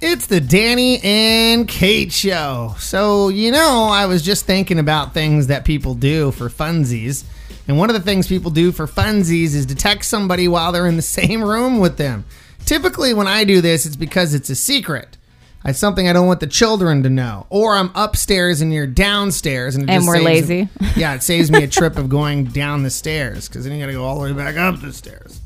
It's 0.00 0.26
the 0.26 0.40
Danny 0.40 1.00
and 1.02 1.66
Kate 1.66 2.12
show. 2.12 2.76
So, 2.78 3.30
you 3.30 3.50
know, 3.50 3.88
I 3.90 4.06
was 4.06 4.22
just 4.22 4.46
thinking 4.46 4.78
about 4.78 5.12
things 5.12 5.48
that 5.48 5.64
people 5.64 5.94
do 5.94 6.30
for 6.30 6.48
funsies. 6.48 7.24
And 7.66 7.78
one 7.78 7.90
of 7.90 7.94
the 7.94 8.02
things 8.02 8.28
people 8.28 8.52
do 8.52 8.70
for 8.70 8.86
funsies 8.86 9.54
is 9.56 9.66
to 9.66 9.74
text 9.74 10.08
somebody 10.08 10.46
while 10.46 10.70
they're 10.70 10.86
in 10.86 10.94
the 10.94 11.02
same 11.20 11.42
room 11.42 11.80
with 11.80 11.96
them. 11.96 12.24
Typically, 12.64 13.12
when 13.12 13.26
I 13.26 13.42
do 13.42 13.60
this, 13.60 13.86
it's 13.86 13.96
because 13.96 14.34
it's 14.34 14.50
a 14.50 14.54
secret. 14.54 15.16
It's 15.64 15.80
something 15.80 16.08
I 16.08 16.12
don't 16.12 16.28
want 16.28 16.38
the 16.38 16.46
children 16.46 17.02
to 17.02 17.10
know. 17.10 17.46
Or 17.50 17.74
I'm 17.74 17.90
upstairs 17.96 18.60
and 18.60 18.72
you're 18.72 18.86
downstairs. 18.86 19.74
And, 19.74 19.90
And 19.90 20.06
we're 20.06 20.20
lazy. 20.20 20.68
Yeah, 20.96 21.14
it 21.14 21.24
saves 21.24 21.50
me 21.50 21.64
a 21.64 21.68
trip 21.68 21.98
of 21.98 22.08
going 22.08 22.44
down 22.44 22.84
the 22.84 22.90
stairs 22.90 23.48
because 23.48 23.64
then 23.64 23.74
you 23.74 23.80
got 23.80 23.86
to 23.86 23.92
go 23.94 24.04
all 24.04 24.20
the 24.20 24.32
way 24.32 24.32
back 24.32 24.56
up 24.56 24.80
the 24.80 24.92
stairs. 24.92 25.40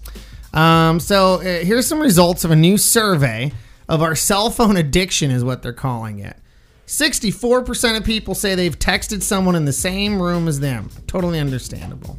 Um, 0.53 1.01
so 1.01 1.37
uh, 1.37 1.41
here's 1.65 1.87
some 1.87 2.01
results 2.01 2.45
of 2.45 2.51
a 2.51 2.57
new 2.57 2.77
survey 2.77 3.53
of 3.93 4.01
our 4.01 4.17
cell 4.17 4.49
phone 4.49 4.79
addiction, 4.79 5.31
is 5.31 5.45
what 5.45 5.63
they're 5.63 5.75
calling 5.75 6.19
it. 6.19 6.39
64% 6.87 7.99
of 7.99 8.05
people 8.05 8.35
say 8.35 8.55
they've 8.55 8.79
texted 8.79 9.23
someone 9.23 9.55
in 9.55 9.67
the 9.67 9.73
same 9.73 10.21
room 10.21 10.49
as 10.49 10.61
them. 10.61 10.89
Totally 11.07 11.39
understandable. 11.39 12.17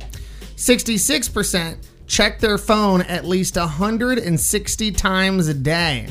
66% 0.55 1.77
check 2.05 2.39
their 2.39 2.59
phone 2.59 3.01
at 3.01 3.25
least 3.25 3.55
160 3.55 4.91
times 4.91 5.47
a 5.47 5.53
day. 5.55 6.07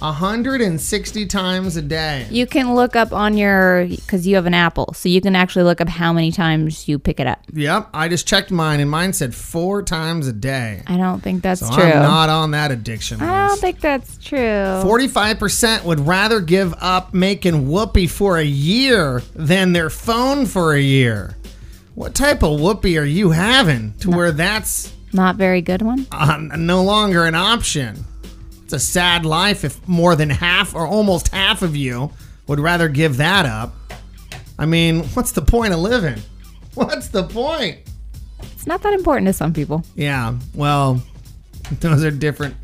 160 0.00 1.26
times 1.26 1.76
a 1.76 1.82
day. 1.82 2.26
You 2.30 2.46
can 2.46 2.74
look 2.74 2.96
up 2.96 3.12
on 3.12 3.36
your 3.36 3.86
because 3.86 4.26
you 4.26 4.36
have 4.36 4.46
an 4.46 4.54
Apple, 4.54 4.92
so 4.94 5.08
you 5.08 5.20
can 5.20 5.34
actually 5.36 5.64
look 5.64 5.80
up 5.80 5.88
how 5.88 6.12
many 6.12 6.30
times 6.32 6.88
you 6.88 6.98
pick 6.98 7.20
it 7.20 7.26
up. 7.26 7.40
Yep, 7.52 7.88
I 7.94 8.08
just 8.08 8.26
checked 8.26 8.50
mine 8.50 8.80
and 8.80 8.90
mine 8.90 9.12
said 9.12 9.34
four 9.34 9.82
times 9.82 10.26
a 10.28 10.32
day. 10.32 10.82
I 10.86 10.96
don't 10.96 11.22
think 11.22 11.42
that's 11.42 11.60
So 11.60 11.72
true. 11.74 11.84
I'm 11.84 12.02
not 12.02 12.28
on 12.28 12.50
that 12.52 12.70
addiction 12.70 13.20
I 13.20 13.48
don't 13.48 13.60
think 13.60 13.80
that's 13.80 14.16
true. 14.18 14.38
45% 14.38 15.84
would 15.84 16.00
rather 16.00 16.40
give 16.40 16.74
up 16.80 17.14
making 17.14 17.68
whoopee 17.68 18.06
for 18.06 18.38
a 18.38 18.44
year 18.44 19.22
than 19.34 19.72
their 19.72 19.90
phone 19.90 20.46
for 20.46 20.74
a 20.74 20.80
year. 20.80 21.36
What 21.94 22.14
type 22.14 22.42
of 22.42 22.60
whoopee 22.60 22.98
are 22.98 23.04
you 23.04 23.30
having 23.30 23.94
to 24.00 24.10
where 24.10 24.30
that's 24.32 24.92
Not 25.12 25.36
very 25.36 25.62
good 25.62 25.80
one. 25.82 26.06
uh, 26.12 26.38
no 26.56 26.82
longer 26.84 27.24
an 27.24 27.34
option? 27.34 28.04
It's 28.66 28.72
a 28.72 28.80
sad 28.80 29.24
life 29.24 29.62
if 29.62 29.86
more 29.86 30.16
than 30.16 30.28
half 30.28 30.74
or 30.74 30.88
almost 30.88 31.28
half 31.28 31.62
of 31.62 31.76
you 31.76 32.10
would 32.48 32.58
rather 32.58 32.88
give 32.88 33.18
that 33.18 33.46
up. 33.46 33.72
I 34.58 34.66
mean, 34.66 35.04
what's 35.14 35.30
the 35.30 35.40
point 35.40 35.72
of 35.72 35.78
living? 35.78 36.20
What's 36.74 37.06
the 37.06 37.22
point? 37.22 37.78
It's 38.42 38.66
not 38.66 38.82
that 38.82 38.92
important 38.92 39.28
to 39.28 39.32
some 39.32 39.52
people. 39.52 39.84
Yeah, 39.94 40.36
well, 40.52 41.00
those 41.80 42.02
are 42.02 42.10
different 42.10 42.56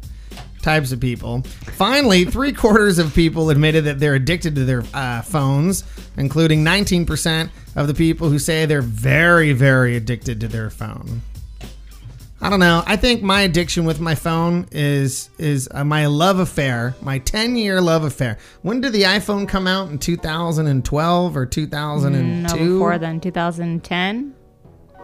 types 0.61 0.91
of 0.91 0.98
people. 0.98 1.42
Finally, 1.42 2.25
three 2.25 2.53
quarters 2.53 2.98
of 2.98 3.14
people 3.14 3.50
admitted 3.50 3.84
that 3.84 4.00
they're 4.00 4.17
addicted 4.17 4.56
to 4.56 4.64
their 4.64 4.83
uh, 4.92 5.23
phones, 5.23 5.84
including 6.17 6.64
19% 6.64 7.48
of 7.77 7.86
the 7.86 7.95
people 7.95 8.28
who 8.28 8.41
say 8.41 8.67
they're 8.67 8.83
very, 8.83 9.53
very 9.53 9.95
addicted 9.95 10.41
to 10.41 10.48
their 10.48 10.69
phone. 10.69 11.23
I 12.45 12.51
don't 12.51 12.59
know. 12.59 12.83
I 12.87 12.97
think 12.97 13.23
my 13.23 13.43
addiction 13.43 13.85
with 13.85 14.01
my 14.01 14.17
phone 14.17 14.67
is 14.73 15.31
is 15.39 15.69
uh, 15.71 15.85
my 15.85 16.07
love 16.07 16.41
affair, 16.41 16.97
my 17.01 17.21
10 17.21 17.55
year 17.55 17.81
love 17.81 18.03
affair. 18.03 18.37
When 18.62 18.81
did 18.81 18.93
the 18.93 19.03
iPhone 19.03 19.48
come 19.48 19.69
out 19.69 19.91
in 19.91 19.98
2012 19.98 21.37
or 21.37 21.47
2002? 21.47 22.23
No, 22.59 22.73
before 22.75 22.98
then, 22.98 23.20
2010, 23.20 24.35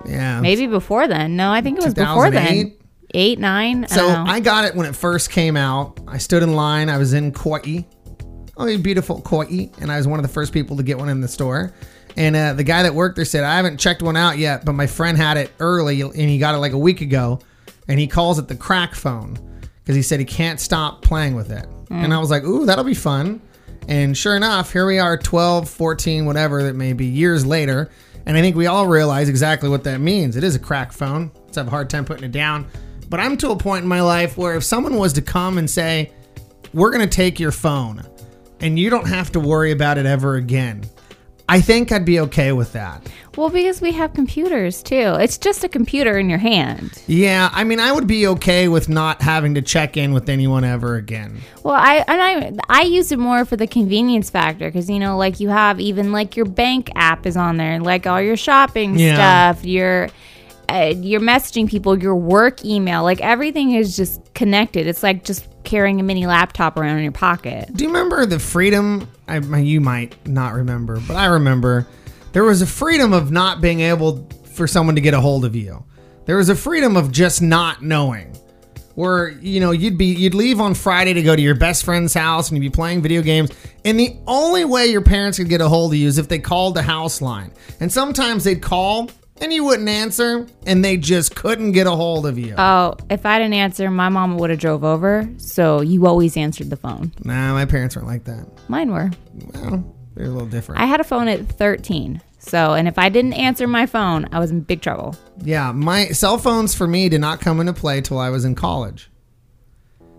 Yeah. 0.05 0.41
maybe 0.41 0.67
before 0.67 1.07
then. 1.07 1.37
No, 1.37 1.53
I 1.53 1.61
think 1.61 1.79
it 1.79 1.85
was 1.85 1.95
before 1.95 2.31
then. 2.33 2.75
Eight, 3.15 3.39
nine. 3.39 3.85
I 3.85 3.87
So 3.87 4.01
don't 4.09 4.25
know. 4.27 4.33
I 4.33 4.41
got 4.41 4.65
it 4.65 4.75
when 4.75 4.87
it 4.87 4.97
first 4.97 5.31
came 5.31 5.57
out. 5.57 6.01
I 6.09 6.19
stood 6.19 6.43
in 6.43 6.55
line. 6.55 6.91
I 6.91 6.99
was 6.99 7.13
in 7.15 7.33
Kauai. 7.33 7.83
Oh, 8.57 8.77
beautiful 8.79 9.21
Kauai. 9.23 9.69
And 9.81 9.91
I 9.93 9.97
was 9.97 10.07
one 10.09 10.19
of 10.19 10.25
the 10.25 10.33
first 10.33 10.53
people 10.53 10.77
to 10.77 10.83
get 10.83 10.99
one 10.99 11.09
in 11.09 11.21
the 11.21 11.29
store. 11.29 11.73
And 12.17 12.35
uh, 12.35 12.53
the 12.55 12.65
guy 12.65 12.83
that 12.83 12.95
worked 12.95 13.17
there 13.17 13.25
said, 13.25 13.45
I 13.45 13.57
haven't 13.57 13.79
checked 13.79 14.03
one 14.03 14.17
out 14.17 14.39
yet, 14.39 14.65
but 14.65 14.73
my 14.73 14.87
friend 14.87 15.17
had 15.17 15.37
it 15.37 15.53
early 15.61 16.01
and 16.01 16.15
he 16.15 16.39
got 16.39 16.55
it 16.55 16.59
like 16.59 16.73
a 16.73 16.79
week 16.79 17.01
ago. 17.01 17.41
And 17.87 17.99
he 17.99 18.07
calls 18.07 18.39
it 18.39 18.49
the 18.49 18.57
crack 18.57 18.95
phone 18.95 19.39
because 19.83 19.97
he 19.97 20.03
said 20.03 20.19
he 20.19 20.27
can't 20.27 20.61
stop 20.61 21.01
playing 21.03 21.35
with 21.35 21.51
it. 21.51 21.67
And 21.91 22.13
I 22.13 22.19
was 22.19 22.31
like, 22.31 22.45
ooh, 22.45 22.67
that'll 22.67 22.85
be 22.85 22.95
fun. 22.95 23.41
And 23.89 24.15
sure 24.15 24.37
enough, 24.37 24.73
here 24.73 24.87
we 24.87 24.99
are 24.99 25.17
12, 25.17 25.71
14, 25.71 26.27
whatever 26.27 26.63
that 26.65 26.75
may 26.75 26.93
be, 26.93 27.07
years 27.07 27.47
later. 27.47 27.91
And 28.27 28.37
I 28.37 28.43
think 28.43 28.55
we 28.57 28.67
all 28.67 28.87
realize 28.87 29.31
exactly 29.31 29.71
what 29.71 29.85
that 29.85 29.99
means. 30.01 30.37
It 30.37 30.45
is 30.45 30.55
a 30.55 30.59
crack 30.59 30.93
phone. 30.93 31.31
Let's 31.47 31.57
have 31.57 31.69
a 31.69 31.71
hard 31.71 31.89
time 31.89 32.05
putting 32.05 32.25
it 32.25 32.33
down. 32.33 32.67
But 33.09 33.21
I'm 33.21 33.39
to 33.39 33.51
a 33.53 33.57
point 33.57 33.85
in 33.85 33.89
my 33.89 34.03
life 34.03 34.37
where 34.37 34.55
if 34.55 34.65
someone 34.65 34.97
was 34.97 35.15
to 35.15 35.23
come 35.23 35.57
and 35.57 35.71
say, 35.71 36.13
we're 36.75 36.91
going 36.91 37.09
to 37.09 37.17
take 37.17 37.41
your 37.41 37.53
phone 37.53 38.07
and 38.61 38.79
you 38.79 38.91
don't 38.91 39.09
have 39.09 39.33
to 39.33 39.41
worry 39.41 39.73
about 39.73 39.97
it 39.97 40.05
ever 40.05 40.35
again, 40.37 40.85
I 41.51 41.61
think 41.61 41.91
I'd 41.93 42.05
be 42.05 42.21
okay 42.21 42.53
with 42.53 42.73
that. 42.75 43.07
well, 43.37 43.49
because 43.49 43.81
we 43.81 43.93
have 43.93 44.13
computers 44.13 44.83
too. 44.83 45.17
It's 45.19 45.39
just 45.39 45.65
a 45.65 45.69
computer 45.69 46.19
in 46.19 46.29
your 46.29 46.39
hand. 46.39 47.03
Yeah, 47.07 47.49
I 47.53 47.65
mean, 47.65 47.81
I 47.81 47.91
would 47.93 48.07
be 48.07 48.27
okay 48.27 48.69
with 48.69 48.89
not 48.89 49.23
having 49.23 49.55
to 49.55 49.63
check 49.63 49.97
in 49.97 50.13
with 50.13 50.29
anyone 50.29 50.65
ever 50.65 50.97
again. 50.97 51.41
Well, 51.63 51.75
I 51.75 52.05
and 52.07 52.21
I 52.21 52.53
I 52.69 52.83
use 52.83 53.13
it 53.13 53.19
more 53.19 53.45
for 53.45 53.57
the 53.57 53.67
convenience 53.67 54.29
factor 54.31 54.69
because 54.69 54.91
you 54.91 54.99
know, 54.99 55.17
like 55.17 55.41
you 55.41 55.49
have 55.49 55.81
even 55.81 56.13
like 56.13 56.37
your 56.37 56.47
bank 56.47 56.91
app 56.95 57.25
is 57.27 57.37
on 57.37 57.57
there, 57.57 57.81
like 57.81 58.07
all 58.07 58.21
your 58.21 58.37
shopping 58.37 58.99
Yeah. 58.99 59.53
stuff, 59.53 59.65
your 59.65 60.09
uh, 60.69 60.93
your 60.97 61.21
messaging 61.21 61.67
people, 61.67 61.99
your 61.99 62.15
work 62.15 62.63
email, 62.65 63.03
like 63.03 63.23
everything 63.23 63.73
is 63.73 63.97
just 63.97 64.21
connected. 64.35 64.87
It's 64.87 65.03
like 65.03 65.25
just 65.25 65.47
carrying 65.69 66.01
a 66.01 66.03
mini 66.03 66.27
laptop 66.27 66.79
around 66.79 66.97
in 66.97 67.03
your 67.03 67.13
pocket. 67.13 67.69
Do 67.75 67.85
you 67.85 67.91
remember 67.91 68.25
the 68.25 68.39
freedom? 68.39 69.07
I, 69.29 69.37
you 69.59 69.81
might 69.81 70.27
not 70.27 70.55
remember, 70.55 70.99
but 71.07 71.15
I 71.15 71.27
remember 71.27 71.87
there 72.33 72.43
was 72.43 72.63
a 72.63 72.67
freedom 72.67 73.13
of 73.13 73.31
not 73.31 73.61
being 73.61 73.81
able 73.81 74.27
for 74.55 74.67
someone 74.67 74.95
to 74.95 75.03
get 75.03 75.13
a 75.13 75.21
hold 75.21 75.45
of 75.45 75.55
you. 75.55 75.85
There 76.25 76.39
was 76.39 76.49
a 76.49 76.55
freedom 76.55 76.97
of 76.97 77.13
just 77.13 77.43
not 77.43 77.83
knowing. 77.83 78.35
Where 78.95 79.29
you 79.29 79.61
know 79.61 79.71
you'd 79.71 79.97
be 79.97 80.07
you'd 80.07 80.35
leave 80.35 80.61
on 80.61 80.75
Friday 80.75 81.13
to 81.13 81.23
go 81.23 81.37
to 81.37 81.41
your 81.41 81.55
best 81.55 81.85
friend's 81.85 82.13
house 82.13 82.49
and 82.49 82.57
you'd 82.57 82.73
be 82.73 82.75
playing 82.75 83.01
video 83.01 83.23
games, 83.23 83.51
and 83.85 84.01
the 84.01 84.17
only 84.27 84.65
way 84.65 84.87
your 84.87 85.03
parents 85.03 85.39
could 85.39 85.49
get 85.49 85.61
a 85.61 85.69
hold 85.69 85.93
of 85.93 85.99
you 85.99 86.09
is 86.09 86.19
if 86.19 86.27
they 86.27 86.41
called 86.41 86.75
the 86.75 86.83
house 86.83 87.23
line. 87.23 87.53
And 87.79 87.93
sometimes 87.93 88.43
they'd 88.43 88.61
call 88.61 89.09
and 89.41 89.53
you 89.53 89.65
wouldn't 89.65 89.89
answer, 89.89 90.47
and 90.67 90.85
they 90.85 90.97
just 90.97 91.35
couldn't 91.35 91.73
get 91.73 91.87
a 91.87 91.91
hold 91.91 92.27
of 92.27 92.39
you. 92.39 92.55
Oh, 92.59 92.95
if 93.11 93.25
I 93.27 93.39
didn't 93.39 93.55
answer, 93.55 93.91
my 93.91 94.09
mom 94.09 94.39
would 94.39 94.51
have 94.51 94.59
drove 94.59 94.85
over, 94.85 95.29
so 95.39 95.81
you 95.81 96.07
always 96.07 96.37
answered 96.37 96.71
the 96.71 96.77
phone. 96.77 97.13
nah, 97.25 97.53
my 97.53 97.65
parents 97.65 97.97
weren't 97.97 98.09
like 98.09 98.25
that. 98.25 98.47
Mine 98.69 98.91
were. 98.93 99.11
Well, 99.55 99.95
they're 100.15 100.27
a 100.27 100.31
little 100.31 100.49
different. 100.49 100.81
I 100.81 100.87
had 100.87 101.01
a 101.01 101.05
phone 101.05 101.29
at 101.29 101.49
13. 101.49 102.21
So, 102.41 102.75
and 102.75 102.89
if 102.89 102.99
I 102.99 103.09
didn't 103.09 103.35
answer 103.35 103.67
my 103.67 103.85
phone, 103.87 104.27
I 104.33 104.39
was 104.39 104.51
in 104.51 104.61
big 104.61 104.81
trouble. 104.81 105.17
Yeah, 105.43 105.73
my 105.73 106.07
cell 106.09 106.39
phones 106.39 106.75
for 106.75 106.87
me 106.87 107.09
did 107.09 107.21
not 107.21 107.41
come 107.41 107.61
into 107.61 107.73
play 107.73 108.01
till 108.01 108.19
I 108.19 108.31
was 108.31 108.45
in 108.45 108.55
college. 108.55 109.11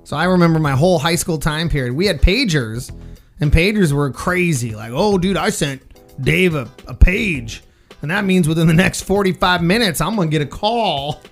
So 0.03 0.17
I 0.17 0.25
remember 0.25 0.59
my 0.59 0.73
whole 0.73 0.99
high 0.99 1.15
school 1.15 1.37
time 1.37 1.69
period. 1.69 1.93
We 1.93 2.07
had 2.07 2.21
pagers, 2.21 2.91
and 3.39 3.51
pagers 3.51 3.93
were 3.93 4.11
crazy. 4.11 4.75
Like, 4.75 4.91
oh, 4.93 5.17
dude, 5.17 5.37
I 5.37 5.49
sent 5.49 5.81
Dave 6.21 6.55
a, 6.55 6.69
a 6.87 6.93
page, 6.93 7.63
and 8.01 8.11
that 8.11 8.25
means 8.25 8.47
within 8.47 8.67
the 8.67 8.73
next 8.73 9.01
45 9.03 9.61
minutes, 9.63 10.01
I'm 10.01 10.15
gonna 10.15 10.29
get 10.29 10.41
a 10.41 10.45
call. 10.45 11.21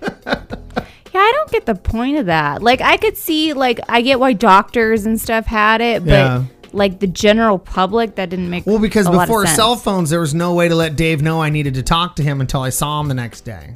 Yeah, 1.14 1.20
I 1.20 1.32
don't 1.36 1.50
get 1.50 1.64
the 1.64 1.74
point 1.74 2.18
of 2.18 2.26
that. 2.26 2.62
Like, 2.62 2.82
I 2.82 2.98
could 2.98 3.16
see, 3.16 3.54
like, 3.54 3.80
I 3.88 4.02
get 4.02 4.20
why 4.20 4.34
doctors 4.34 5.06
and 5.06 5.18
stuff 5.18 5.46
had 5.46 5.80
it, 5.80 6.04
but 6.04 6.10
Yeah. 6.10 6.44
like 6.72 7.00
the 7.00 7.06
general 7.06 7.58
public, 7.58 8.16
that 8.16 8.28
didn't 8.28 8.50
make 8.50 8.66
well, 8.66 8.78
because 8.78 9.06
a 9.06 9.10
lot 9.10 9.22
of 9.22 9.26
before 9.26 9.46
sense. 9.46 9.56
cell 9.56 9.74
phones, 9.74 10.10
there 10.10 10.20
was 10.20 10.34
no 10.34 10.52
way 10.52 10.68
to 10.68 10.74
let 10.74 10.96
Dave 10.96 11.22
know 11.22 11.40
I 11.40 11.48
needed 11.48 11.72
to 11.74 11.82
talk 11.82 12.14
to 12.16 12.22
him 12.22 12.42
until 12.42 12.60
I 12.60 12.68
saw 12.68 13.00
him 13.00 13.08
the 13.08 13.14
next 13.14 13.40
day, 13.40 13.72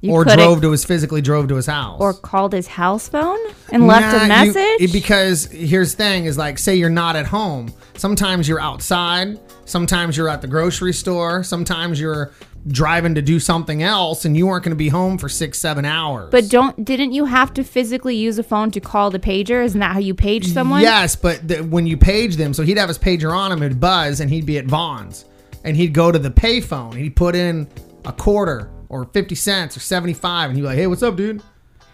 You 0.00 0.12
or 0.12 0.22
could've- 0.22 0.38
drove 0.38 0.62
to 0.62 0.70
his 0.70 0.84
physically 0.84 1.20
drove 1.20 1.48
to 1.48 1.56
his 1.56 1.66
house, 1.66 2.00
or 2.00 2.14
called 2.14 2.52
his 2.52 2.68
house 2.68 3.08
phone 3.08 3.38
and 3.72 3.88
left 3.88 4.14
Nah, 4.16 4.18
a 4.20 4.22
you- 4.22 4.52
message. 4.52 4.80
it- 4.80 4.92
because 4.92 5.46
here's 5.50 5.90
the 5.96 5.96
thing: 6.04 6.26
is 6.26 6.38
like, 6.38 6.60
say 6.60 6.76
you're 6.76 6.88
not 6.90 7.16
at 7.16 7.26
home. 7.26 7.72
Sometimes 7.96 8.48
you're 8.48 8.60
outside. 8.60 9.36
Sometimes 9.68 10.16
you're 10.16 10.28
at 10.28 10.40
the 10.42 10.48
grocery 10.48 10.92
store. 10.92 11.42
Sometimes 11.44 12.00
you're 12.00 12.32
driving 12.66 13.14
to 13.14 13.22
do 13.22 13.38
something 13.38 13.82
else, 13.82 14.24
and 14.24 14.36
you 14.36 14.46
weren't 14.46 14.64
going 14.64 14.70
to 14.70 14.76
be 14.76 14.88
home 14.88 15.16
for 15.18 15.28
six, 15.28 15.58
seven 15.58 15.84
hours. 15.84 16.30
but 16.30 16.48
don't 16.48 16.84
didn't 16.84 17.12
you 17.12 17.24
have 17.26 17.54
to 17.54 17.62
physically 17.64 18.16
use 18.16 18.38
a 18.38 18.42
phone 18.42 18.70
to 18.72 18.80
call 18.80 19.10
the 19.10 19.18
pager? 19.18 19.64
Isn't 19.64 19.80
that 19.80 19.92
how 19.92 20.00
you 20.00 20.14
page 20.14 20.46
someone? 20.52 20.80
yes, 20.82 21.16
but 21.16 21.46
the, 21.46 21.62
when 21.62 21.86
you 21.86 21.96
page 21.96 22.36
them, 22.36 22.52
so 22.54 22.62
he'd 22.62 22.78
have 22.78 22.88
his 22.88 22.98
pager 22.98 23.34
on 23.34 23.52
him, 23.52 23.62
it'd 23.62 23.80
buzz, 23.80 24.20
and 24.20 24.30
he'd 24.30 24.46
be 24.46 24.58
at 24.58 24.64
Vaughn's, 24.66 25.24
and 25.64 25.76
he'd 25.76 25.92
go 25.94 26.10
to 26.10 26.18
the 26.18 26.30
payphone. 26.30 26.94
He'd 26.94 27.16
put 27.16 27.34
in 27.36 27.68
a 28.04 28.12
quarter 28.12 28.70
or 28.88 29.04
fifty 29.06 29.34
cents 29.34 29.76
or 29.76 29.80
seventy-five, 29.80 30.50
and 30.50 30.56
he'd 30.56 30.62
be 30.62 30.66
like, 30.68 30.78
"Hey, 30.78 30.86
what's 30.86 31.02
up, 31.02 31.16
dude? 31.16 31.42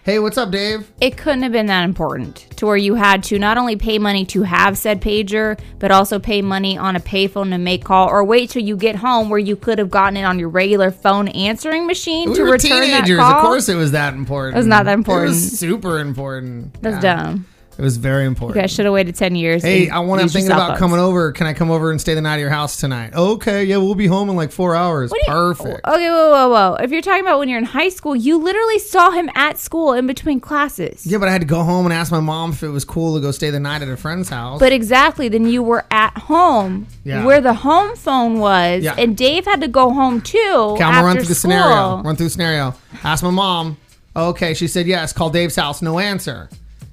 Hey, 0.05 0.19
what's 0.19 0.37
up, 0.37 0.51
Dave?" 0.51 0.91
It 1.01 1.17
couldn't 1.17 1.43
have 1.45 1.53
been 1.53 1.67
that 1.67 1.85
important 1.85 2.47
to 2.59 2.67
where 2.67 2.77
you 2.77 2.95
had 2.95 3.23
to 3.25 3.39
not 3.39 3.57
only 3.57 3.75
pay 3.75 3.99
money 3.99 4.27
to 4.27 4.43
have 4.43 4.77
said 4.77 5.01
pager, 5.01 5.59
but 5.79 5.91
also 5.91 6.19
pay 6.19 6.43
money 6.43 6.77
on 6.77 6.95
a 6.95 7.01
payphone 7.01 7.51
to 7.51 7.59
make 7.59 7.85
call, 7.85 8.09
or 8.09 8.23
wait 8.23 8.51
till 8.51 8.63
you 8.63 8.77
get 8.77 8.97
home 8.97 9.31
where 9.31 9.39
you 9.39 9.57
could 9.57 9.79
have 9.79 9.91
gotten 9.91 10.19
it 10.19 10.25
on 10.25 10.39
your 10.39 10.51
regular 10.51 10.91
phone 10.91 11.29
answering 11.29 11.87
machine 11.87 12.29
We 12.31 12.37
to 12.37 12.45
return 12.45 12.83
teenagers. 12.83 13.17
that 13.17 13.23
call. 13.23 13.41
Of 13.41 13.43
course, 13.47 13.69
it 13.71 13.77
was 13.77 13.93
that 13.93 14.13
important. 14.13 14.57
It 14.57 14.59
was 14.59 14.67
not 14.67 14.85
that 14.85 14.95
important. 14.95 15.27
It 15.27 15.29
was 15.31 15.59
super 15.59 15.99
important. 15.99 16.77
That's 16.83 17.03
Yeah. 17.03 17.17
dumb. 17.25 17.47
It 17.77 17.83
was 17.83 17.97
very 17.97 18.25
important. 18.25 18.57
You 18.57 18.63
guys 18.63 18.71
should 18.73 18.85
have 18.85 18.95
waited 18.95 19.15
10 19.17 19.35
years. 19.35 19.63
Hey, 19.63 19.89
I 19.91 19.99
want. 19.99 20.21
I'm 20.23 20.29
thinking 20.29 20.51
about 20.53 20.69
phones. 20.71 20.79
coming 20.79 21.01
over. 21.01 21.33
Can 21.33 21.47
I 21.47 21.55
come 21.55 21.71
over 21.71 21.91
and 21.91 22.01
stay 22.01 22.15
the 22.15 22.21
night 22.21 22.35
at 22.35 22.41
your 22.41 22.51
house 22.51 22.77
tonight? 22.79 23.13
Okay, 23.15 23.65
yeah, 23.65 23.79
we'll 23.79 23.95
be 23.97 24.07
home 24.07 24.31
in 24.31 24.37
like 24.37 24.53
four 24.53 24.77
hours. 24.77 25.11
What 25.11 25.21
do 25.25 25.31
you- 25.31 25.37
Perfect. 25.37 25.81
Oh, 25.85 25.95
okay, 25.95 26.09
whoa, 26.09 26.31
whoa, 26.31 26.49
whoa. 26.51 26.75
If 26.77 26.91
you're 26.93 27.03
talking 27.03 27.23
about 27.23 27.39
when 27.41 27.49
you're 27.49 27.59
in 27.59 27.65
high 27.65 27.89
school, 27.89 28.15
you 28.15 28.39
literally 28.39 28.79
saw 28.79 29.11
him 29.11 29.29
at 29.35 29.59
school 29.59 29.93
in 29.93 30.07
between 30.07 30.39
classes. 30.41 31.05
Yeah, 31.07 31.19
but 31.19 31.29
I 31.29 31.33
had 31.33 31.41
to 31.41 31.47
go 31.47 31.63
home 31.65 31.85
and 31.87 31.93
ask 31.93 32.13
my 32.13 32.21
mom 32.21 32.53
if 32.53 32.63
it 32.63 32.69
was 32.69 32.85
cool 32.85 33.15
to 33.17 33.21
go 33.21 33.31
stay 33.33 33.51
the 33.51 33.59
night 33.61 33.83
at 33.83 33.89
a 33.89 33.97
friend's 33.97 34.29
house. 34.29 34.61
But 34.61 34.73
exactly, 34.73 35.29
then 35.29 35.47
you 35.47 35.63
were 35.63 35.85
at 35.91 36.17
home 36.17 36.87
Yeah. 37.05 37.25
where 37.25 37.41
the 37.41 37.55
home 37.55 37.97
phone 37.97 38.39
was, 38.39 38.85
Yeah. 38.85 38.95
and 38.97 39.17
Dave 39.17 39.45
had 39.47 39.61
to 39.63 39.69
go 39.69 39.91
home 39.93 40.21
too. 40.21 40.39
Okay, 40.55 40.85
I'm 40.85 40.93
gonna 40.95 41.07
run 41.07 41.17
through 41.17 41.25
the 41.27 41.35
scenario. 41.35 42.03
Run 42.03 42.15
through 42.17 42.27
the 42.27 42.31
scenario. 42.31 42.75
Ask 43.03 43.25
my 43.25 43.31
mom. 43.31 43.79
Okay, 44.17 44.55
she 44.55 44.69
said 44.69 44.87
yes. 44.87 45.13
Call 45.13 45.29
Dave's 45.31 45.57
house. 45.57 45.83
No 45.83 45.99
answer. 45.99 46.49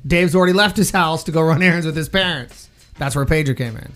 Dave's 0.05 0.35
already 0.35 0.53
left 0.53 0.77
his 0.77 0.91
house 0.91 1.23
to 1.25 1.31
go 1.31 1.41
run 1.41 1.61
errands 1.61 1.85
with 1.85 1.95
his 1.95 2.09
parents. 2.09 2.69
That's 2.97 3.15
where 3.15 3.25
pager 3.25 3.55
came 3.55 3.77
in. 3.77 3.91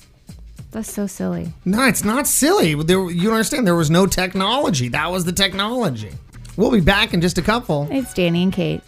That's 0.71 0.91
so 0.91 1.07
silly. 1.07 1.53
No, 1.63 1.85
it's 1.87 2.03
not 2.03 2.27
silly. 2.27 2.75
There, 2.75 3.09
you 3.09 3.23
don't 3.23 3.33
understand. 3.33 3.65
There 3.65 3.75
was 3.75 3.89
no 3.89 4.05
technology. 4.07 4.89
That 4.89 5.09
was 5.11 5.23
the 5.25 5.31
technology. 5.31 6.11
We'll 6.57 6.71
be 6.71 6.81
back 6.81 7.13
in 7.13 7.21
just 7.21 7.37
a 7.37 7.41
couple. 7.41 7.87
It's 7.91 8.13
Danny 8.13 8.43
and 8.43 8.51
Kate. 8.51 8.81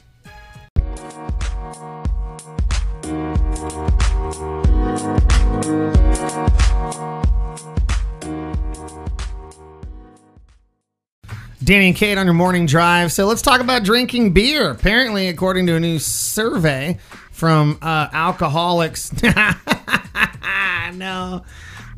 Danny 11.67 11.87
and 11.87 11.97
Kate 11.97 12.17
on 12.17 12.25
your 12.25 12.33
morning 12.33 12.65
drive. 12.65 13.11
So 13.11 13.25
let's 13.25 13.41
talk 13.41 13.59
about 13.59 13.83
drinking 13.83 14.31
beer. 14.31 14.71
Apparently, 14.71 15.27
according 15.27 15.67
to 15.67 15.75
a 15.75 15.81
new 15.81 15.99
survey 15.99 16.97
from 17.29 17.77
uh, 17.81 18.07
alcoholics. 18.13 19.11
no, 20.93 21.43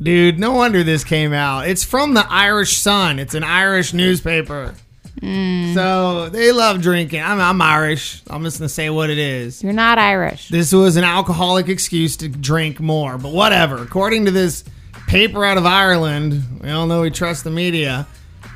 dude, 0.02 0.40
no 0.40 0.54
wonder 0.54 0.82
this 0.82 1.04
came 1.04 1.34
out. 1.34 1.68
It's 1.68 1.84
from 1.84 2.16
the 2.16 2.26
Irish 2.28 2.78
Sun. 2.78 3.20
It's 3.20 3.36
an 3.36 3.44
Irish 3.44 3.94
newspaper. 3.94 4.74
So 5.22 6.30
they 6.30 6.52
love 6.52 6.82
drinking. 6.82 7.22
I'm, 7.22 7.40
I'm 7.40 7.62
Irish. 7.62 8.24
I'm 8.28 8.44
just 8.44 8.58
gonna 8.58 8.70
say 8.70 8.90
what 8.90 9.12
it 9.12 9.20
is. 9.20 9.62
You're 9.62 9.74
not 9.74 10.00
Irish. 10.00 10.50
This 10.50 10.74
was 10.74 10.96
an 10.96 11.04
alcoholic 11.04 11.70
excuse 11.70 12.18
to 12.18 12.28
drink 12.28 12.80
more, 12.80 13.20
but 13.20 13.34
whatever. 13.34 13.84
According 13.84 14.26
to 14.26 14.32
this 14.32 14.64
paper 15.06 15.46
out 15.46 15.60
of 15.60 15.68
Ireland, 15.68 16.60
we 16.64 16.72
all 16.72 16.88
know 16.88 17.02
we 17.02 17.12
trust 17.12 17.44
the 17.44 17.52
media. 17.52 18.08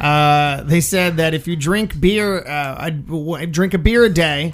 Uh, 0.03 0.63
they 0.63 0.81
said 0.81 1.17
that 1.17 1.33
if 1.33 1.47
you 1.47 1.55
drink 1.55 1.99
beer, 1.99 2.39
uh, 2.45 2.89
w- 2.89 3.45
drink 3.47 3.73
a 3.73 3.77
beer 3.77 4.03
a 4.03 4.09
day, 4.09 4.53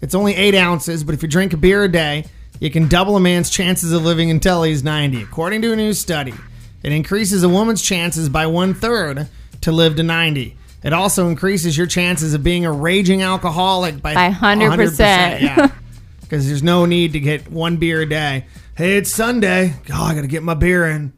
it's 0.00 0.14
only 0.14 0.34
eight 0.34 0.56
ounces, 0.56 1.04
but 1.04 1.14
if 1.14 1.22
you 1.22 1.28
drink 1.28 1.52
a 1.52 1.56
beer 1.56 1.84
a 1.84 1.88
day, 1.88 2.24
you 2.58 2.68
can 2.70 2.88
double 2.88 3.16
a 3.16 3.20
man's 3.20 3.48
chances 3.48 3.92
of 3.92 4.02
living 4.02 4.30
until 4.30 4.64
he's 4.64 4.82
90. 4.82 5.22
According 5.22 5.62
to 5.62 5.72
a 5.72 5.76
new 5.76 5.92
study, 5.92 6.34
it 6.82 6.92
increases 6.92 7.44
a 7.44 7.48
woman's 7.48 7.80
chances 7.80 8.28
by 8.28 8.46
one 8.46 8.74
third 8.74 9.28
to 9.60 9.70
live 9.70 9.94
to 9.96 10.02
90. 10.02 10.56
It 10.82 10.92
also 10.92 11.28
increases 11.28 11.78
your 11.78 11.86
chances 11.86 12.34
of 12.34 12.42
being 12.42 12.64
a 12.66 12.72
raging 12.72 13.22
alcoholic 13.22 14.02
by, 14.02 14.14
By 14.14 14.30
100%. 14.30 15.40
Yeah. 15.40 15.70
Because 16.22 16.48
there's 16.48 16.62
no 16.62 16.86
need 16.86 17.12
to 17.12 17.20
get 17.20 17.50
one 17.50 17.76
beer 17.76 18.00
a 18.00 18.08
day. 18.08 18.46
Hey, 18.74 18.96
it's 18.96 19.14
Sunday. 19.14 19.74
Oh, 19.92 20.02
I 20.02 20.14
got 20.14 20.22
to 20.22 20.26
get 20.26 20.42
my 20.42 20.54
beer 20.54 20.86
in. 20.88 21.12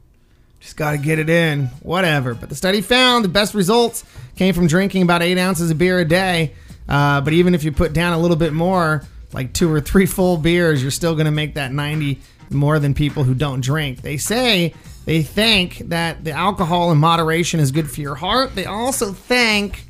Just 0.64 0.78
got 0.78 0.92
to 0.92 0.98
get 0.98 1.18
it 1.18 1.28
in. 1.28 1.66
Whatever. 1.82 2.32
But 2.32 2.48
the 2.48 2.54
study 2.54 2.80
found 2.80 3.22
the 3.22 3.28
best 3.28 3.52
results 3.52 4.02
came 4.34 4.54
from 4.54 4.66
drinking 4.66 5.02
about 5.02 5.22
eight 5.22 5.36
ounces 5.36 5.70
of 5.70 5.76
beer 5.76 5.98
a 5.98 6.06
day. 6.06 6.54
Uh, 6.88 7.20
but 7.20 7.34
even 7.34 7.54
if 7.54 7.64
you 7.64 7.70
put 7.70 7.92
down 7.92 8.14
a 8.14 8.18
little 8.18 8.36
bit 8.36 8.54
more, 8.54 9.04
like 9.34 9.52
two 9.52 9.70
or 9.70 9.82
three 9.82 10.06
full 10.06 10.38
beers, 10.38 10.80
you're 10.80 10.90
still 10.90 11.14
going 11.14 11.26
to 11.26 11.30
make 11.30 11.54
that 11.54 11.70
90 11.70 12.18
more 12.48 12.78
than 12.78 12.94
people 12.94 13.24
who 13.24 13.34
don't 13.34 13.60
drink. 13.60 14.00
They 14.00 14.16
say 14.16 14.72
they 15.04 15.22
think 15.22 15.80
that 15.90 16.24
the 16.24 16.32
alcohol 16.32 16.90
in 16.92 16.96
moderation 16.96 17.60
is 17.60 17.70
good 17.70 17.90
for 17.90 18.00
your 18.00 18.14
heart. 18.14 18.54
They 18.54 18.64
also 18.64 19.12
think 19.12 19.84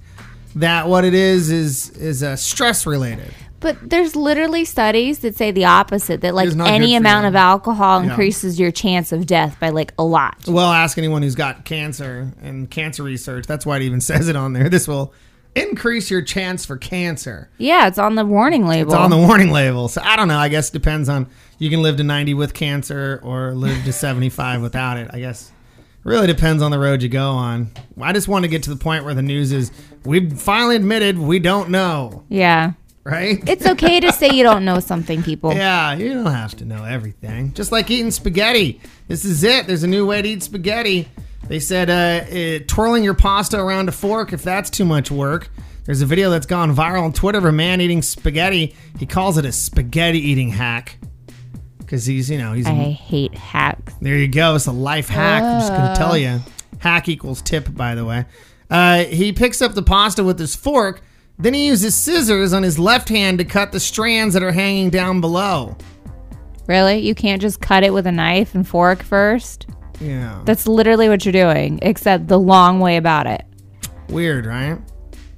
that 0.56 0.88
what 0.88 1.05
it 1.05 1.15
is 1.15 1.53
is 1.53 1.91
is 1.91 2.25
uh, 2.25 2.35
stress 2.35 2.85
related. 2.85 3.32
But 3.65 3.89
there's 3.89 4.15
literally 4.15 4.67
studies 4.67 5.21
that 5.21 5.37
say 5.37 5.51
the 5.51 5.65
opposite 5.65 6.21
that 6.21 6.35
like 6.35 6.49
It's 6.49 6.55
not 6.55 6.67
good 6.67 6.75
any 6.75 6.95
amount 6.97 7.25
of 7.25 7.35
alcohol 7.35 8.03
Yeah. 8.05 8.11
increases 8.11 8.61
your 8.61 8.71
chance 8.71 9.11
of 9.11 9.25
death 9.25 9.59
by 9.59 9.71
like 9.71 9.95
a 9.99 10.05
lot. 10.05 10.37
Well, 10.47 10.71
ask 10.71 10.99
anyone 10.99 11.23
who's 11.23 11.35
got 11.35 11.65
cancer 11.65 12.31
and 12.43 12.71
cancer 12.71 13.03
research. 13.03 13.47
That's 13.47 13.65
why 13.65 13.77
it 13.79 13.83
even 13.83 14.01
says 14.03 14.29
it 14.29 14.37
on 14.37 14.53
there. 14.53 14.69
This 14.69 14.87
will 14.87 15.15
increase 15.55 16.11
your 16.11 16.21
chance 16.21 16.67
for 16.67 16.77
cancer. 16.77 17.49
Yeah, 17.57 17.87
it's 17.87 17.97
on 17.97 18.17
the 18.17 18.25
warning 18.27 18.67
label. 18.67 18.93
It's 18.93 19.01
on 19.01 19.09
the 19.09 19.17
warning 19.17 19.51
label. 19.51 19.89
So 19.89 20.03
I 20.05 20.17
don't 20.17 20.29
know. 20.29 20.37
I 20.39 20.49
guess 20.49 20.69
it 20.69 20.73
depends 20.75 21.09
on 21.09 21.27
you 21.59 21.71
can 21.71 21.81
live 21.81 21.97
to 21.97 22.05
90 22.05 22.35
with 22.35 22.53
cancer 22.53 23.19
or 23.23 23.55
live 23.55 23.83
to 23.87 23.95
75 23.95 24.61
without 24.61 24.99
it. 24.99 25.09
I 25.11 25.21
guess 25.21 25.51
really 26.03 26.27
depends 26.27 26.63
on 26.63 26.71
the 26.71 26.79
road 26.79 27.03
you 27.03 27.09
go 27.09 27.31
on. 27.31 27.71
I 27.99 28.13
just 28.13 28.29
want 28.29 28.45
to 28.45 28.49
get 28.49 28.65
to 28.65 28.71
the 28.71 28.77
point 28.77 29.07
where 29.07 29.15
the 29.15 29.23
news 29.23 29.53
is 29.53 29.73
we've 30.05 30.39
finally 30.39 30.77
admitted 30.77 31.19
we 31.19 31.39
don't 31.39 31.71
know, 31.71 32.25
yeah. 32.29 32.73
Right? 33.05 33.47
It's 33.49 33.67
okay 33.67 34.01
to 34.01 34.12
say 34.12 34.31
you 34.33 34.43
don't 34.43 34.65
know 34.65 34.81
something, 34.81 35.23
people. 35.23 35.53
Yeah, 35.65 35.95
you 35.95 36.15
don't 36.15 36.27
have 36.33 36.56
to 36.56 36.65
know 36.65 36.85
everything. 36.85 37.53
Just 37.53 37.71
like 37.71 37.91
eating 37.91 38.11
spaghetti. 38.11 38.81
This 39.09 39.25
is 39.25 39.45
it. 39.45 39.67
There's 39.67 39.83
a 39.83 39.87
new 39.89 40.06
way 40.06 40.23
to 40.23 40.29
eat 40.29 40.43
spaghetti. 40.43 41.09
They 41.47 41.61
said 41.61 41.91
uh, 41.91 42.62
uh, 42.62 42.65
twirling 42.67 43.05
your 43.05 43.15
pasta 43.15 43.61
around 43.61 43.89
a 43.89 43.93
fork 43.93 44.33
if 44.33 44.43
that's 44.43 44.71
too 44.71 44.85
much 44.85 45.11
work. 45.11 45.51
There's 45.85 46.01
a 46.01 46.06
video 46.06 46.31
that's 46.31 46.47
gone 46.47 46.75
viral 46.75 47.03
on 47.03 47.12
Twitter 47.12 47.39
of 47.39 47.45
a 47.45 47.53
man 47.53 47.83
eating 47.83 48.01
spaghetti. 48.01 48.75
He 48.99 49.05
calls 49.05 49.37
it 49.37 49.45
a 49.45 49.53
spaghetti 49.53 50.19
eating 50.19 50.49
hack 50.49 50.97
because 51.79 52.06
he's, 52.06 52.31
you 52.31 52.39
know, 52.39 52.55
he's. 52.55 52.67
I 52.67 52.73
hate 52.73 53.35
hacks. 53.35 53.93
There 54.01 54.17
you 54.17 54.29
go. 54.29 54.55
It's 54.55 54.67
a 54.67 54.73
life 54.73 55.09
hack. 55.09 55.43
I'm 55.43 55.61
just 55.61 55.73
going 55.73 55.89
to 55.91 55.95
tell 55.97 56.17
you. 56.17 56.41
Hack 56.79 57.09
equals 57.09 57.43
tip, 57.43 57.75
by 57.75 57.95
the 57.95 58.05
way. 58.05 58.25
Uh, 58.71 59.05
he 59.05 59.33
picks 59.35 59.61
up 59.61 59.75
the 59.75 59.83
pasta 59.83 60.25
with 60.25 60.39
his 60.39 60.56
fork. 60.56 61.03
Then 61.39 61.55
he 61.55 61.67
uses 61.67 61.95
scissors 61.95 62.53
on 62.53 62.63
his 62.63 62.79
left 62.79 63.09
hand 63.09 63.39
to 63.39 63.45
cut 63.45 63.73
the 63.73 63.81
strands 63.81 64.35
that 64.35 64.43
are 64.43 64.53
hanging 64.53 64.91
down 64.91 65.21
below. 65.21 65.77
Really? 66.67 66.99
You 66.99 67.15
can't 67.15 67.43
just 67.43 67.61
cut 67.61 67.83
it 67.83 67.93
with 67.93 68.07
a 68.07 68.13
knife 68.13 68.55
and 68.55 68.67
fork 68.67 69.03
first? 69.03 69.67
Yeah. 70.01 70.41
That's 70.45 70.67
literally 70.67 71.09
what 71.09 71.25
you're 71.25 71.33
doing, 71.33 71.79
except 71.83 72.29
the 72.29 72.39
long 72.39 72.81
way 72.81 72.97
about 72.97 73.27
it. 73.27 73.45
Weird, 74.09 74.47
right? 74.47 74.79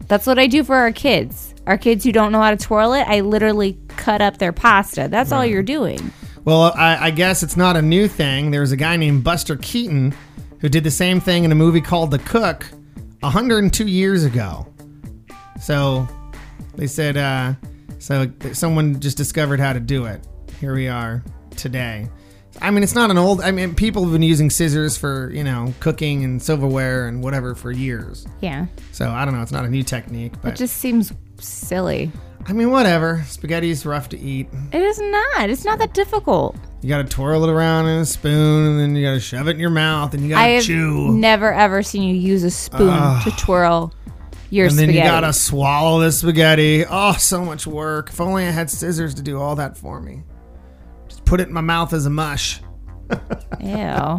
That's 0.08 0.26
what 0.26 0.38
I 0.38 0.46
do 0.46 0.62
for 0.62 0.76
our 0.76 0.92
kids. 0.92 1.54
Our 1.66 1.78
kids 1.78 2.04
who 2.04 2.12
don't 2.12 2.30
know 2.30 2.40
how 2.40 2.52
to 2.52 2.56
twirl 2.56 2.92
it, 2.92 3.02
I 3.08 3.20
literally 3.20 3.78
cut 3.88 4.20
up 4.20 4.38
their 4.38 4.52
pasta. 4.52 5.08
That's 5.10 5.32
all 5.32 5.44
you're 5.44 5.62
doing. 5.64 6.12
Well, 6.44 6.72
I, 6.76 7.06
I 7.06 7.10
guess 7.10 7.42
it's 7.42 7.56
not 7.56 7.76
a 7.76 7.82
new 7.82 8.06
thing. 8.06 8.52
There 8.52 8.60
was 8.60 8.70
a 8.70 8.76
guy 8.76 8.96
named 8.96 9.24
Buster 9.24 9.56
Keaton 9.56 10.14
who 10.60 10.68
did 10.68 10.84
the 10.84 10.92
same 10.92 11.18
thing 11.20 11.42
in 11.42 11.50
a 11.50 11.56
movie 11.56 11.80
called 11.80 12.12
The 12.12 12.20
Cook 12.20 12.66
102 13.20 13.88
years 13.88 14.22
ago. 14.22 14.66
So 15.60 16.06
they 16.76 16.86
said, 16.86 17.16
uh, 17.16 17.54
so 17.98 18.30
someone 18.52 19.00
just 19.00 19.16
discovered 19.16 19.60
how 19.60 19.72
to 19.72 19.80
do 19.80 20.04
it. 20.04 20.26
Here 20.60 20.74
we 20.74 20.88
are 20.88 21.22
today. 21.56 22.08
I 22.60 22.70
mean, 22.70 22.82
it's 22.82 22.94
not 22.94 23.10
an 23.10 23.18
old. 23.18 23.42
I 23.42 23.50
mean, 23.50 23.74
people 23.74 24.02
have 24.04 24.12
been 24.12 24.22
using 24.22 24.48
scissors 24.48 24.96
for 24.96 25.30
you 25.30 25.44
know 25.44 25.74
cooking 25.80 26.24
and 26.24 26.40
silverware 26.42 27.06
and 27.06 27.22
whatever 27.22 27.54
for 27.54 27.70
years. 27.70 28.26
Yeah. 28.40 28.66
So 28.92 29.10
I 29.10 29.24
don't 29.24 29.34
know. 29.34 29.42
It's 29.42 29.52
not 29.52 29.64
a 29.64 29.68
new 29.68 29.82
technique, 29.82 30.32
but 30.42 30.54
It 30.54 30.56
just 30.56 30.78
seems 30.78 31.12
silly. 31.38 32.10
I 32.48 32.52
mean, 32.52 32.70
whatever. 32.70 33.24
Spaghetti's 33.26 33.84
rough 33.84 34.08
to 34.10 34.18
eat. 34.18 34.48
It 34.72 34.80
is 34.80 34.98
not. 35.00 35.50
It's 35.50 35.64
not 35.64 35.78
that 35.80 35.92
difficult. 35.94 36.56
You 36.80 36.88
got 36.88 36.98
to 36.98 37.04
twirl 37.04 37.44
it 37.44 37.50
around 37.50 37.88
in 37.88 37.98
a 38.00 38.06
spoon, 38.06 38.70
and 38.70 38.80
then 38.80 38.94
you 38.96 39.04
got 39.04 39.14
to 39.14 39.20
shove 39.20 39.48
it 39.48 39.52
in 39.52 39.58
your 39.60 39.70
mouth, 39.70 40.14
and 40.14 40.22
you 40.22 40.30
got 40.30 40.38
I 40.42 40.48
to 40.48 40.54
have 40.54 40.64
chew. 40.64 41.12
never 41.12 41.52
ever 41.52 41.82
seen 41.82 42.04
you 42.04 42.14
use 42.14 42.44
a 42.44 42.50
spoon 42.50 43.20
to 43.22 43.30
twirl 43.32 43.92
your 44.50 44.66
and 44.66 44.78
then 44.78 44.86
spaghetti. 44.88 44.98
you 44.98 45.04
gotta 45.04 45.32
swallow 45.32 46.00
the 46.00 46.12
spaghetti. 46.12 46.84
Oh, 46.88 47.14
so 47.14 47.44
much 47.44 47.66
work. 47.66 48.10
If 48.10 48.20
only 48.20 48.46
I 48.46 48.50
had 48.50 48.70
scissors 48.70 49.14
to 49.14 49.22
do 49.22 49.40
all 49.40 49.56
that 49.56 49.76
for 49.76 50.00
me. 50.00 50.22
Just 51.08 51.24
put 51.24 51.40
it 51.40 51.48
in 51.48 51.54
my 51.54 51.60
mouth 51.60 51.92
as 51.92 52.06
a 52.06 52.10
mush. 52.10 52.60
Ew. 53.60 53.66
I 53.68 54.18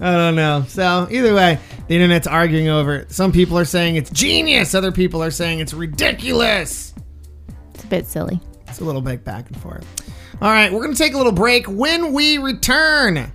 don't 0.00 0.34
know. 0.34 0.64
So 0.68 1.06
either 1.10 1.34
way, 1.34 1.58
the 1.86 1.94
internet's 1.94 2.26
arguing 2.26 2.68
over 2.68 2.96
it. 2.96 3.12
Some 3.12 3.30
people 3.30 3.58
are 3.58 3.64
saying 3.64 3.96
it's 3.96 4.10
genius. 4.10 4.74
Other 4.74 4.90
people 4.90 5.22
are 5.22 5.30
saying 5.30 5.60
it's 5.60 5.74
ridiculous. 5.74 6.94
It's 7.74 7.84
a 7.84 7.86
bit 7.86 8.06
silly. 8.06 8.40
It's 8.66 8.80
a 8.80 8.84
little 8.84 9.02
bit 9.02 9.24
back 9.24 9.48
and 9.48 9.60
forth. 9.60 9.86
All 10.40 10.50
right, 10.50 10.72
we're 10.72 10.82
gonna 10.82 10.96
take 10.96 11.14
a 11.14 11.16
little 11.18 11.32
break. 11.32 11.66
When 11.68 12.12
we 12.12 12.38
return, 12.38 13.30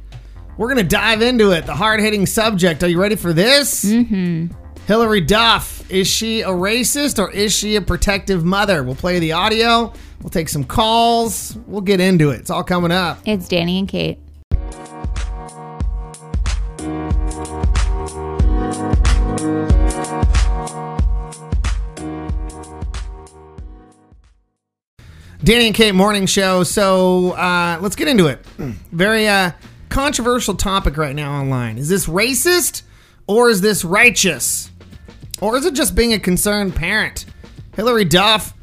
we're 0.57 0.67
gonna 0.67 0.83
dive 0.83 1.21
into 1.21 1.51
it. 1.51 1.65
The 1.65 1.75
hard-hitting 1.75 2.25
subject. 2.25 2.83
Are 2.83 2.87
you 2.89 2.99
ready 2.99 3.15
for 3.15 3.31
this? 3.31 3.85
Mm-hmm. 3.85 4.47
Hilary 4.87 5.19
Duff. 5.19 5.91
Is 5.91 6.07
she 6.07 6.41
a 6.43 6.47
racist 6.47 7.19
or 7.19 7.29
is 7.29 7.53
she 7.53 7.75
a 7.75 7.81
protective 7.81 8.45
mother? 8.45 8.83
We'll 8.83 8.95
play 8.95 9.19
the 9.19 9.33
audio. 9.33 9.91
We'll 10.21 10.29
take 10.29 10.47
some 10.47 10.63
calls. 10.63 11.57
We'll 11.67 11.81
get 11.81 11.99
into 11.99 12.29
it. 12.29 12.39
It's 12.39 12.49
all 12.49 12.63
coming 12.63 12.93
up. 12.93 13.19
It's 13.25 13.49
Danny 13.49 13.79
and 13.79 13.87
Kate. 13.89 14.17
Danny 25.43 25.67
and 25.67 25.75
Kate 25.75 25.91
Morning 25.91 26.25
Show. 26.25 26.63
So 26.63 27.33
uh, 27.33 27.77
let's 27.81 27.97
get 27.97 28.07
into 28.07 28.27
it. 28.27 28.45
Very 28.93 29.27
uh, 29.27 29.51
controversial 29.89 30.55
topic 30.55 30.95
right 30.95 31.13
now 31.13 31.41
online. 31.41 31.77
Is 31.77 31.89
this 31.89 32.07
racist 32.07 32.83
or 33.27 33.49
is 33.49 33.59
this 33.59 33.83
righteous? 33.83 34.71
Or 35.41 35.55
is 35.55 35.65
it 35.65 35.73
just 35.73 35.95
being 35.95 36.13
a 36.13 36.19
concerned 36.19 36.75
parent? 36.75 37.25
Hilary 37.75 38.05
Duff 38.05 38.53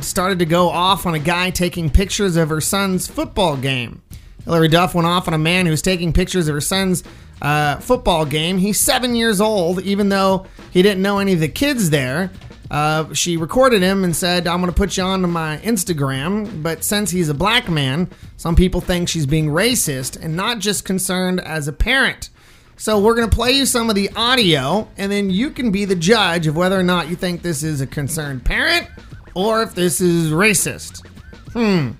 started 0.00 0.38
to 0.38 0.46
go 0.46 0.70
off 0.70 1.04
on 1.04 1.14
a 1.14 1.18
guy 1.18 1.50
taking 1.50 1.90
pictures 1.90 2.36
of 2.36 2.48
her 2.48 2.60
son's 2.60 3.06
football 3.06 3.56
game. 3.56 4.02
Hilary 4.44 4.68
Duff 4.68 4.94
went 4.94 5.06
off 5.06 5.28
on 5.28 5.34
a 5.34 5.38
man 5.38 5.66
who's 5.66 5.82
taking 5.82 6.12
pictures 6.12 6.48
of 6.48 6.54
her 6.54 6.60
son's 6.60 7.04
uh, 7.42 7.76
football 7.76 8.24
game. 8.24 8.58
He's 8.58 8.80
seven 8.80 9.14
years 9.14 9.40
old, 9.40 9.82
even 9.82 10.08
though 10.08 10.46
he 10.70 10.82
didn't 10.82 11.02
know 11.02 11.18
any 11.18 11.34
of 11.34 11.40
the 11.40 11.48
kids 11.48 11.90
there. 11.90 12.30
Uh, 12.70 13.12
she 13.12 13.36
recorded 13.36 13.82
him 13.82 14.02
and 14.02 14.16
said, 14.16 14.46
I'm 14.46 14.60
going 14.60 14.72
to 14.72 14.76
put 14.76 14.96
you 14.96 15.02
onto 15.02 15.26
my 15.26 15.58
Instagram. 15.58 16.62
But 16.62 16.82
since 16.82 17.10
he's 17.10 17.28
a 17.28 17.34
black 17.34 17.68
man, 17.68 18.08
some 18.38 18.56
people 18.56 18.80
think 18.80 19.10
she's 19.10 19.26
being 19.26 19.48
racist 19.48 20.18
and 20.22 20.34
not 20.34 20.58
just 20.58 20.86
concerned 20.86 21.40
as 21.40 21.68
a 21.68 21.72
parent. 21.72 22.30
So 22.76 22.98
we're 22.98 23.14
going 23.14 23.28
to 23.30 23.34
play 23.34 23.52
you 23.52 23.64
some 23.66 23.88
of 23.90 23.94
the 23.94 24.10
audio, 24.16 24.88
and 24.96 25.12
then 25.12 25.30
you 25.30 25.50
can 25.50 25.70
be 25.70 25.84
the 25.84 25.94
judge 25.94 26.46
of 26.48 26.56
whether 26.56 26.78
or 26.78 26.82
not 26.82 27.08
you 27.08 27.14
think 27.16 27.42
this 27.42 27.62
is 27.62 27.80
a 27.80 27.86
concerned 27.86 28.44
parent 28.44 28.88
or 29.34 29.62
if 29.62 29.74
this 29.74 30.00
is 30.00 30.32
racist. 30.32 31.06
Hmm. 31.52 31.92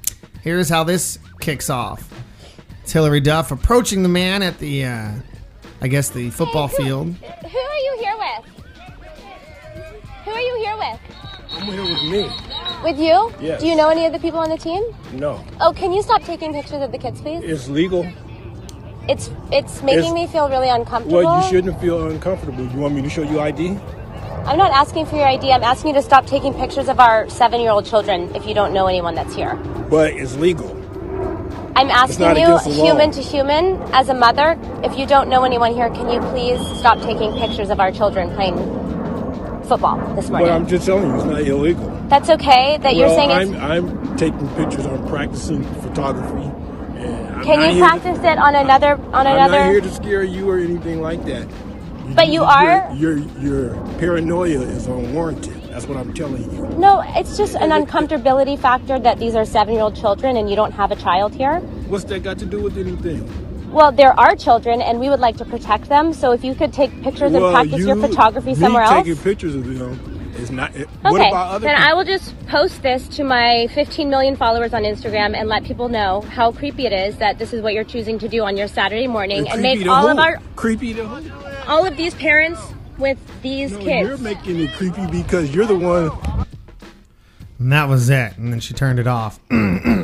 Here's 0.42 0.68
how 0.68 0.82
this 0.82 1.18
kicks 1.40 1.70
off. 1.70 2.08
It's 2.82 2.92
Hilary 2.92 3.20
Duff 3.20 3.52
approaching 3.52 4.02
the 4.02 4.08
man 4.08 4.42
at 4.42 4.58
the, 4.58 4.84
uh, 4.86 5.10
I 5.80 5.88
guess, 5.88 6.10
the 6.10 6.30
football 6.30 6.66
Hey, 6.66 6.76
who- 6.78 6.82
field. 6.84 7.06
Who 7.14 7.58
are 7.58 7.76
you 7.78 7.96
here 8.00 8.16
with? 8.18 8.64
Who 10.24 10.30
are 10.32 10.40
you 10.40 10.64
here 10.64 10.76
with? 10.76 11.00
I'm 11.54 11.62
here 11.66 11.82
with 11.82 12.02
me. 12.10 12.30
With 12.82 12.98
you? 12.98 13.32
Yes. 13.40 13.60
Do 13.60 13.68
you 13.68 13.76
know 13.76 13.88
any 13.88 14.04
of 14.06 14.12
the 14.12 14.18
people 14.18 14.40
on 14.40 14.48
the 14.50 14.56
team? 14.58 14.82
No, 15.12 15.44
Oh, 15.60 15.72
can 15.72 15.92
you 15.92 16.02
stop 16.02 16.24
taking 16.24 16.52
pictures 16.52 16.82
of 16.82 16.90
the 16.90 16.98
kids, 16.98 17.20
please? 17.20 17.42
it's 17.44 17.68
legal. 17.68 18.04
It's 19.08 19.30
it's 19.50 19.82
making 19.82 19.98
It's- 19.98 20.14
me 20.14 20.26
feel 20.26 20.48
really 20.48 20.68
uncomfortable. 20.68 21.24
Well, 21.24 21.42
you 21.42 21.50
shouldn't 21.50 21.80
feel 21.80 22.06
uncomfortable. 22.06 22.64
You 22.64 22.78
want 22.80 22.94
me 22.94 23.02
to 23.02 23.10
show 23.10 23.22
you 23.22 23.40
ID? 23.40 23.76
I'm 24.46 24.58
not 24.58 24.72
asking 24.72 25.06
for 25.06 25.16
your 25.16 25.26
ID. 25.26 25.52
I'm 25.52 25.62
asking 25.62 25.94
you 25.94 25.94
to 25.94 26.02
stop 26.02 26.26
taking 26.26 26.52
pictures 26.54 26.88
of 26.88 26.98
our 26.98 27.28
seven-year-old 27.28 27.86
children 27.86 28.34
if 28.34 28.46
you 28.46 28.54
don't 28.54 28.72
know 28.72 28.86
anyone 28.86 29.14
that's 29.14 29.34
here. 29.34 29.54
But 29.88 30.14
it's 30.14 30.36
legal. 30.36 30.70
I'm 31.76 31.90
asking 31.90 32.26
you, 32.26 32.32
against 32.32 32.64
the 32.64 32.70
law. 32.70 32.84
human 32.84 33.10
to 33.12 33.22
human, 33.22 33.80
as 33.92 34.08
a 34.08 34.14
mother, 34.14 34.58
if 34.84 34.98
you 34.98 35.06
don't 35.06 35.28
know 35.28 35.44
anyone 35.44 35.72
here, 35.74 35.88
can 35.90 36.10
you 36.10 36.20
please 36.30 36.60
stop 36.78 37.00
taking 37.00 37.32
pictures 37.38 37.70
of 37.70 37.80
our 37.80 37.90
children 37.92 38.34
playing 38.34 38.56
football 39.64 39.96
this 40.14 40.28
morning? 40.28 40.48
But 40.48 40.54
I'm 40.54 40.66
just 40.66 40.86
telling 40.86 41.06
you, 41.06 41.14
it's 41.14 41.24
not 41.24 41.40
illegal. 41.40 41.88
That's 42.08 42.28
okay 42.28 42.78
that 42.78 42.94
you're 42.96 43.08
well, 43.08 43.16
saying 43.16 43.30
I'm, 43.30 43.54
it's. 43.54 43.62
I'm 43.62 44.16
taking 44.16 44.48
pictures. 44.50 44.86
I'm 44.86 45.06
practicing 45.08 45.62
photography. 45.80 46.50
I'm 47.42 47.48
Can 47.48 47.60
you 47.74 47.80
to- 47.80 47.86
practice 47.88 48.18
it 48.18 48.38
on 48.38 48.54
another 48.54 48.92
on 49.12 49.26
I'm 49.26 49.34
another? 49.36 49.58
not 49.58 49.70
here 49.70 49.80
to 49.80 49.90
scare 49.90 50.22
you 50.22 50.48
or 50.48 50.58
anything 50.58 51.00
like 51.02 51.24
that. 51.26 51.46
But 52.14 52.28
you 52.28 52.42
are- 52.42 52.92
Your, 52.94 53.18
your 53.18 53.40
your 53.40 53.74
paranoia 53.98 54.60
is 54.60 54.86
unwarranted. 54.86 55.54
That's 55.70 55.86
what 55.86 55.96
I'm 55.96 56.12
telling 56.12 56.42
you. 56.52 56.66
No, 56.78 57.02
it's 57.16 57.36
just 57.36 57.54
an 57.56 57.70
uncomfortability 57.70 58.58
factor 58.58 58.98
that 58.98 59.18
these 59.18 59.34
are 59.34 59.44
seven 59.44 59.74
year 59.74 59.82
old 59.82 59.96
children 59.96 60.36
and 60.36 60.48
you 60.50 60.56
don't 60.56 60.72
have 60.72 60.90
a 60.92 60.96
child 60.96 61.34
here. 61.34 61.60
What's 61.88 62.04
that 62.04 62.22
got 62.22 62.38
to 62.40 62.46
do 62.46 62.60
with 62.62 62.76
anything? 62.76 63.20
Well, 63.72 63.90
there 63.90 64.12
are 64.20 64.36
children 64.36 64.82
and 64.82 65.00
we 65.00 65.08
would 65.08 65.20
like 65.20 65.36
to 65.38 65.44
protect 65.46 65.88
them. 65.88 66.12
So 66.12 66.32
if 66.32 66.44
you 66.44 66.54
could 66.54 66.72
take 66.72 66.90
pictures 67.02 67.32
and 67.32 67.42
practice 67.52 67.78
your 67.78 67.96
you- 67.96 68.02
photography 68.06 68.50
me 68.50 68.54
somewhere 68.56 68.82
else. 68.82 69.06
taking 69.06 69.16
pictures 69.16 69.54
of 69.54 69.64
them 69.64 69.98
is 70.36 70.50
not. 70.50 70.74
It, 70.74 70.88
What 71.02 71.14
Okay, 71.20 71.28
about 71.28 71.50
other 71.54 71.66
then 71.66 71.76
people? 71.76 71.90
I 71.90 71.94
will 71.94 72.04
just 72.04 72.46
post 72.46 72.82
this 72.82 73.08
to 73.08 73.24
my 73.24 73.68
15 73.74 74.08
million 74.10 74.36
followers 74.36 74.72
on 74.74 74.82
Instagram 74.82 75.34
and 75.36 75.48
let 75.48 75.64
people 75.64 75.88
know 75.88 76.20
how 76.22 76.52
creepy 76.52 76.86
it 76.86 76.92
is 76.92 77.16
that 77.18 77.38
this 77.38 77.52
is 77.52 77.62
what 77.62 77.74
you're 77.74 77.84
choosing 77.84 78.18
to 78.20 78.28
do 78.28 78.42
on 78.44 78.56
your 78.56 78.68
Saturday 78.68 79.06
morning 79.06 79.38
and 79.40 79.48
creepy 79.60 79.62
make 79.78 79.86
all 79.88 80.02
who? 80.02 80.08
of 80.12 80.18
our 80.18 80.38
creepy 80.56 80.94
to 80.94 81.06
who? 81.06 81.70
all 81.70 81.84
of 81.86 81.96
these 81.96 82.14
parents 82.14 82.60
with 82.98 83.18
these 83.42 83.72
No, 83.72 83.78
kids. 83.78 84.08
you're 84.08 84.18
making 84.18 84.60
it 84.60 84.72
creepy 84.74 85.06
because 85.06 85.54
you're 85.54 85.66
the 85.66 85.78
one. 85.78 86.46
And 87.58 87.72
that 87.72 87.88
was 87.88 88.10
it. 88.10 88.36
And 88.38 88.52
then 88.52 88.58
she 88.60 88.74
turned 88.74 88.98
it 88.98 89.06
off. 89.06 89.38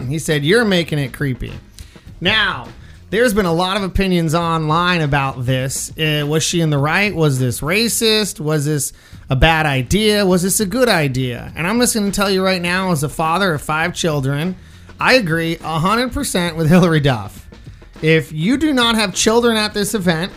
he 0.08 0.18
said, 0.18 0.44
You're 0.44 0.64
making 0.64 0.98
it 1.00 1.12
creepy. 1.12 1.52
Now, 2.20 2.68
there's 3.10 3.32
been 3.32 3.46
a 3.46 3.52
lot 3.52 3.76
of 3.76 3.82
opinions 3.82 4.34
online 4.34 5.00
about 5.00 5.44
this. 5.44 5.90
Uh, 5.98 6.26
was 6.28 6.42
she 6.42 6.60
in 6.60 6.70
the 6.70 6.78
right? 6.78 7.14
Was 7.14 7.38
this 7.38 7.60
racist? 7.60 8.38
Was 8.40 8.66
this 8.66 8.92
a 9.30 9.36
bad 9.36 9.66
idea? 9.66 10.26
Was 10.26 10.42
this 10.42 10.60
a 10.60 10.66
good 10.66 10.88
idea? 10.88 11.52
And 11.56 11.66
I'm 11.66 11.80
just 11.80 11.94
going 11.94 12.10
to 12.10 12.14
tell 12.14 12.30
you 12.30 12.44
right 12.44 12.60
now, 12.60 12.92
as 12.92 13.02
a 13.02 13.08
father 13.08 13.54
of 13.54 13.62
five 13.62 13.94
children, 13.94 14.56
I 15.00 15.14
agree 15.14 15.56
100% 15.56 16.56
with 16.56 16.68
Hilary 16.68 17.00
Duff. 17.00 17.46
If 18.02 18.30
you 18.32 18.56
do 18.56 18.72
not 18.72 18.94
have 18.94 19.14
children 19.14 19.56
at 19.56 19.74
this 19.74 19.94
event, 19.94 20.32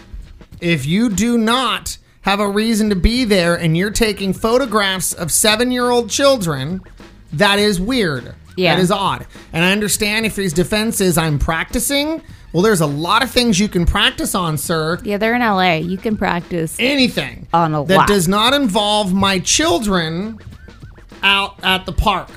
if 0.62 0.86
you 0.86 1.10
do 1.10 1.38
not 1.38 1.98
have 2.22 2.40
a 2.40 2.48
reason 2.48 2.90
to 2.90 2.96
be 2.96 3.26
there 3.26 3.56
and 3.56 3.76
you're 3.76 3.92
taking 3.92 4.34
photographs 4.34 5.14
of 5.14 5.32
seven 5.32 5.72
year 5.72 5.90
old 5.90 6.10
children, 6.10 6.82
that 7.34 7.60
is 7.60 7.80
weird. 7.82 8.36
Yeah. 8.56 8.76
That 8.76 8.82
is 8.82 8.92
odd. 8.92 9.26
And 9.54 9.64
I 9.64 9.72
understand 9.72 10.26
if 10.26 10.36
his 10.36 10.54
defense 10.54 11.02
is 11.02 11.18
I'm 11.18 11.40
practicing. 11.40 12.22
Well, 12.54 12.64
there's 12.64 12.82
a 12.82 12.86
lot 12.88 13.24
of 13.24 13.32
things 13.32 13.60
you 13.60 13.70
can 13.70 13.86
practice 13.86 14.36
on, 14.36 14.58
sir. 14.58 15.00
Yeah, 15.04 15.18
they're 15.18 15.36
in 15.36 15.42
LA. 15.42 15.76
You 15.76 15.98
can 15.98 16.18
practice. 16.18 16.76
Anything 16.80 17.48
On 17.54 17.74
a 17.74 17.84
that 17.86 17.98
lot. 17.98 18.08
does 18.08 18.28
not 18.28 18.54
involve 18.54 19.14
my 19.14 19.40
children 19.40 20.38
out 21.24 21.56
at 21.64 21.86
the 21.86 21.94
park. 21.94 22.30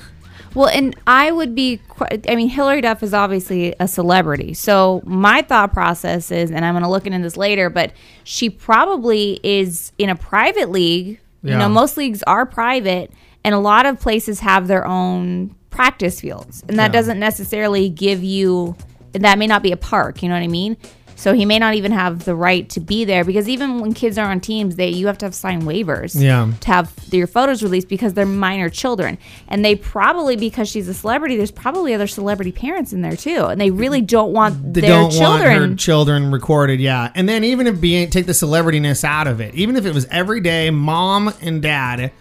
Well, 0.53 0.69
and 0.69 0.95
I 1.05 1.31
would 1.31 1.53
be, 1.53 1.81
I 2.29 2.35
mean, 2.35 2.47
Hilary 2.47 2.79
Duff 2.79 3.03
is 3.03 3.13
obviously 3.13 3.75
a 3.77 3.89
celebrity. 3.89 4.53
So 4.53 5.01
my 5.05 5.41
thought 5.41 5.73
process 5.73 6.31
is, 6.31 6.49
and 6.49 6.63
I'm 6.63 6.73
going 6.75 6.83
to 6.83 6.89
look 6.89 7.05
into 7.05 7.19
this 7.19 7.35
later, 7.35 7.69
but 7.69 7.91
she 8.23 8.49
probably 8.49 9.41
is 9.43 9.91
in 9.97 10.07
a 10.09 10.15
private 10.15 10.69
league. 10.71 11.19
You 11.43 11.57
know, 11.57 11.67
most 11.69 11.95
leagues 11.97 12.23
are 12.23 12.45
private, 12.45 13.11
and 13.43 13.53
a 13.53 13.59
lot 13.59 13.85
of 13.85 13.99
places 13.99 14.39
have 14.39 14.67
their 14.67 14.87
own 14.87 15.53
practice 15.69 16.21
fields. 16.21 16.63
And 16.69 16.79
that 16.79 16.85
Yeah. 16.85 16.99
doesn't 16.99 17.19
necessarily 17.19 17.89
give 17.89 18.23
you, 18.23 18.75
that 19.21 19.37
may 19.37 19.47
not 19.47 19.63
be 19.63 19.71
a 19.71 19.77
park. 19.77 20.21
You 20.23 20.29
know 20.29 20.35
what 20.35 20.43
I 20.43 20.47
mean? 20.47 20.77
So 21.17 21.31
he 21.33 21.45
may 21.45 21.59
not 21.59 21.75
even 21.75 21.93
have 21.93 22.25
the 22.25 22.35
right 22.35 22.67
to 22.71 22.81
be 22.81 23.05
there 23.05 23.23
because 23.23 23.47
even 23.47 23.79
when 23.79 23.93
kids 23.93 24.17
are 24.17 24.29
on 24.29 24.41
teams, 24.41 24.75
they 24.75 24.89
you 24.89 25.07
have 25.07 25.17
to 25.19 25.25
have 25.25 25.33
signed 25.33 25.63
waivers 25.63 26.13
Yeah. 26.19 26.51
to 26.59 26.67
have 26.67 26.91
your 27.09 27.25
photos 27.25 27.63
released 27.63 27.87
because 27.87 28.13
they're 28.15 28.25
minor 28.25 28.69
children. 28.69 29.17
And 29.47 29.63
they 29.63 29.75
probably, 29.77 30.35
because 30.35 30.67
she's 30.67 30.89
a 30.89 30.93
celebrity, 30.93 31.37
there's 31.37 31.51
probably 31.51 31.93
other 31.93 32.07
celebrity 32.07 32.51
parents 32.51 32.91
in 32.91 33.01
there 33.01 33.15
too. 33.15 33.45
And 33.45 33.61
they 33.61 33.71
really 33.71 34.01
don't 34.01 34.33
want 34.33 34.73
They 34.73 34.81
their 34.81 34.89
don't 34.89 35.09
children. 35.11 35.59
want 35.61 35.79
children 35.79 36.31
recorded, 36.31 36.81
yeah. 36.81 37.13
And 37.15 37.29
then 37.29 37.45
even 37.45 37.65
if 37.67 37.79
being 37.79 38.09
take 38.09 38.25
the 38.25 38.33
celebrityness 38.33 39.05
out 39.05 39.27
of 39.27 39.39
it, 39.39 39.55
even 39.55 39.77
if 39.77 39.85
it 39.85 39.93
was 39.93 40.05
everyday 40.11 40.69
mom 40.69 41.33
and 41.41 41.61
dad, 41.61 42.11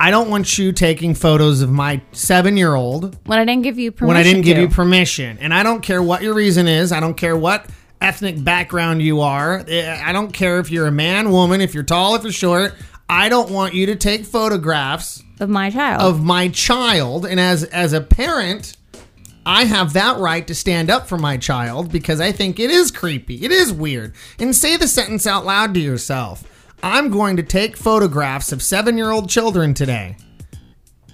I 0.00 0.10
don't 0.10 0.28
want 0.28 0.58
you 0.58 0.72
taking 0.72 1.14
photos 1.14 1.62
of 1.62 1.70
my 1.70 2.00
seven 2.12 2.56
year 2.56 2.74
old 2.74 3.16
when 3.26 3.38
I 3.38 3.44
didn't 3.44 3.62
give 3.62 3.78
you 3.78 3.92
permission. 3.92 4.08
when 4.08 4.16
I 4.16 4.22
didn't 4.22 4.42
give 4.42 4.56
to. 4.56 4.62
you 4.62 4.68
permission. 4.68 5.38
And 5.40 5.54
I 5.54 5.62
don't 5.62 5.80
care 5.80 6.02
what 6.02 6.22
your 6.22 6.34
reason 6.34 6.66
is. 6.68 6.92
I 6.92 7.00
don't 7.00 7.14
care 7.16 7.36
what 7.36 7.68
ethnic 8.00 8.42
background 8.42 9.02
you 9.02 9.20
are. 9.20 9.64
Eh, 9.66 10.02
I 10.04 10.12
don't 10.12 10.32
care 10.32 10.58
if 10.58 10.70
you're 10.70 10.86
a 10.86 10.92
man, 10.92 11.30
woman, 11.30 11.60
if 11.60 11.74
you're 11.74 11.84
tall, 11.84 12.14
if 12.16 12.22
you're 12.22 12.32
short. 12.32 12.74
I 13.08 13.28
don't 13.28 13.50
want 13.50 13.74
you 13.74 13.86
to 13.86 13.96
take 13.96 14.24
photographs 14.24 15.22
of 15.40 15.48
my 15.48 15.70
child. 15.70 16.02
of 16.02 16.22
my 16.24 16.48
child. 16.48 17.26
And 17.26 17.38
as 17.38 17.64
as 17.64 17.92
a 17.92 18.00
parent, 18.00 18.76
I 19.46 19.64
have 19.64 19.92
that 19.92 20.18
right 20.18 20.46
to 20.46 20.54
stand 20.54 20.90
up 20.90 21.06
for 21.06 21.18
my 21.18 21.36
child 21.36 21.92
because 21.92 22.20
I 22.20 22.32
think 22.32 22.58
it 22.58 22.70
is 22.70 22.90
creepy. 22.90 23.44
It 23.44 23.52
is 23.52 23.72
weird. 23.72 24.14
And 24.38 24.56
say 24.56 24.76
the 24.76 24.88
sentence 24.88 25.26
out 25.26 25.44
loud 25.44 25.74
to 25.74 25.80
yourself. 25.80 26.44
I'm 26.84 27.08
going 27.08 27.38
to 27.38 27.42
take 27.42 27.78
photographs 27.78 28.52
of 28.52 28.58
7-year-old 28.58 29.30
children 29.30 29.72
today 29.72 30.16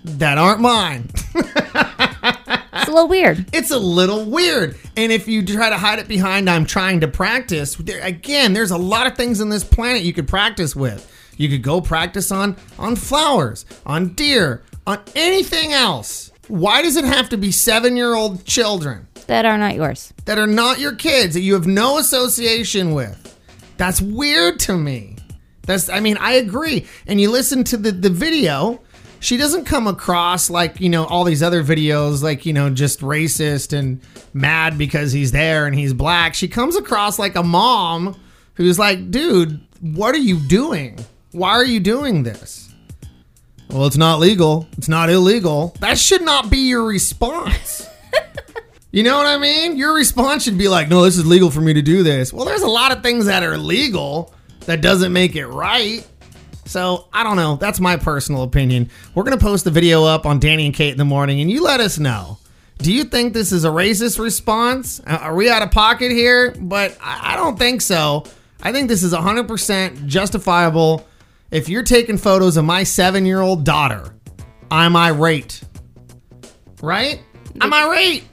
that 0.04 0.36
aren't 0.36 0.60
mine. 0.60 1.08
it's 1.34 2.88
a 2.88 2.92
little 2.92 3.06
weird. 3.06 3.46
it's 3.52 3.70
a 3.70 3.78
little 3.78 4.24
weird. 4.24 4.76
And 4.96 5.12
if 5.12 5.28
you 5.28 5.46
try 5.46 5.70
to 5.70 5.76
hide 5.78 6.00
it 6.00 6.08
behind 6.08 6.50
I'm 6.50 6.66
trying 6.66 7.00
to 7.02 7.08
practice, 7.08 7.76
there, 7.76 8.00
again, 8.02 8.52
there's 8.52 8.72
a 8.72 8.76
lot 8.76 9.06
of 9.06 9.16
things 9.16 9.40
on 9.40 9.48
this 9.48 9.62
planet 9.62 10.02
you 10.02 10.12
could 10.12 10.26
practice 10.26 10.74
with. 10.74 11.06
You 11.36 11.48
could 11.48 11.62
go 11.62 11.80
practice 11.80 12.32
on 12.32 12.56
on 12.76 12.96
flowers, 12.96 13.64
on 13.86 14.14
deer, 14.14 14.62
on 14.88 15.00
anything 15.14 15.72
else. 15.72 16.32
Why 16.48 16.82
does 16.82 16.96
it 16.96 17.04
have 17.04 17.28
to 17.28 17.36
be 17.36 17.50
7-year-old 17.50 18.44
children 18.44 19.06
That 19.28 19.44
are 19.46 19.56
not 19.56 19.76
yours. 19.76 20.12
that 20.24 20.36
are 20.36 20.48
not 20.48 20.80
your 20.80 20.96
kids 20.96 21.34
that 21.34 21.42
you 21.42 21.54
have 21.54 21.68
no 21.68 21.98
association 21.98 22.92
with? 22.92 23.38
That's 23.76 24.02
weird 24.02 24.58
to 24.60 24.76
me. 24.76 25.14
That's 25.70 25.88
I 25.88 26.00
mean, 26.00 26.16
I 26.18 26.32
agree. 26.32 26.86
And 27.06 27.20
you 27.20 27.30
listen 27.30 27.64
to 27.64 27.76
the 27.76 27.92
the 27.92 28.10
video, 28.10 28.80
she 29.20 29.36
doesn't 29.36 29.66
come 29.66 29.86
across 29.86 30.50
like, 30.50 30.80
you 30.80 30.88
know, 30.88 31.04
all 31.06 31.24
these 31.24 31.42
other 31.42 31.62
videos 31.62 32.22
like, 32.22 32.44
you 32.44 32.52
know, 32.52 32.70
just 32.70 33.00
racist 33.00 33.76
and 33.76 34.00
mad 34.34 34.76
because 34.76 35.12
he's 35.12 35.30
there 35.30 35.66
and 35.66 35.74
he's 35.74 35.92
black. 35.92 36.34
She 36.34 36.48
comes 36.48 36.76
across 36.76 37.18
like 37.18 37.36
a 37.36 37.42
mom 37.42 38.18
who's 38.54 38.78
like, 38.78 39.10
"Dude, 39.10 39.60
what 39.80 40.14
are 40.14 40.18
you 40.18 40.36
doing? 40.36 40.98
Why 41.30 41.50
are 41.50 41.64
you 41.64 41.80
doing 41.80 42.24
this?" 42.24 42.70
Well, 43.70 43.86
it's 43.86 43.96
not 43.96 44.18
legal. 44.18 44.66
It's 44.76 44.88
not 44.88 45.10
illegal. 45.10 45.76
That 45.78 45.96
should 45.96 46.22
not 46.22 46.50
be 46.50 46.58
your 46.68 46.84
response. 46.84 47.88
you 48.90 49.04
know 49.04 49.16
what 49.16 49.26
I 49.26 49.38
mean? 49.38 49.76
Your 49.76 49.94
response 49.94 50.42
should 50.42 50.58
be 50.58 50.66
like, 50.66 50.88
no, 50.88 51.04
this 51.04 51.16
is 51.16 51.24
legal 51.24 51.52
for 51.52 51.60
me 51.60 51.72
to 51.74 51.82
do 51.82 52.02
this. 52.02 52.32
Well, 52.32 52.44
there's 52.44 52.62
a 52.62 52.68
lot 52.68 52.90
of 52.90 53.02
things 53.04 53.26
that 53.26 53.44
are 53.44 53.56
legal 53.56 54.34
that 54.66 54.80
doesn't 54.82 55.12
make 55.12 55.36
it 55.36 55.46
right. 55.46 56.06
So 56.66 57.08
I 57.12 57.22
don't 57.24 57.36
know. 57.36 57.56
That's 57.56 57.80
my 57.80 57.96
personal 57.96 58.42
opinion. 58.42 58.90
We're 59.14 59.24
going 59.24 59.36
to 59.38 59.44
post 59.44 59.64
the 59.64 59.70
video 59.70 60.04
up 60.04 60.24
on 60.26 60.38
Danny 60.38 60.66
and 60.66 60.74
Kate 60.74 60.92
in 60.92 60.98
the 60.98 61.04
morning, 61.04 61.40
and 61.40 61.50
you 61.50 61.62
let 61.64 61.80
us 61.80 61.98
know. 61.98 62.38
Do 62.78 62.92
you 62.92 63.04
think 63.04 63.34
this 63.34 63.52
is 63.52 63.64
a 63.64 63.68
racist 63.68 64.18
response? 64.18 65.00
Uh, 65.06 65.18
Are 65.20 65.34
we 65.34 65.50
out 65.50 65.62
of 65.62 65.70
pocket 65.70 66.12
here? 66.12 66.52
But 66.58 66.96
I 67.02 67.34
I 67.34 67.36
don't 67.36 67.58
think 67.58 67.82
so. 67.82 68.24
I 68.62 68.72
think 68.72 68.88
this 68.88 69.02
is 69.02 69.12
100% 69.12 70.06
justifiable. 70.06 71.06
If 71.50 71.68
you're 71.68 71.82
taking 71.82 72.16
photos 72.18 72.56
of 72.56 72.64
my 72.64 72.84
seven 72.84 73.26
year 73.26 73.40
old 73.40 73.64
daughter, 73.64 74.14
I'm 74.70 74.94
irate. 74.96 75.62
Right? 76.82 77.20
I'm 77.60 77.72
irate. 77.74 78.24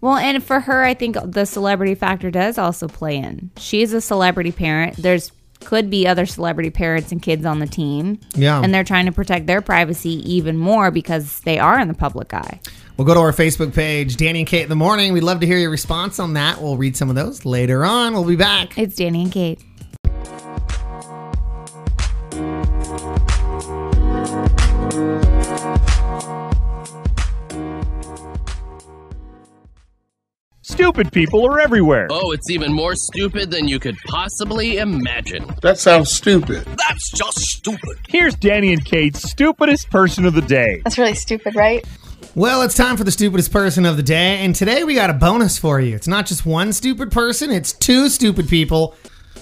Well, 0.00 0.16
and 0.16 0.42
for 0.42 0.60
her, 0.60 0.82
I 0.82 0.94
think 0.94 1.16
the 1.24 1.44
celebrity 1.44 1.94
factor 1.94 2.30
does 2.30 2.58
also 2.58 2.88
play 2.88 3.16
in. 3.16 3.50
She's 3.58 3.92
a 3.92 4.00
celebrity 4.00 4.50
parent. 4.50 4.96
There's 4.96 5.30
could 5.60 5.90
be 5.90 6.06
other 6.06 6.26
celebrity 6.26 6.70
parents 6.70 7.12
and 7.12 7.22
kids 7.22 7.44
on 7.44 7.58
the 7.58 7.66
team. 7.66 8.18
Yeah. 8.34 8.60
And 8.60 8.74
they're 8.74 8.84
trying 8.84 9.06
to 9.06 9.12
protect 9.12 9.46
their 9.46 9.60
privacy 9.60 10.32
even 10.32 10.56
more 10.56 10.90
because 10.90 11.40
they 11.40 11.58
are 11.58 11.78
in 11.78 11.88
the 11.88 11.94
public 11.94 12.34
eye. 12.34 12.60
We'll 12.96 13.06
go 13.06 13.14
to 13.14 13.20
our 13.20 13.32
Facebook 13.32 13.74
page, 13.74 14.16
Danny 14.16 14.40
and 14.40 14.48
Kate 14.48 14.64
in 14.64 14.68
the 14.68 14.76
morning. 14.76 15.12
We'd 15.12 15.22
love 15.22 15.40
to 15.40 15.46
hear 15.46 15.56
your 15.56 15.70
response 15.70 16.18
on 16.18 16.34
that. 16.34 16.60
We'll 16.60 16.76
read 16.76 16.96
some 16.96 17.08
of 17.08 17.16
those 17.16 17.46
later 17.46 17.84
on. 17.84 18.12
We'll 18.12 18.24
be 18.24 18.36
back. 18.36 18.76
It's 18.76 18.96
Danny 18.96 19.22
and 19.22 19.32
Kate. 19.32 19.58
Stupid 30.90 31.12
people 31.12 31.46
are 31.46 31.60
everywhere. 31.60 32.08
Oh, 32.10 32.32
it's 32.32 32.50
even 32.50 32.72
more 32.72 32.96
stupid 32.96 33.52
than 33.52 33.68
you 33.68 33.78
could 33.78 33.96
possibly 34.08 34.78
imagine. 34.78 35.48
That 35.62 35.78
sounds 35.78 36.10
stupid. 36.10 36.64
That's 36.64 37.12
just 37.12 37.38
stupid. 37.38 37.96
Here's 38.08 38.34
Danny 38.34 38.72
and 38.72 38.84
Kate's 38.84 39.22
stupidest 39.22 39.88
person 39.88 40.26
of 40.26 40.34
the 40.34 40.42
day. 40.42 40.80
That's 40.82 40.98
really 40.98 41.14
stupid, 41.14 41.54
right? 41.54 41.86
Well, 42.34 42.62
it's 42.62 42.74
time 42.74 42.96
for 42.96 43.04
the 43.04 43.12
stupidest 43.12 43.52
person 43.52 43.86
of 43.86 43.98
the 43.98 44.02
day, 44.02 44.38
and 44.38 44.52
today 44.52 44.82
we 44.82 44.96
got 44.96 45.10
a 45.10 45.14
bonus 45.14 45.58
for 45.58 45.80
you. 45.80 45.94
It's 45.94 46.08
not 46.08 46.26
just 46.26 46.44
one 46.44 46.72
stupid 46.72 47.12
person, 47.12 47.52
it's 47.52 47.72
two 47.72 48.08
stupid 48.08 48.48
people. 48.48 48.96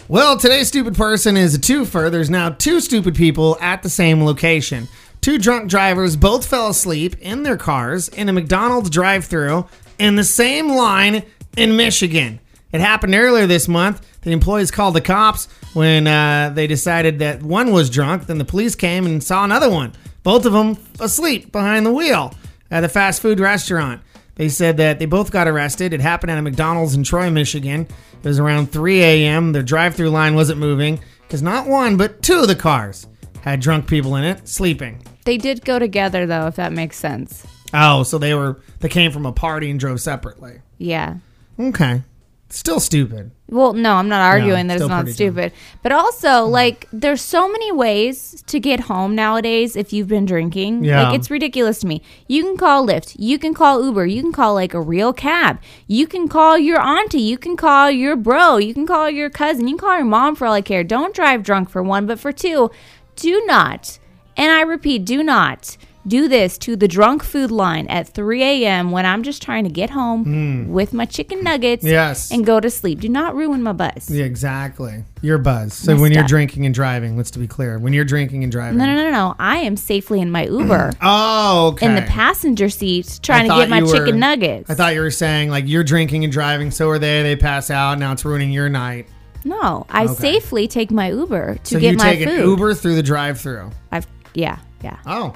Well, 0.06 0.36
today's 0.36 0.68
stupid 0.68 0.96
person 0.96 1.38
is 1.38 1.54
a 1.54 1.58
twofer. 1.58 2.10
There's 2.10 2.28
now 2.28 2.50
two 2.50 2.82
stupid 2.82 3.14
people 3.14 3.56
at 3.62 3.82
the 3.82 3.88
same 3.88 4.22
location. 4.22 4.86
Two 5.22 5.38
drunk 5.38 5.70
drivers 5.70 6.14
both 6.14 6.46
fell 6.46 6.68
asleep 6.68 7.16
in 7.20 7.42
their 7.42 7.56
cars 7.56 8.10
in 8.10 8.28
a 8.28 8.34
McDonald's 8.34 8.90
drive 8.90 9.24
thru 9.24 9.66
in 9.98 10.16
the 10.16 10.24
same 10.24 10.68
line 10.68 11.24
in 11.58 11.76
Michigan. 11.76 12.40
It 12.72 12.80
happened 12.80 13.14
earlier 13.14 13.46
this 13.46 13.66
month. 13.68 14.06
The 14.22 14.32
employees 14.32 14.70
called 14.70 14.94
the 14.94 15.00
cops 15.00 15.46
when 15.72 16.06
uh, 16.06 16.52
they 16.54 16.66
decided 16.66 17.18
that 17.20 17.42
one 17.42 17.72
was 17.72 17.88
drunk. 17.88 18.26
Then 18.26 18.38
the 18.38 18.44
police 18.44 18.74
came 18.74 19.06
and 19.06 19.22
saw 19.22 19.44
another 19.44 19.70
one, 19.70 19.92
both 20.22 20.44
of 20.44 20.52
them 20.52 20.76
asleep 21.00 21.50
behind 21.50 21.86
the 21.86 21.92
wheel 21.92 22.34
at 22.70 22.84
a 22.84 22.88
fast 22.88 23.22
food 23.22 23.40
restaurant. 23.40 24.02
They 24.34 24.48
said 24.48 24.76
that 24.76 24.98
they 24.98 25.06
both 25.06 25.32
got 25.32 25.48
arrested. 25.48 25.92
It 25.92 26.00
happened 26.00 26.30
at 26.30 26.38
a 26.38 26.42
McDonald's 26.42 26.94
in 26.94 27.02
Troy, 27.02 27.30
Michigan. 27.30 27.88
It 28.22 28.28
was 28.28 28.38
around 28.38 28.70
3 28.70 29.02
a.m. 29.02 29.52
Their 29.52 29.62
drive 29.62 29.94
through 29.94 30.10
line 30.10 30.34
wasn't 30.34 30.60
moving 30.60 31.00
because 31.22 31.42
not 31.42 31.66
one, 31.66 31.96
but 31.96 32.22
two 32.22 32.40
of 32.40 32.48
the 32.48 32.54
cars 32.54 33.06
had 33.42 33.60
drunk 33.60 33.88
people 33.88 34.14
in 34.16 34.24
it 34.24 34.46
sleeping. 34.46 35.02
They 35.24 35.38
did 35.38 35.64
go 35.64 35.78
together 35.78 36.26
though, 36.26 36.46
if 36.46 36.56
that 36.56 36.72
makes 36.72 36.96
sense. 36.96 37.46
Oh, 37.74 38.02
so 38.02 38.18
they 38.18 38.34
were 38.34 38.60
they 38.80 38.88
came 38.88 39.10
from 39.10 39.26
a 39.26 39.32
party 39.32 39.70
and 39.70 39.78
drove 39.78 40.00
separately. 40.00 40.60
Yeah. 40.78 41.16
Okay. 41.58 42.02
Still 42.50 42.80
stupid. 42.80 43.30
Well, 43.50 43.74
no, 43.74 43.96
I'm 43.96 44.08
not 44.08 44.22
arguing 44.22 44.68
that 44.68 44.74
it's 44.74 44.82
still 44.82 44.88
not 44.88 45.02
pretty 45.02 45.12
stupid. 45.12 45.52
But 45.82 45.92
also, 45.92 46.28
mm. 46.28 46.50
like, 46.50 46.88
there's 46.90 47.20
so 47.20 47.46
many 47.46 47.70
ways 47.72 48.42
to 48.46 48.58
get 48.58 48.80
home 48.80 49.14
nowadays 49.14 49.76
if 49.76 49.92
you've 49.92 50.08
been 50.08 50.24
drinking. 50.24 50.82
Yeah. 50.82 51.02
Like, 51.02 51.18
it's 51.18 51.30
ridiculous 51.30 51.80
to 51.80 51.86
me. 51.86 52.00
You 52.26 52.42
can 52.42 52.56
call 52.56 52.86
Lyft. 52.86 53.16
You 53.18 53.38
can 53.38 53.52
call 53.52 53.84
Uber. 53.84 54.06
You 54.06 54.22
can 54.22 54.32
call, 54.32 54.54
like, 54.54 54.72
a 54.72 54.80
real 54.80 55.12
cab. 55.12 55.60
You 55.86 56.06
can 56.06 56.26
call 56.26 56.56
your 56.56 56.80
auntie. 56.80 57.20
You 57.20 57.36
can 57.36 57.54
call 57.54 57.90
your 57.90 58.16
bro. 58.16 58.56
You 58.56 58.72
can 58.72 58.86
call 58.86 59.10
your 59.10 59.28
cousin. 59.28 59.68
You 59.68 59.76
can 59.76 59.86
call 59.86 59.96
your 59.96 60.06
mom 60.06 60.34
for 60.34 60.46
all 60.46 60.54
I 60.54 60.62
care. 60.62 60.84
Don't 60.84 61.14
drive 61.14 61.42
drunk 61.42 61.68
for 61.68 61.82
one. 61.82 62.06
But 62.06 62.18
for 62.18 62.32
two, 62.32 62.70
do 63.16 63.44
not, 63.44 63.98
and 64.38 64.52
I 64.52 64.62
repeat, 64.62 65.04
do 65.04 65.22
not 65.22 65.76
do 66.08 66.28
this 66.28 66.58
to 66.58 66.76
the 66.76 66.88
drunk 66.88 67.22
food 67.22 67.50
line 67.50 67.86
at 67.88 68.08
3 68.08 68.42
a.m. 68.42 68.90
when 68.90 69.06
I'm 69.06 69.22
just 69.22 69.42
trying 69.42 69.64
to 69.64 69.70
get 69.70 69.90
home 69.90 70.24
hmm. 70.24 70.72
with 70.72 70.92
my 70.92 71.04
chicken 71.04 71.42
nuggets. 71.42 71.84
Yes. 71.84 72.30
and 72.30 72.44
go 72.44 72.60
to 72.60 72.70
sleep. 72.70 73.00
Do 73.00 73.08
not 73.08 73.34
ruin 73.34 73.62
my 73.62 73.72
buzz. 73.72 74.10
Yeah, 74.10 74.24
exactly. 74.24 75.04
You're 75.22 75.38
buzz. 75.38 75.74
So 75.74 75.96
when 75.96 76.12
you're 76.12 76.24
drinking 76.24 76.66
and 76.66 76.74
driving, 76.74 77.16
let's 77.16 77.30
to 77.32 77.38
be 77.38 77.46
clear. 77.46 77.78
When 77.78 77.92
you're 77.92 78.04
drinking 78.04 78.42
and 78.42 78.52
driving. 78.52 78.78
No, 78.78 78.86
no, 78.86 78.94
no, 78.94 79.10
no. 79.10 79.34
I 79.38 79.58
am 79.58 79.76
safely 79.76 80.20
in 80.20 80.30
my 80.30 80.46
Uber 80.48 80.92
Oh, 81.02 81.68
okay. 81.72 81.86
in 81.86 81.94
the 81.94 82.02
passenger 82.02 82.68
seat 82.68 83.20
trying 83.22 83.48
to 83.48 83.56
get 83.56 83.68
my 83.68 83.82
were- 83.82 83.92
chicken 83.92 84.18
nuggets. 84.18 84.70
I 84.70 84.74
thought 84.74 84.94
you 84.94 85.00
were 85.00 85.10
saying 85.10 85.50
like 85.50 85.66
you're 85.66 85.84
drinking 85.84 86.24
and 86.24 86.32
driving, 86.32 86.70
so 86.70 86.88
are 86.88 86.98
they. 86.98 87.22
They 87.22 87.36
pass 87.36 87.70
out. 87.70 87.98
Now 87.98 88.12
it's 88.12 88.24
ruining 88.24 88.50
your 88.50 88.68
night. 88.68 89.06
no, 89.44 89.86
I 89.88 90.04
Okay. 90.04 90.14
safely 90.14 90.68
take 90.68 90.90
my 90.90 91.10
Uber 91.10 91.56
to 91.64 91.74
so 91.74 91.80
get 91.80 91.92
you 91.92 91.96
my 91.98 92.04
take 92.14 92.28
food. 92.28 92.40
an 92.40 92.46
Uber 92.48 92.74
through 92.74 92.96
the 92.96 93.02
drive-through. 93.02 93.70
I've 93.92 94.06
yeah, 94.34 94.58
yeah. 94.82 94.98
Oh, 95.06 95.34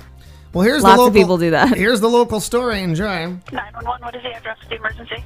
well 0.53 0.65
here's 0.65 0.83
Lots 0.83 0.99
the 0.99 1.07
of 1.07 1.15
people 1.15 1.39
do 1.39 1.51
that. 1.51 1.77
Here's 1.77 2.01
the 2.01 2.09
local 2.09 2.41
story. 2.41 2.83
Enjoy. 2.83 3.27
911, 3.53 4.03
what 4.03 4.15
is 4.15 4.23
the 4.23 4.33
address 4.35 4.59
of 4.63 4.69
the 4.69 4.77
emergency? 4.77 5.25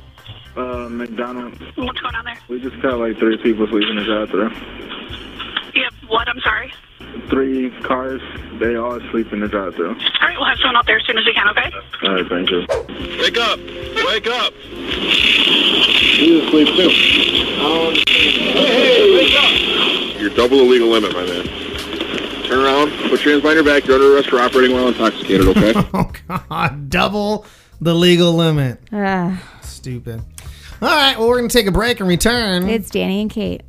Uh, 0.56 0.88
McDonald's. 0.88 1.60
What's 1.76 2.00
going 2.00 2.14
on 2.14 2.24
there? 2.24 2.38
We 2.48 2.60
just 2.60 2.80
got 2.80 2.98
like 2.98 3.18
three 3.18 3.36
people 3.36 3.66
sleeping 3.66 3.90
in 3.90 3.96
the 3.96 4.04
drive-thru. 4.04 4.48
You 5.74 5.84
have 5.84 5.94
what? 6.08 6.28
I'm 6.28 6.40
sorry. 6.40 6.72
Three 7.28 7.70
cars. 7.82 8.22
They 8.58 8.76
all 8.76 8.98
sleep 9.10 9.32
in 9.32 9.40
the 9.40 9.48
drive-thru. 9.48 9.88
All 9.88 9.94
right, 9.94 10.36
we'll 10.38 10.46
have 10.46 10.58
someone 10.58 10.76
out 10.76 10.86
there 10.86 10.96
as 10.96 11.06
soon 11.06 11.18
as 11.18 11.26
we 11.26 11.34
can, 11.34 11.48
okay? 11.48 11.70
All 12.04 12.14
right, 12.14 12.26
thank 12.28 12.50
you. 12.50 12.60
Wake 13.20 13.36
up! 13.36 13.58
Wake 13.58 14.26
up! 14.28 14.54
You 16.18 16.40
asleep 16.46 16.68
too. 16.68 16.88
Oh 17.58 17.90
wake 17.90 19.34
up. 19.36 20.20
You're 20.20 20.30
double 20.30 20.56
the 20.58 20.64
legal 20.64 20.88
limit, 20.88 21.12
my 21.12 21.24
man. 21.26 21.65
Turn 22.90 23.08
put 23.10 23.24
your 23.24 23.32
hands 23.32 23.42
behind 23.42 23.56
your 23.56 23.64
back. 23.64 23.86
You're 23.86 23.96
under 23.96 24.14
arrest 24.14 24.28
for 24.30 24.38
operating 24.40 24.74
while 24.74 24.88
intoxicated, 24.88 25.46
okay? 25.48 25.72
Oh 25.94 26.10
God, 26.28 26.90
double 26.90 27.46
the 27.80 27.94
legal 27.94 28.32
limit. 28.34 28.80
Ah, 28.92 29.42
Stupid. 29.62 30.22
All 30.82 30.88
right, 30.88 31.18
well 31.18 31.28
we're 31.28 31.36
gonna 31.38 31.48
take 31.48 31.66
a 31.66 31.72
break 31.72 32.00
and 32.00 32.08
return. 32.08 32.68
it's 32.68 32.90
Danny 32.90 33.20
and 33.22 33.30
Kate. 33.30 33.62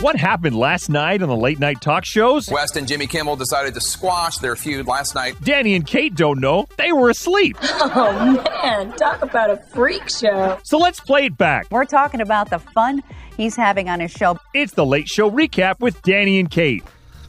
What 0.00 0.14
happened 0.14 0.54
last 0.54 0.88
night 0.88 1.22
on 1.22 1.28
the 1.28 1.34
late 1.36 1.58
night 1.58 1.80
talk 1.80 2.04
shows? 2.04 2.48
West 2.48 2.76
and 2.76 2.86
Jimmy 2.86 3.08
Kimmel 3.08 3.34
decided 3.34 3.74
to 3.74 3.80
squash 3.80 4.38
their 4.38 4.54
feud 4.54 4.86
last 4.86 5.16
night. 5.16 5.34
Danny 5.42 5.74
and 5.74 5.84
Kate 5.84 6.14
don't 6.14 6.38
know. 6.40 6.68
They 6.76 6.92
were 6.92 7.10
asleep. 7.10 7.56
Oh 7.80 8.12
man, 8.62 8.92
talk 8.92 9.22
about 9.22 9.50
a 9.50 9.56
freak 9.56 10.08
show. 10.08 10.58
So 10.62 10.78
let's 10.78 11.00
play 11.00 11.24
it 11.26 11.36
back. 11.36 11.66
We're 11.70 11.84
talking 11.84 12.20
about 12.20 12.50
the 12.50 12.58
fun 12.60 13.02
he's 13.36 13.56
having 13.56 13.88
on 13.88 13.98
his 13.98 14.12
show. 14.12 14.38
It's 14.54 14.74
the 14.74 14.86
late 14.86 15.08
show 15.08 15.30
recap 15.30 15.80
with 15.80 16.00
Danny 16.02 16.38
and 16.38 16.48
Kate. 16.50 16.84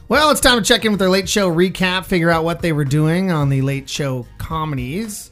Well, 0.08 0.30
it's 0.30 0.40
time 0.40 0.58
to 0.58 0.64
check 0.64 0.84
in 0.84 0.92
with 0.92 1.00
their 1.00 1.08
late 1.08 1.28
show 1.28 1.52
recap, 1.52 2.04
figure 2.04 2.30
out 2.30 2.44
what 2.44 2.60
they 2.62 2.72
were 2.72 2.84
doing 2.84 3.32
on 3.32 3.48
the 3.48 3.62
late 3.62 3.88
show 3.88 4.26
comedies, 4.38 5.30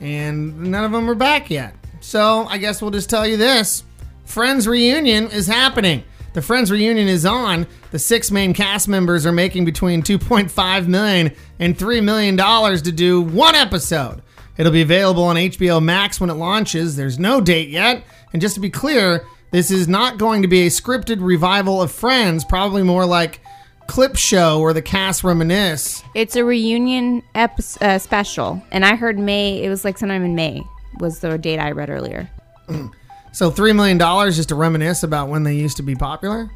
and 0.00 0.58
none 0.70 0.84
of 0.84 0.92
them 0.92 1.08
are 1.08 1.14
back 1.14 1.48
yet. 1.50 1.74
So 2.00 2.44
I 2.46 2.58
guess 2.58 2.82
we'll 2.82 2.90
just 2.90 3.08
tell 3.08 3.26
you 3.26 3.36
this: 3.38 3.82
Friends 4.24 4.66
reunion 4.68 5.28
is 5.28 5.46
happening. 5.46 6.04
The 6.36 6.42
Friends 6.42 6.70
reunion 6.70 7.08
is 7.08 7.24
on. 7.24 7.66
The 7.92 7.98
six 7.98 8.30
main 8.30 8.52
cast 8.52 8.88
members 8.88 9.24
are 9.24 9.32
making 9.32 9.64
between 9.64 10.02
2.5 10.02 10.86
million 10.86 11.32
and 11.58 11.78
3 11.78 12.02
million 12.02 12.36
dollars 12.36 12.82
to 12.82 12.92
do 12.92 13.22
one 13.22 13.54
episode. 13.54 14.20
It'll 14.58 14.70
be 14.70 14.82
available 14.82 15.22
on 15.24 15.36
HBO 15.36 15.82
Max 15.82 16.20
when 16.20 16.28
it 16.28 16.34
launches. 16.34 16.94
There's 16.94 17.18
no 17.18 17.40
date 17.40 17.70
yet, 17.70 18.04
and 18.34 18.42
just 18.42 18.54
to 18.54 18.60
be 18.60 18.68
clear, 18.68 19.24
this 19.50 19.70
is 19.70 19.88
not 19.88 20.18
going 20.18 20.42
to 20.42 20.48
be 20.48 20.66
a 20.66 20.68
scripted 20.68 21.22
revival 21.22 21.80
of 21.80 21.90
Friends. 21.90 22.44
Probably 22.44 22.82
more 22.82 23.06
like 23.06 23.40
clip 23.86 24.16
show 24.16 24.60
where 24.60 24.74
the 24.74 24.82
cast 24.82 25.24
reminisce. 25.24 26.02
It's 26.14 26.36
a 26.36 26.44
reunion 26.44 27.22
episode, 27.34 27.82
uh, 27.82 27.98
special, 27.98 28.62
and 28.70 28.84
I 28.84 28.96
heard 28.96 29.18
May. 29.18 29.64
It 29.64 29.70
was 29.70 29.86
like 29.86 29.96
sometime 29.96 30.22
in 30.22 30.34
May 30.34 30.62
was 31.00 31.20
the 31.20 31.38
date 31.38 31.60
I 31.60 31.70
read 31.70 31.88
earlier. 31.88 32.28
So 33.36 33.50
three 33.50 33.74
million 33.74 33.98
dollars 33.98 34.36
just 34.36 34.48
to 34.48 34.54
reminisce 34.54 35.02
about 35.02 35.28
when 35.28 35.42
they 35.42 35.54
used 35.54 35.76
to 35.76 35.82
be 35.82 35.94
popular. 35.94 36.50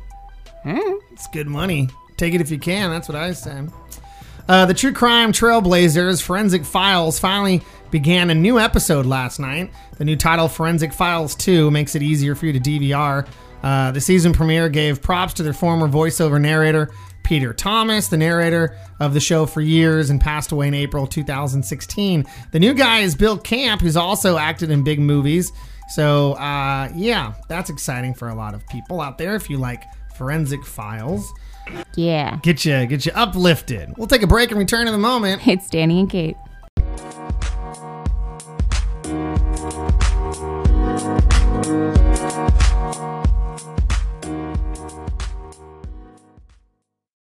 It's 1.12 1.26
good 1.26 1.46
money. 1.46 1.90
Take 2.16 2.32
it 2.32 2.40
if 2.40 2.50
you 2.50 2.58
can. 2.58 2.88
That's 2.88 3.06
what 3.06 3.16
I 3.16 3.34
say. 3.34 3.66
Uh, 4.48 4.64
the 4.64 4.72
true 4.72 4.94
crime 4.94 5.30
trailblazers, 5.30 6.22
Forensic 6.22 6.64
Files, 6.64 7.18
finally 7.18 7.60
began 7.90 8.30
a 8.30 8.34
new 8.34 8.58
episode 8.58 9.04
last 9.04 9.38
night. 9.38 9.70
The 9.98 10.06
new 10.06 10.16
title, 10.16 10.48
Forensic 10.48 10.94
Files 10.94 11.34
2, 11.34 11.70
makes 11.70 11.94
it 11.94 12.02
easier 12.02 12.34
for 12.34 12.46
you 12.46 12.54
to 12.54 12.60
DVR. 12.60 13.28
Uh, 13.62 13.90
the 13.90 14.00
season 14.00 14.32
premiere 14.32 14.70
gave 14.70 15.02
props 15.02 15.34
to 15.34 15.42
their 15.42 15.52
former 15.52 15.86
voiceover 15.86 16.40
narrator, 16.40 16.90
Peter 17.22 17.52
Thomas, 17.52 18.08
the 18.08 18.16
narrator 18.16 18.74
of 19.00 19.12
the 19.12 19.20
show 19.20 19.44
for 19.44 19.60
years 19.60 20.08
and 20.08 20.18
passed 20.18 20.50
away 20.50 20.68
in 20.68 20.74
April 20.74 21.06
2016. 21.06 22.24
The 22.52 22.58
new 22.58 22.72
guy 22.72 23.00
is 23.00 23.14
Bill 23.14 23.36
Camp, 23.36 23.82
who's 23.82 23.98
also 23.98 24.38
acted 24.38 24.70
in 24.70 24.82
big 24.82 24.98
movies. 24.98 25.52
So, 25.90 26.34
uh, 26.34 26.88
yeah, 26.94 27.34
that's 27.48 27.70
exciting 27.70 28.14
for 28.14 28.28
a 28.28 28.34
lot 28.34 28.54
of 28.54 28.66
people 28.68 29.00
out 29.00 29.18
there 29.18 29.34
if 29.34 29.50
you 29.50 29.58
like 29.58 29.84
forensic 30.14 30.64
files. 30.64 31.30
Yeah. 31.96 32.38
Get 32.42 32.64
you, 32.64 32.86
get 32.86 33.06
you 33.06 33.12
uplifted. 33.14 33.94
We'll 33.96 34.06
take 34.06 34.22
a 34.22 34.26
break 34.26 34.50
and 34.50 34.58
return 34.58 34.88
in 34.88 34.94
a 34.94 34.98
moment. 34.98 35.46
It's 35.46 35.68
Danny 35.68 36.00
and 36.00 36.10
Kate. 36.10 36.36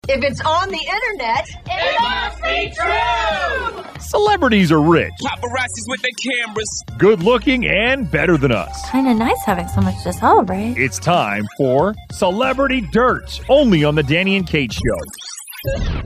If 0.09 0.23
it's 0.23 0.41
on 0.43 0.69
the 0.69 0.79
internet, 0.79 1.49
it 1.67 2.01
must 2.01 2.43
be 2.43 2.73
true. 2.75 4.01
Celebrities 4.01 4.71
are 4.71 4.81
rich, 4.81 5.13
Paparazzis 5.21 5.89
with 5.89 6.01
their 6.03 6.11
cameras. 6.47 6.83
good 6.97 7.23
looking, 7.25 7.67
and 7.67 8.09
better 8.09 8.37
than 8.37 8.53
us. 8.53 8.89
Kinda 8.91 9.15
nice 9.15 9.43
having 9.45 9.67
so 9.69 9.81
much 9.81 10.01
to 10.05 10.13
celebrate. 10.13 10.75
It's 10.77 10.99
time 11.01 11.45
for 11.57 11.95
Celebrity 12.13 12.83
Dirt, 12.93 13.41
only 13.49 13.83
on 13.85 13.97
the 13.97 14.03
Danny 14.05 14.37
and 14.37 14.47
Kate 14.47 14.73
Show. 14.73 16.03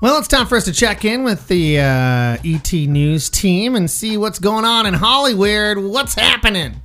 Well, 0.00 0.18
it's 0.18 0.28
time 0.28 0.46
for 0.46 0.56
us 0.56 0.64
to 0.64 0.72
check 0.72 1.04
in 1.04 1.22
with 1.22 1.46
the 1.46 1.78
uh, 1.78 2.36
ET 2.44 2.72
News 2.72 3.30
team 3.30 3.76
and 3.76 3.88
see 3.88 4.16
what's 4.16 4.40
going 4.40 4.64
on 4.64 4.86
in 4.86 4.94
Hollywood. 4.94 5.78
What's 5.78 6.14
happening? 6.14 6.82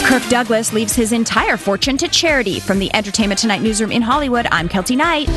Kirk 0.00 0.22
Douglas 0.28 0.72
leaves 0.72 0.94
his 0.94 1.12
entire 1.12 1.56
fortune 1.56 1.96
to 1.98 2.08
charity. 2.08 2.60
From 2.60 2.78
the 2.80 2.94
Entertainment 2.94 3.40
Tonight 3.40 3.62
newsroom 3.62 3.90
in 3.92 4.02
Hollywood, 4.02 4.46
I'm 4.50 4.68
Keltie 4.68 4.96
Knight. 4.96 5.30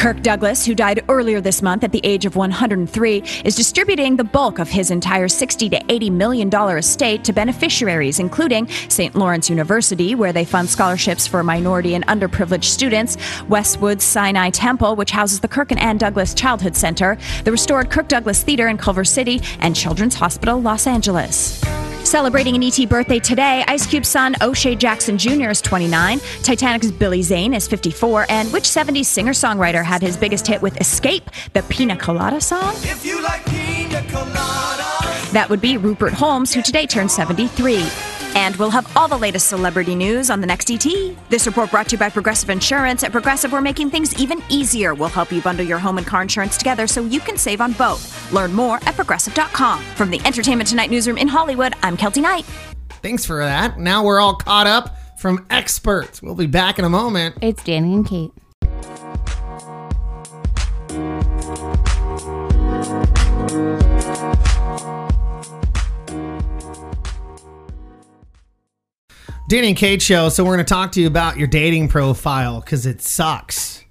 Kirk 0.00 0.22
Douglas, 0.22 0.64
who 0.64 0.74
died 0.74 1.04
earlier 1.10 1.42
this 1.42 1.60
month 1.60 1.84
at 1.84 1.92
the 1.92 2.00
age 2.04 2.24
of 2.24 2.34
103, 2.34 3.22
is 3.44 3.54
distributing 3.54 4.16
the 4.16 4.24
bulk 4.24 4.58
of 4.58 4.66
his 4.66 4.90
entire 4.90 5.28
60 5.28 5.68
to 5.68 5.84
80 5.90 6.08
million 6.08 6.48
dollar 6.48 6.78
estate 6.78 7.22
to 7.24 7.34
beneficiaries, 7.34 8.18
including 8.18 8.66
St. 8.88 9.14
Lawrence 9.14 9.50
University, 9.50 10.14
where 10.14 10.32
they 10.32 10.46
fund 10.46 10.70
scholarships 10.70 11.26
for 11.26 11.42
minority 11.42 11.94
and 11.94 12.06
underprivileged 12.06 12.64
students, 12.64 13.18
Westwood 13.50 14.00
Sinai 14.00 14.48
Temple, 14.48 14.96
which 14.96 15.10
houses 15.10 15.40
the 15.40 15.48
Kirk 15.48 15.70
and 15.70 15.78
Anne 15.78 15.98
Douglas 15.98 16.32
Childhood 16.32 16.76
Center, 16.76 17.18
the 17.44 17.52
restored 17.52 17.90
Kirk 17.90 18.08
Douglas 18.08 18.42
Theater 18.42 18.68
in 18.68 18.78
Culver 18.78 19.04
City, 19.04 19.42
and 19.58 19.76
Children's 19.76 20.14
Hospital 20.14 20.62
Los 20.62 20.86
Angeles. 20.86 21.62
Celebrating 22.04 22.56
an 22.56 22.62
ET 22.62 22.88
birthday 22.88 23.18
today, 23.18 23.62
Ice 23.68 23.86
Cube's 23.86 24.08
son 24.08 24.34
O'Shea 24.40 24.74
Jackson 24.74 25.16
Jr. 25.16 25.50
is 25.50 25.60
29, 25.60 26.18
Titanic's 26.42 26.90
Billy 26.90 27.22
Zane 27.22 27.54
is 27.54 27.68
54, 27.68 28.26
and 28.28 28.52
which 28.52 28.64
70s 28.64 29.04
singer 29.04 29.32
songwriter 29.32 29.84
had 29.84 30.02
his 30.02 30.16
biggest 30.16 30.46
hit 30.46 30.60
with 30.60 30.80
Escape, 30.80 31.30
the 31.52 31.62
Pina 31.64 31.96
Colada 31.96 32.40
song? 32.40 32.74
If 32.78 33.04
you 33.04 33.22
like 33.22 33.44
pina 33.46 34.00
coladas. 34.08 35.30
That 35.32 35.48
would 35.50 35.60
be 35.60 35.76
Rupert 35.76 36.12
Holmes, 36.12 36.52
who 36.52 36.62
today 36.62 36.86
turns 36.86 37.14
73. 37.14 37.86
And 38.34 38.56
we'll 38.56 38.70
have 38.70 38.96
all 38.96 39.08
the 39.08 39.16
latest 39.16 39.48
celebrity 39.48 39.94
news 39.94 40.30
on 40.30 40.40
the 40.40 40.46
next 40.46 40.70
ET. 40.70 40.84
This 41.28 41.46
report 41.46 41.70
brought 41.70 41.88
to 41.88 41.92
you 41.92 41.98
by 41.98 42.10
Progressive 42.10 42.50
Insurance. 42.50 43.02
At 43.02 43.12
Progressive, 43.12 43.52
we're 43.52 43.60
making 43.60 43.90
things 43.90 44.18
even 44.20 44.42
easier. 44.48 44.94
We'll 44.94 45.08
help 45.08 45.32
you 45.32 45.40
bundle 45.42 45.66
your 45.66 45.78
home 45.78 45.98
and 45.98 46.06
car 46.06 46.22
insurance 46.22 46.56
together 46.56 46.86
so 46.86 47.02
you 47.02 47.20
can 47.20 47.36
save 47.36 47.60
on 47.60 47.72
both. 47.72 48.32
Learn 48.32 48.52
more 48.52 48.76
at 48.86 48.94
progressive.com. 48.94 49.82
From 49.96 50.10
the 50.10 50.20
Entertainment 50.24 50.68
Tonight 50.68 50.90
newsroom 50.90 51.18
in 51.18 51.28
Hollywood, 51.28 51.74
I'm 51.82 51.96
Keltie 51.96 52.22
Knight. 52.22 52.44
Thanks 53.02 53.24
for 53.24 53.44
that. 53.44 53.78
Now 53.78 54.04
we're 54.04 54.20
all 54.20 54.34
caught 54.34 54.66
up 54.66 54.96
from 55.18 55.46
experts. 55.50 56.22
We'll 56.22 56.34
be 56.34 56.46
back 56.46 56.78
in 56.78 56.84
a 56.84 56.90
moment. 56.90 57.36
It's 57.42 57.62
Danny 57.62 57.94
and 57.94 58.06
Kate. 58.06 58.32
Danny 69.50 69.66
and 69.66 69.76
Kate 69.76 70.00
show. 70.00 70.28
So 70.28 70.44
we're 70.44 70.54
going 70.54 70.64
to 70.64 70.72
talk 70.72 70.92
to 70.92 71.00
you 71.00 71.08
about 71.08 71.36
your 71.36 71.48
dating 71.48 71.88
profile 71.88 72.60
because 72.60 72.86
it 72.86 73.02
sucks. 73.02 73.82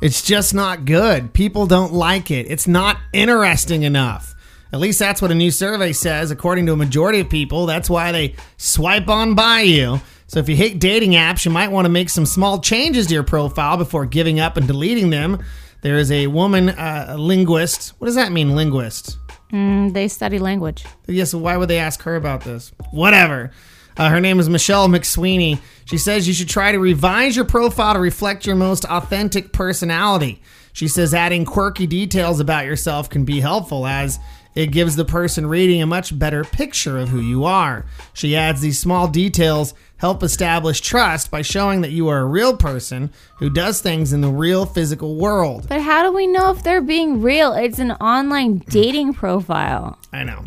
It's 0.00 0.22
just 0.22 0.54
not 0.54 0.86
good. 0.86 1.34
People 1.34 1.66
don't 1.66 1.92
like 1.92 2.30
it. 2.30 2.50
It's 2.50 2.66
not 2.66 2.96
interesting 3.12 3.82
enough. 3.82 4.34
At 4.72 4.80
least 4.80 4.98
that's 4.98 5.20
what 5.20 5.30
a 5.30 5.34
new 5.34 5.50
survey 5.50 5.92
says. 5.92 6.30
According 6.30 6.64
to 6.64 6.72
a 6.72 6.76
majority 6.76 7.20
of 7.20 7.28
people, 7.28 7.66
that's 7.66 7.90
why 7.90 8.10
they 8.10 8.36
swipe 8.56 9.10
on 9.10 9.34
by 9.34 9.60
you. 9.60 10.00
So 10.28 10.40
if 10.40 10.48
you 10.48 10.56
hate 10.56 10.78
dating 10.78 11.10
apps, 11.10 11.44
you 11.44 11.50
might 11.50 11.70
want 11.70 11.84
to 11.84 11.90
make 11.90 12.08
some 12.08 12.24
small 12.24 12.58
changes 12.58 13.06
to 13.08 13.12
your 13.12 13.22
profile 13.22 13.76
before 13.76 14.06
giving 14.06 14.40
up 14.40 14.56
and 14.56 14.66
deleting 14.66 15.10
them. 15.10 15.44
There 15.82 15.98
is 15.98 16.10
a 16.10 16.26
woman, 16.28 16.70
uh, 16.70 17.08
a 17.10 17.18
linguist. 17.18 17.90
What 17.98 18.06
does 18.06 18.16
that 18.16 18.32
mean, 18.32 18.56
linguist? 18.56 19.18
Mm, 19.52 19.92
they 19.92 20.08
study 20.08 20.38
language. 20.38 20.86
Yes, 21.06 21.34
why 21.34 21.58
would 21.58 21.68
they 21.68 21.78
ask 21.80 22.00
her 22.04 22.16
about 22.16 22.44
this? 22.44 22.72
Whatever. 22.92 23.52
Uh, 23.98 24.10
her 24.10 24.20
name 24.20 24.38
is 24.38 24.48
Michelle 24.48 24.88
McSweeney. 24.88 25.58
She 25.86 25.96
says 25.96 26.28
you 26.28 26.34
should 26.34 26.48
try 26.48 26.72
to 26.72 26.78
revise 26.78 27.34
your 27.34 27.46
profile 27.46 27.94
to 27.94 28.00
reflect 28.00 28.46
your 28.46 28.56
most 28.56 28.84
authentic 28.84 29.52
personality. 29.52 30.42
She 30.74 30.88
says 30.88 31.14
adding 31.14 31.46
quirky 31.46 31.86
details 31.86 32.38
about 32.38 32.66
yourself 32.66 33.08
can 33.08 33.24
be 33.24 33.40
helpful 33.40 33.86
as 33.86 34.18
it 34.54 34.70
gives 34.70 34.96
the 34.96 35.04
person 35.06 35.46
reading 35.46 35.80
a 35.80 35.86
much 35.86 36.18
better 36.18 36.44
picture 36.44 36.98
of 36.98 37.08
who 37.08 37.20
you 37.20 37.44
are. 37.44 37.86
She 38.12 38.36
adds 38.36 38.60
these 38.60 38.78
small 38.78 39.08
details 39.08 39.72
help 39.98 40.22
establish 40.22 40.82
trust 40.82 41.30
by 41.30 41.40
showing 41.40 41.80
that 41.80 41.92
you 41.92 42.08
are 42.08 42.18
a 42.18 42.26
real 42.26 42.56
person 42.56 43.10
who 43.38 43.48
does 43.48 43.80
things 43.80 44.12
in 44.12 44.20
the 44.20 44.28
real 44.28 44.66
physical 44.66 45.16
world. 45.16 45.66
But 45.68 45.80
how 45.80 46.02
do 46.02 46.12
we 46.12 46.26
know 46.26 46.50
if 46.50 46.62
they're 46.62 46.82
being 46.82 47.22
real? 47.22 47.54
It's 47.54 47.78
an 47.78 47.92
online 47.92 48.58
dating 48.68 49.14
profile. 49.14 49.98
I 50.12 50.24
know. 50.24 50.44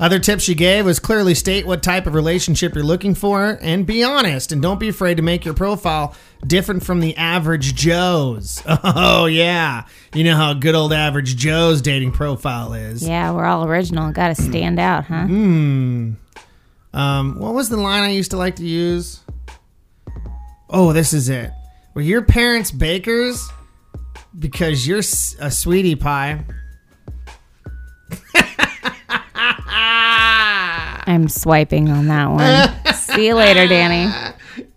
Other 0.00 0.18
tips 0.18 0.42
she 0.42 0.54
gave 0.54 0.84
was 0.84 0.98
clearly 0.98 1.34
state 1.34 1.66
what 1.66 1.82
type 1.82 2.06
of 2.06 2.14
relationship 2.14 2.74
you're 2.74 2.82
looking 2.82 3.14
for 3.14 3.58
and 3.60 3.86
be 3.86 4.02
honest 4.02 4.50
and 4.50 4.60
don't 4.60 4.80
be 4.80 4.88
afraid 4.88 5.16
to 5.18 5.22
make 5.22 5.44
your 5.44 5.54
profile 5.54 6.14
different 6.46 6.84
from 6.84 7.00
the 7.00 7.16
average 7.16 7.74
Joe's. 7.74 8.62
Oh, 8.84 9.26
yeah. 9.26 9.84
You 10.14 10.24
know 10.24 10.36
how 10.36 10.54
good 10.54 10.74
old 10.74 10.92
average 10.92 11.36
Joe's 11.36 11.80
dating 11.82 12.12
profile 12.12 12.72
is. 12.74 13.06
Yeah, 13.06 13.32
we're 13.32 13.44
all 13.44 13.64
original. 13.64 14.10
Got 14.12 14.34
to 14.34 14.42
stand 14.42 14.80
out, 14.80 15.04
huh? 15.04 15.26
Hmm. 15.26 16.12
Um, 16.92 17.38
what 17.38 17.54
was 17.54 17.68
the 17.68 17.76
line 17.76 18.02
I 18.02 18.10
used 18.10 18.32
to 18.32 18.36
like 18.36 18.56
to 18.56 18.66
use? 18.66 19.20
Oh, 20.68 20.92
this 20.92 21.12
is 21.12 21.28
it. 21.28 21.50
Were 21.94 22.02
your 22.02 22.22
parents 22.22 22.70
bakers? 22.70 23.48
Because 24.38 24.86
you're 24.86 24.98
a 24.98 25.50
sweetie 25.50 25.96
pie. 25.96 26.44
I'm 31.04 31.28
swiping 31.28 31.88
on 31.90 32.08
that 32.08 32.30
one. 32.30 32.94
See 32.94 33.26
you 33.26 33.34
later, 33.34 33.66
Danny. 33.66 34.12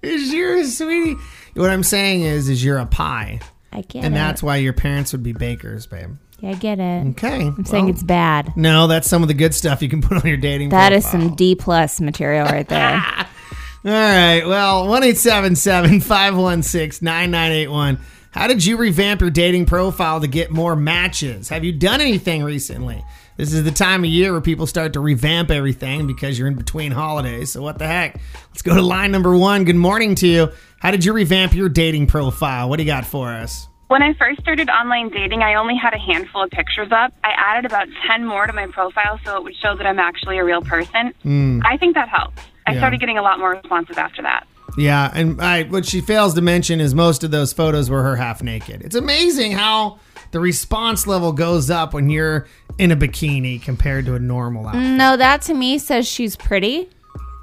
Is 0.01 0.33
you're 0.33 0.57
a 0.57 0.65
sweetie? 0.65 1.15
What 1.55 1.69
I'm 1.69 1.83
saying 1.83 2.21
is, 2.21 2.49
is 2.49 2.63
you're 2.63 2.77
a 2.77 2.85
pie, 2.85 3.39
I 3.71 3.81
get 3.81 3.95
it. 4.03 4.05
and 4.05 4.15
it. 4.15 4.17
that's 4.17 4.43
why 4.43 4.57
your 4.57 4.73
parents 4.73 5.11
would 5.13 5.23
be 5.23 5.33
bakers, 5.33 5.85
babe. 5.87 6.17
yeah, 6.39 6.49
I 6.49 6.53
get 6.55 6.79
it. 6.79 7.07
Okay. 7.11 7.47
I'm 7.47 7.65
saying 7.65 7.85
well, 7.85 7.93
it's 7.93 8.03
bad. 8.03 8.55
No, 8.57 8.87
that's 8.87 9.07
some 9.07 9.21
of 9.21 9.27
the 9.27 9.33
good 9.33 9.53
stuff 9.53 9.81
you 9.81 9.89
can 9.89 10.01
put 10.03 10.17
on 10.17 10.27
your 10.27 10.37
dating. 10.37 10.69
Profile. 10.69 10.89
That 10.89 10.95
is 10.95 11.05
some 11.05 11.35
D 11.35 11.55
plus 11.55 12.01
material 12.01 12.45
right 12.45 12.67
there. 12.67 12.95
All 13.85 13.91
right. 13.91 14.43
Well, 14.45 14.87
1 14.87 15.01
516 15.15 17.05
9981. 17.05 17.99
How 18.31 18.47
did 18.47 18.65
you 18.65 18.75
revamp 18.77 19.21
your 19.21 19.29
dating 19.29 19.65
profile 19.65 20.19
to 20.19 20.27
get 20.27 20.51
more 20.51 20.75
matches? 20.75 21.49
Have 21.49 21.63
you 21.63 21.71
done 21.71 22.01
anything 22.01 22.43
recently? 22.43 23.01
This 23.37 23.51
is 23.51 23.65
the 23.65 23.71
time 23.71 24.05
of 24.05 24.09
year 24.09 24.31
where 24.31 24.39
people 24.39 24.65
start 24.65 24.93
to 24.93 25.01
revamp 25.01 25.51
everything 25.51 26.07
because 26.07 26.39
you're 26.39 26.47
in 26.47 26.55
between 26.55 26.91
holidays. 26.93 27.51
So, 27.51 27.61
what 27.61 27.77
the 27.79 27.85
heck? 27.87 28.17
Let's 28.49 28.61
go 28.61 28.73
to 28.75 28.81
line 28.81 29.11
number 29.11 29.35
one. 29.35 29.65
Good 29.65 29.75
morning 29.75 30.15
to 30.15 30.27
you. 30.27 30.49
How 30.79 30.91
did 30.91 31.03
you 31.03 31.11
revamp 31.11 31.53
your 31.53 31.67
dating 31.67 32.07
profile? 32.07 32.69
What 32.69 32.77
do 32.77 32.83
you 32.83 32.87
got 32.87 33.05
for 33.05 33.33
us? 33.33 33.67
When 33.87 34.01
I 34.01 34.13
first 34.13 34.39
started 34.39 34.69
online 34.69 35.09
dating, 35.09 35.41
I 35.43 35.55
only 35.55 35.75
had 35.75 35.93
a 35.93 35.99
handful 35.99 36.43
of 36.43 36.49
pictures 36.49 36.87
up. 36.91 37.13
I 37.25 37.31
added 37.37 37.65
about 37.65 37.87
10 38.07 38.25
more 38.25 38.47
to 38.47 38.53
my 38.53 38.67
profile 38.67 39.19
so 39.25 39.35
it 39.37 39.43
would 39.43 39.55
show 39.57 39.75
that 39.75 39.85
I'm 39.85 39.99
actually 39.99 40.37
a 40.37 40.43
real 40.43 40.61
person. 40.61 41.13
Hmm. 41.21 41.59
I 41.65 41.75
think 41.77 41.93
that 41.95 42.07
helped. 42.09 42.39
I 42.65 42.71
Yeah. 42.71 42.79
started 42.79 42.99
getting 43.01 43.17
a 43.17 43.21
lot 43.21 43.37
more 43.37 43.51
responses 43.51 43.97
after 43.97 44.21
that. 44.23 44.47
Yeah, 44.77 45.09
and 45.13 45.41
I, 45.41 45.63
what 45.63 45.85
she 45.85 46.01
fails 46.01 46.33
to 46.35 46.41
mention 46.41 46.79
is 46.81 46.93
most 46.93 47.23
of 47.23 47.31
those 47.31 47.53
photos 47.53 47.89
were 47.89 48.03
her 48.03 48.15
half 48.15 48.43
naked. 48.43 48.81
It's 48.83 48.95
amazing 48.95 49.53
how 49.53 49.99
the 50.31 50.39
response 50.39 51.07
level 51.07 51.31
goes 51.31 51.69
up 51.69 51.93
when 51.93 52.09
you're 52.09 52.47
in 52.77 52.91
a 52.91 52.95
bikini 52.95 53.61
compared 53.61 54.05
to 54.05 54.15
a 54.15 54.19
normal 54.19 54.67
outfit. 54.67 54.81
no, 54.81 55.15
that 55.15 55.41
to 55.43 55.53
me 55.53 55.77
says 55.77 56.07
she's 56.07 56.35
pretty. 56.35 56.89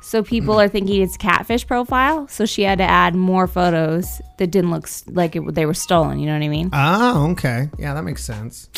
So 0.03 0.23
people 0.25 0.61
are 0.61 0.67
thinking 0.69 1.01
it's 1.01 1.17
catfish 1.17 1.65
profile. 1.67 2.27
So 2.27 2.45
she 2.45 2.63
had 2.63 2.79
to 2.79 2.85
add 2.85 3.15
more 3.15 3.47
photos 3.47 4.21
that 4.39 4.49
didn't 4.49 4.73
look 4.73 4.85
s- 4.89 5.05
like 5.07 5.37
it, 5.37 5.55
they 5.55 5.65
were 5.65 5.75
stolen. 5.75 6.19
You 6.19 6.27
know 6.27 6.33
what 6.35 6.43
I 6.45 6.49
mean? 6.49 6.71
Oh, 6.73 7.31
okay. 7.31 7.71
Yeah, 7.79 7.95
that 7.95 8.03
makes 8.03 8.25
sense. 8.25 8.69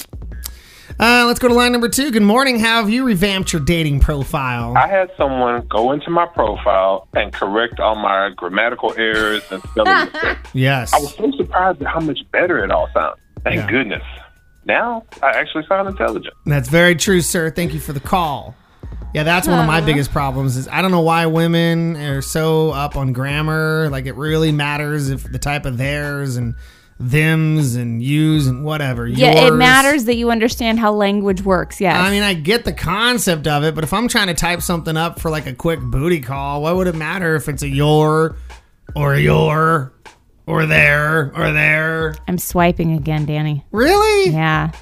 Uh, 1.00 1.24
let's 1.26 1.40
go 1.40 1.48
to 1.48 1.54
line 1.54 1.72
number 1.72 1.88
two. 1.88 2.12
Good 2.12 2.22
morning. 2.22 2.60
How 2.60 2.76
have 2.80 2.88
you 2.88 3.04
revamped 3.04 3.52
your 3.52 3.60
dating 3.60 3.98
profile? 4.00 4.74
I 4.76 4.86
had 4.86 5.10
someone 5.16 5.66
go 5.66 5.90
into 5.90 6.08
my 6.10 6.24
profile 6.26 7.08
and 7.14 7.32
correct 7.32 7.80
all 7.80 7.96
my 7.96 8.30
grammatical 8.36 8.94
errors 8.96 9.42
and 9.50 9.60
spelling 9.70 10.04
mistakes. 10.12 10.50
Yes. 10.54 10.94
I 10.94 10.98
was 10.98 11.14
so 11.16 11.30
surprised 11.36 11.82
at 11.82 11.88
how 11.88 11.98
much 12.00 12.20
better 12.30 12.62
it 12.62 12.70
all 12.70 12.88
sounds. 12.94 13.18
Thank 13.42 13.56
Yeah. 13.56 13.70
goodness. 13.70 14.02
Now 14.66 15.04
I 15.20 15.30
actually 15.30 15.66
sound 15.66 15.88
intelligent. 15.88 16.32
That's 16.46 16.68
very 16.68 16.94
true, 16.94 17.20
sir. 17.20 17.50
Thank 17.50 17.74
you 17.74 17.80
for 17.80 17.92
the 17.92 18.00
call. 18.00 18.54
Yeah, 19.12 19.24
that's 19.24 19.46
one 19.48 19.58
of 19.60 19.66
my 19.66 19.80
biggest 19.80 20.10
problems 20.12 20.56
is 20.56 20.66
I 20.68 20.80
don't 20.80 20.90
know 20.90 21.00
why 21.02 21.26
women 21.26 21.96
are 21.96 22.22
so 22.22 22.70
up 22.70 22.96
on 22.96 23.12
grammar. 23.12 23.88
Like 23.90 24.06
it 24.06 24.14
really 24.14 24.52
matters 24.52 25.10
if 25.10 25.30
the 25.30 25.38
type 25.38 25.66
of 25.66 25.76
theirs 25.76 26.36
and 26.36 26.54
thems 27.00 27.74
and 27.74 28.02
yous 28.02 28.46
and 28.46 28.64
whatever. 28.64 29.06
Yeah, 29.06 29.46
it 29.46 29.54
matters 29.54 30.04
that 30.04 30.16
you 30.16 30.30
understand 30.30 30.78
how 30.78 30.92
language 30.92 31.42
works. 31.42 31.80
Yes. 31.80 31.96
I 31.96 32.10
mean, 32.10 32.22
I 32.22 32.34
get 32.34 32.64
the 32.64 32.72
concept 32.72 33.46
of 33.46 33.64
it, 33.64 33.74
but 33.74 33.84
if 33.84 33.92
I'm 33.92 34.08
trying 34.08 34.28
to 34.28 34.34
type 34.34 34.62
something 34.62 34.96
up 34.96 35.20
for 35.20 35.30
like 35.30 35.46
a 35.46 35.54
quick 35.54 35.80
booty 35.80 36.20
call, 36.20 36.62
why 36.62 36.72
would 36.72 36.86
it 36.86 36.94
matter 36.94 37.34
if 37.36 37.48
it's 37.48 37.62
a 37.62 37.68
your 37.68 38.36
or 38.94 39.16
your 39.16 39.92
or 40.46 40.66
there 40.66 41.32
or 41.36 41.52
there? 41.52 42.14
I'm 42.28 42.38
swiping 42.38 42.92
again, 42.92 43.26
Danny. 43.26 43.64
Really? 43.72 44.30
Yeah. 44.32 44.72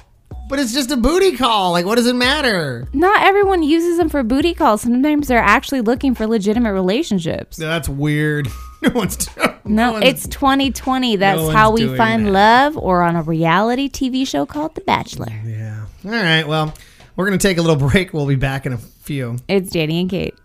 But 0.49 0.59
it's 0.59 0.73
just 0.73 0.91
a 0.91 0.97
booty 0.97 1.35
call. 1.35 1.71
Like, 1.71 1.85
what 1.85 1.95
does 1.95 2.05
it 2.05 2.15
matter? 2.15 2.87
Not 2.93 3.23
everyone 3.23 3.63
uses 3.63 3.97
them 3.97 4.09
for 4.09 4.21
booty 4.23 4.53
calls. 4.53 4.81
Sometimes 4.81 5.27
they're 5.27 5.39
actually 5.39 5.81
looking 5.81 6.13
for 6.13 6.27
legitimate 6.27 6.73
relationships. 6.73 7.57
That's 7.57 7.89
weird. 7.89 8.47
No 8.83 8.89
one's 8.89 9.15
No, 9.65 9.97
it's 9.97 10.27
2020. 10.27 11.15
That's 11.15 11.41
one's 11.41 11.53
how 11.53 11.71
we 11.71 11.95
find 11.95 12.33
love 12.33 12.77
or 12.77 13.01
on 13.01 13.15
a 13.15 13.21
reality 13.23 13.89
TV 13.89 14.27
show 14.27 14.45
called 14.45 14.75
The 14.75 14.81
Bachelor. 14.81 15.31
Yeah. 15.45 15.85
All 16.05 16.11
right. 16.11 16.47
Well, 16.47 16.73
we're 17.15 17.27
going 17.27 17.37
to 17.37 17.47
take 17.47 17.57
a 17.57 17.61
little 17.61 17.89
break. 17.89 18.13
We'll 18.13 18.27
be 18.27 18.35
back 18.35 18.65
in 18.65 18.73
a 18.73 18.77
few. 18.77 19.37
It's 19.47 19.71
Danny 19.71 20.01
and 20.01 20.09
Kate. 20.09 20.35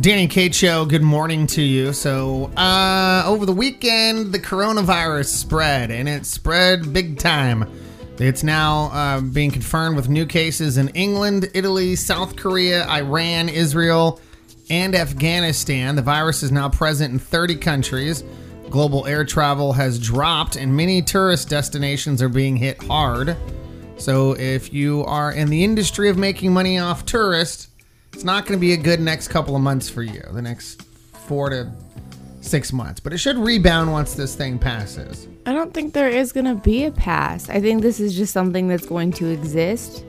Danny 0.00 0.22
and 0.22 0.30
Kate 0.30 0.54
show, 0.54 0.84
good 0.84 1.02
morning 1.02 1.48
to 1.48 1.62
you. 1.62 1.92
So, 1.92 2.52
uh, 2.56 3.24
over 3.26 3.44
the 3.44 3.52
weekend, 3.52 4.32
the 4.32 4.38
coronavirus 4.38 5.26
spread, 5.26 5.90
and 5.90 6.08
it 6.08 6.24
spread 6.24 6.92
big 6.92 7.18
time. 7.18 7.68
It's 8.20 8.42
now 8.42 8.90
uh, 8.92 9.20
being 9.20 9.52
confirmed 9.52 9.94
with 9.94 10.08
new 10.08 10.26
cases 10.26 10.76
in 10.76 10.88
England, 10.88 11.50
Italy, 11.54 11.94
South 11.94 12.34
Korea, 12.34 12.84
Iran, 12.88 13.48
Israel, 13.48 14.20
and 14.70 14.96
Afghanistan. 14.96 15.94
The 15.94 16.02
virus 16.02 16.42
is 16.42 16.50
now 16.50 16.68
present 16.68 17.12
in 17.12 17.20
30 17.20 17.56
countries. 17.56 18.24
Global 18.70 19.06
air 19.06 19.24
travel 19.24 19.72
has 19.72 20.00
dropped, 20.00 20.56
and 20.56 20.76
many 20.76 21.00
tourist 21.00 21.48
destinations 21.48 22.20
are 22.20 22.28
being 22.28 22.56
hit 22.56 22.82
hard. 22.82 23.36
So, 23.98 24.32
if 24.36 24.72
you 24.72 25.04
are 25.04 25.32
in 25.32 25.48
the 25.48 25.62
industry 25.62 26.08
of 26.08 26.18
making 26.18 26.52
money 26.52 26.78
off 26.78 27.06
tourists, 27.06 27.68
it's 28.12 28.24
not 28.24 28.46
going 28.46 28.58
to 28.58 28.60
be 28.60 28.72
a 28.72 28.76
good 28.76 29.00
next 29.00 29.28
couple 29.28 29.54
of 29.54 29.62
months 29.62 29.88
for 29.88 30.02
you, 30.02 30.22
the 30.32 30.42
next 30.42 30.82
four 30.82 31.50
to 31.50 31.72
six 32.40 32.72
months. 32.72 33.00
But 33.00 33.12
it 33.12 33.18
should 33.18 33.36
rebound 33.36 33.92
once 33.92 34.14
this 34.14 34.34
thing 34.34 34.58
passes. 34.58 35.28
I 35.46 35.52
don't 35.52 35.72
think 35.72 35.94
there 35.94 36.08
is 36.08 36.32
going 36.32 36.46
to 36.46 36.54
be 36.54 36.84
a 36.84 36.92
pass. 36.92 37.48
I 37.48 37.60
think 37.60 37.82
this 37.82 38.00
is 38.00 38.16
just 38.16 38.32
something 38.32 38.68
that's 38.68 38.86
going 38.86 39.12
to 39.12 39.26
exist, 39.26 40.04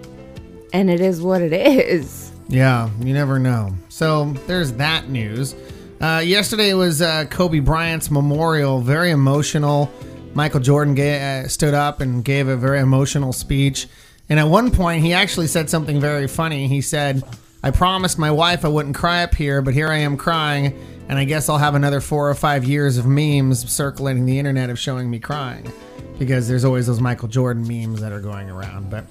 and 0.73 0.89
it 0.89 1.01
is 1.01 1.21
what 1.21 1.41
it 1.41 1.53
is. 1.53 2.31
Yeah, 2.47 2.89
you 2.99 3.13
never 3.13 3.39
know. 3.39 3.75
So 3.89 4.33
there's 4.47 4.73
that 4.73 5.09
news. 5.09 5.55
Uh, 6.01 6.21
yesterday 6.23 6.73
was 6.73 7.01
uh, 7.01 7.25
Kobe 7.29 7.59
Bryant's 7.59 8.09
memorial, 8.09 8.81
very 8.81 9.11
emotional. 9.11 9.91
Michael 10.33 10.59
Jordan 10.59 10.95
ga- 10.95 11.41
uh, 11.41 11.47
stood 11.47 11.73
up 11.73 12.01
and 12.01 12.23
gave 12.23 12.47
a 12.47 12.55
very 12.55 12.79
emotional 12.79 13.33
speech. 13.33 13.87
And 14.29 14.39
at 14.39 14.47
one 14.47 14.71
point, 14.71 15.03
he 15.03 15.13
actually 15.13 15.47
said 15.47 15.69
something 15.69 15.99
very 15.99 16.27
funny. 16.27 16.67
He 16.67 16.81
said, 16.81 17.23
I 17.63 17.71
promised 17.71 18.17
my 18.17 18.31
wife 18.31 18.63
I 18.63 18.69
wouldn't 18.69 18.95
cry 18.95 19.23
up 19.23 19.35
here, 19.35 19.61
but 19.61 19.73
here 19.73 19.89
I 19.89 19.97
am 19.97 20.17
crying. 20.17 20.77
And 21.09 21.17
I 21.17 21.25
guess 21.25 21.49
I'll 21.49 21.57
have 21.57 21.75
another 21.75 21.99
four 21.99 22.29
or 22.29 22.35
five 22.35 22.63
years 22.63 22.97
of 22.97 23.05
memes 23.05 23.69
circulating 23.69 24.25
the 24.25 24.39
internet 24.39 24.69
of 24.69 24.79
showing 24.79 25.09
me 25.09 25.19
crying. 25.19 25.69
Because 26.17 26.47
there's 26.47 26.63
always 26.63 26.87
those 26.87 27.01
Michael 27.01 27.27
Jordan 27.27 27.67
memes 27.67 27.99
that 28.01 28.11
are 28.11 28.19
going 28.21 28.49
around. 28.49 28.89
But 28.89 29.05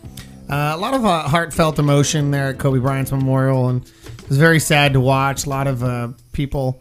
uh, 0.48 0.72
a 0.74 0.76
lot 0.76 0.94
of 0.94 1.04
uh, 1.04 1.22
heartfelt 1.22 1.78
emotion 1.78 2.30
there 2.30 2.48
at 2.48 2.58
Kobe 2.58 2.78
Bryant's 2.78 3.12
memorial, 3.12 3.68
and 3.68 3.84
it 3.84 4.28
was 4.28 4.38
very 4.38 4.60
sad 4.60 4.92
to 4.94 5.00
watch. 5.00 5.44
A 5.44 5.50
lot 5.50 5.66
of 5.66 5.82
uh, 5.82 6.08
people, 6.32 6.80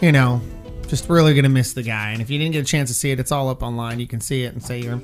you 0.00 0.12
know, 0.12 0.40
just 0.88 1.08
really 1.08 1.34
gonna 1.34 1.48
miss 1.48 1.72
the 1.72 1.82
guy. 1.82 2.10
And 2.10 2.22
if 2.22 2.30
you 2.30 2.38
didn't 2.38 2.52
get 2.52 2.60
a 2.60 2.68
chance 2.68 2.88
to 2.90 2.94
see 2.94 3.10
it, 3.10 3.18
it's 3.18 3.32
all 3.32 3.48
up 3.48 3.62
online. 3.62 3.98
You 3.98 4.06
can 4.06 4.20
see 4.20 4.44
it 4.44 4.52
and 4.52 4.62
say 4.62 4.80
your 4.80 4.98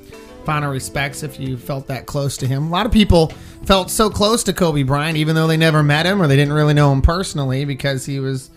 final 0.45 0.71
respects 0.71 1.21
if 1.21 1.39
you 1.39 1.57
felt 1.57 1.87
that 1.87 2.05
close 2.05 2.37
to 2.37 2.47
him. 2.47 2.67
A 2.67 2.69
lot 2.69 2.85
of 2.85 2.91
people 2.91 3.27
felt 3.65 3.91
so 3.91 4.09
close 4.09 4.43
to 4.43 4.53
Kobe 4.53 4.83
Bryant, 4.83 5.17
even 5.17 5.35
though 5.35 5.47
they 5.47 5.57
never 5.57 5.83
met 5.83 6.05
him 6.05 6.21
or 6.21 6.27
they 6.27 6.35
didn't 6.35 6.53
really 6.53 6.73
know 6.73 6.91
him 6.91 7.01
personally, 7.01 7.65
because 7.65 8.05
he 8.05 8.19
was, 8.19 8.49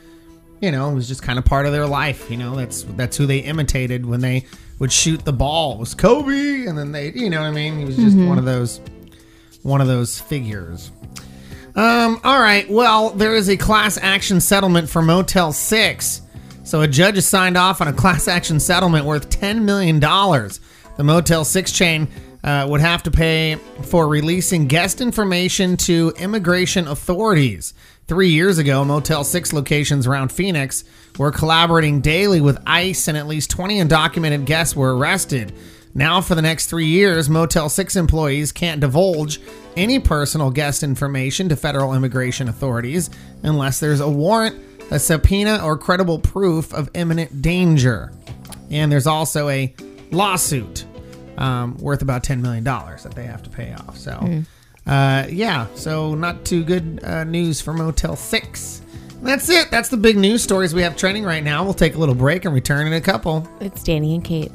you 0.62 0.70
know, 0.70 0.90
it 0.90 0.94
was 0.94 1.08
just 1.08 1.22
kind 1.22 1.38
of 1.38 1.44
part 1.44 1.66
of 1.66 1.72
their 1.72 1.86
life. 1.86 2.30
You 2.30 2.38
know, 2.38 2.56
that's 2.56 2.84
that's 2.96 3.16
who 3.18 3.26
they 3.26 3.38
imitated 3.40 4.06
when 4.06 4.20
they 4.20 4.46
would 4.78 4.90
shoot 4.92 5.24
the 5.24 5.32
ball. 5.32 5.74
It 5.74 5.80
was 5.80 5.94
Kobe, 5.94 6.64
and 6.66 6.78
then 6.78 6.92
they, 6.92 7.12
you 7.12 7.28
know 7.28 7.40
what 7.42 7.48
I 7.48 7.50
mean? 7.50 7.78
He 7.78 7.84
was 7.84 7.96
just 7.96 8.16
Mhm. 8.16 8.28
one 8.28 8.38
of 8.38 8.44
those 8.46 8.80
one 9.62 9.80
of 9.80 9.86
those 9.86 10.18
figures. 10.20 10.90
Um, 11.74 12.20
all 12.24 12.40
right. 12.40 12.68
Well, 12.70 13.10
there 13.10 13.34
is 13.34 13.48
a 13.48 13.56
class 13.56 13.96
action 14.00 14.40
settlement 14.40 14.88
for 14.88 15.02
Motel 15.02 15.52
6. 15.52 16.20
So 16.64 16.80
a 16.82 16.88
judge 16.88 17.14
has 17.14 17.26
signed 17.26 17.56
off 17.56 17.80
on 17.80 17.88
a 17.88 17.92
class 17.92 18.28
action 18.28 18.60
settlement 18.60 19.04
worth 19.06 19.30
$10 19.30 19.62
million. 19.62 19.98
The 20.00 21.04
Motel 21.04 21.44
6 21.44 21.72
chain 21.72 22.08
uh, 22.44 22.66
would 22.68 22.80
have 22.80 23.02
to 23.04 23.10
pay 23.10 23.56
for 23.84 24.06
releasing 24.08 24.66
guest 24.66 25.00
information 25.00 25.76
to 25.78 26.12
immigration 26.18 26.88
authorities. 26.88 27.72
Three 28.12 28.28
years 28.28 28.58
ago, 28.58 28.84
Motel 28.84 29.24
6 29.24 29.54
locations 29.54 30.06
around 30.06 30.32
Phoenix 30.32 30.84
were 31.16 31.32
collaborating 31.32 32.02
daily 32.02 32.42
with 32.42 32.60
ICE, 32.66 33.08
and 33.08 33.16
at 33.16 33.26
least 33.26 33.48
20 33.48 33.78
undocumented 33.78 34.44
guests 34.44 34.76
were 34.76 34.94
arrested. 34.94 35.54
Now, 35.94 36.20
for 36.20 36.34
the 36.34 36.42
next 36.42 36.66
three 36.66 36.88
years, 36.88 37.30
Motel 37.30 37.70
6 37.70 37.96
employees 37.96 38.52
can't 38.52 38.82
divulge 38.82 39.40
any 39.78 39.98
personal 39.98 40.50
guest 40.50 40.82
information 40.82 41.48
to 41.48 41.56
federal 41.56 41.94
immigration 41.94 42.50
authorities 42.50 43.08
unless 43.44 43.80
there's 43.80 44.00
a 44.00 44.10
warrant, 44.10 44.62
a 44.90 44.98
subpoena, 44.98 45.64
or 45.64 45.78
credible 45.78 46.18
proof 46.18 46.74
of 46.74 46.90
imminent 46.92 47.40
danger. 47.40 48.12
And 48.70 48.92
there's 48.92 49.06
also 49.06 49.48
a 49.48 49.74
lawsuit 50.10 50.84
um, 51.38 51.78
worth 51.78 52.02
about 52.02 52.24
$10 52.24 52.42
million 52.42 52.62
that 52.62 53.12
they 53.14 53.24
have 53.24 53.42
to 53.42 53.48
pay 53.48 53.72
off. 53.72 53.96
So, 53.96 54.10
Mm. 54.10 54.44
Uh, 54.86 55.26
yeah, 55.28 55.66
so 55.74 56.14
not 56.14 56.44
too 56.44 56.64
good 56.64 57.00
uh, 57.04 57.24
news 57.24 57.60
for 57.60 57.72
Motel 57.72 58.16
6. 58.16 58.82
That's 59.22 59.48
it. 59.48 59.70
That's 59.70 59.88
the 59.88 59.96
big 59.96 60.16
news 60.16 60.42
stories 60.42 60.74
we 60.74 60.82
have 60.82 60.96
trending 60.96 61.22
right 61.24 61.44
now. 61.44 61.62
We'll 61.62 61.74
take 61.74 61.94
a 61.94 61.98
little 61.98 62.14
break 62.14 62.44
and 62.44 62.52
return 62.52 62.88
in 62.88 62.92
a 62.92 63.00
couple. 63.00 63.48
It's 63.60 63.82
Danny 63.84 64.14
and 64.14 64.24
Kate. 64.24 64.50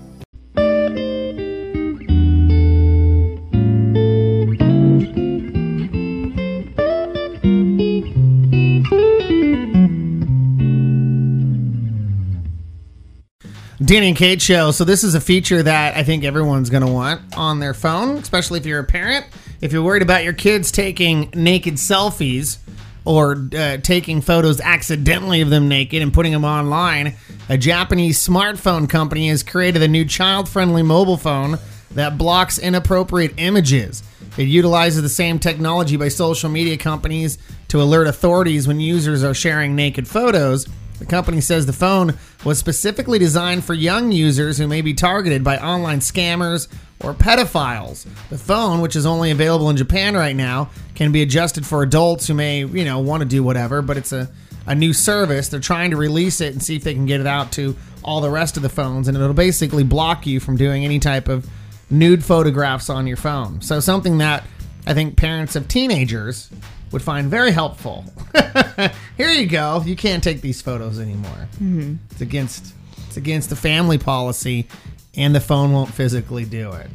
Danny 13.88 14.10
and 14.10 14.18
Kate 14.18 14.42
show. 14.42 14.72
So 14.72 14.84
this 14.84 15.06
is 15.06 15.16
a 15.16 15.22
feature 15.22 15.64
that 15.64 15.96
I 15.96 16.04
think 16.04 16.26
everyone's 16.26 16.70
going 16.70 16.86
to 16.86 16.92
want 16.92 17.22
on 17.38 17.60
their 17.60 17.74
phone, 17.74 18.18
especially 18.18 18.60
if 18.60 18.66
you're 18.66 18.80
a 18.80 18.84
parent. 18.84 19.26
If 19.60 19.74
you're 19.74 19.84
worried 19.84 20.04
about 20.04 20.24
your 20.24 20.34
kids 20.34 20.72
taking 20.72 21.32
naked 21.34 21.76
selfies 21.76 22.58
or 23.06 23.48
uh, 23.58 23.78
taking 23.78 24.22
photos 24.22 24.62
accidentally 24.62 25.42
of 25.42 25.50
them 25.50 25.68
naked 25.68 26.04
and 26.04 26.14
putting 26.14 26.32
them 26.32 26.46
online, 26.46 27.16
a 27.50 27.58
Japanese 27.58 28.26
smartphone 28.26 28.88
company 28.88 29.30
has 29.30 29.42
created 29.42 29.82
a 29.82 29.88
new 29.88 30.06
child-friendly 30.06 30.84
mobile 30.84 31.18
phone 31.18 31.58
that 31.92 32.20
blocks 32.20 32.60
inappropriate 32.60 33.34
images. 33.38 34.04
It 34.38 34.48
utilizes 34.48 35.02
the 35.02 35.10
same 35.10 35.40
technology 35.40 35.98
by 35.98 36.10
social 36.10 36.50
media 36.50 36.78
companies 36.78 37.40
to 37.70 37.82
alert 37.82 38.06
authorities 38.06 38.68
when 38.68 38.80
users 38.80 39.24
are 39.24 39.34
sharing 39.34 39.76
naked 39.76 40.08
photos. 40.08 40.68
The 41.00 41.06
company 41.06 41.42
says 41.42 41.66
the 41.66 41.74
phone 41.74 42.18
was 42.44 42.58
specifically 42.58 43.20
designed 43.20 43.64
for 43.64 43.74
young 43.74 44.12
users 44.12 44.58
who 44.58 44.68
may 44.68 44.82
be 44.82 44.94
targeted 44.94 45.44
by 45.44 45.58
online 45.58 46.00
scammers 46.00 46.68
or 47.02 47.14
pedophiles. 47.14 48.08
The 48.30 48.38
phone, 48.38 48.82
which 48.82 48.96
is 48.96 49.06
only 49.06 49.32
available 49.32 49.70
in 49.70 49.78
Japan 49.78 50.16
right 50.16 50.36
now, 50.36 50.72
can 50.96 51.12
be 51.12 51.22
adjusted 51.22 51.66
for 51.66 51.84
adults 51.84 52.28
who 52.28 52.34
may, 52.34 52.66
you 52.66 52.86
know, 52.86 53.00
want 53.00 53.22
to 53.22 53.30
do 53.30 53.44
whatever, 53.44 53.82
but 53.82 53.98
it's 53.98 54.12
a, 54.12 54.30
a 54.66 54.74
new 54.74 54.94
service. 54.94 55.50
They're 55.50 55.60
trying 55.60 55.92
to 55.92 55.98
release 55.98 56.42
it 56.42 56.54
and 56.54 56.64
see 56.64 56.76
if 56.76 56.84
they 56.84 56.94
can 56.94 57.06
get 57.06 57.22
it 57.22 57.28
out 57.28 57.52
to 57.54 57.76
all 58.04 58.22
the 58.22 58.30
rest 58.30 58.58
of 58.58 58.64
the 58.64 58.70
phones, 58.70 59.08
and 59.08 59.16
it'll 59.16 59.34
basically 59.34 59.84
block 59.84 60.26
you 60.26 60.40
from 60.40 60.58
doing 60.58 60.84
any 60.86 60.98
type 60.98 61.28
of 61.28 61.48
nude 61.90 62.24
photographs 62.24 62.90
on 62.90 63.06
your 63.06 63.18
phone. 63.18 63.62
So 63.62 63.80
something 63.80 64.18
that 64.18 64.46
I 64.86 64.94
think 64.94 65.18
parents 65.18 65.56
of 65.56 65.68
teenagers 65.68 66.50
would 66.92 67.02
find 67.02 67.30
very 67.30 67.52
helpful. 67.52 68.06
Here 69.18 69.30
you 69.30 69.48
go. 69.48 69.82
You 69.86 69.96
can't 69.96 70.24
take 70.24 70.42
these 70.42 70.62
photos 70.62 71.00
anymore. 71.00 71.48
Mm-hmm. 71.56 71.96
It's 72.12 72.22
against 72.22 72.74
it's 73.08 73.18
against 73.18 73.50
the 73.50 73.56
family 73.56 73.98
policy, 73.98 74.68
and 75.16 75.34
the 75.34 75.40
phone 75.40 75.72
won't 75.72 75.94
physically 75.94 76.46
do 76.46 76.72
it. 76.74 76.90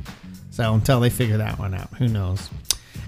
So 0.50 0.74
until 0.74 1.00
they 1.00 1.10
figure 1.10 1.38
that 1.38 1.58
one 1.58 1.74
out, 1.74 1.88
who 1.94 2.08
knows? 2.08 2.50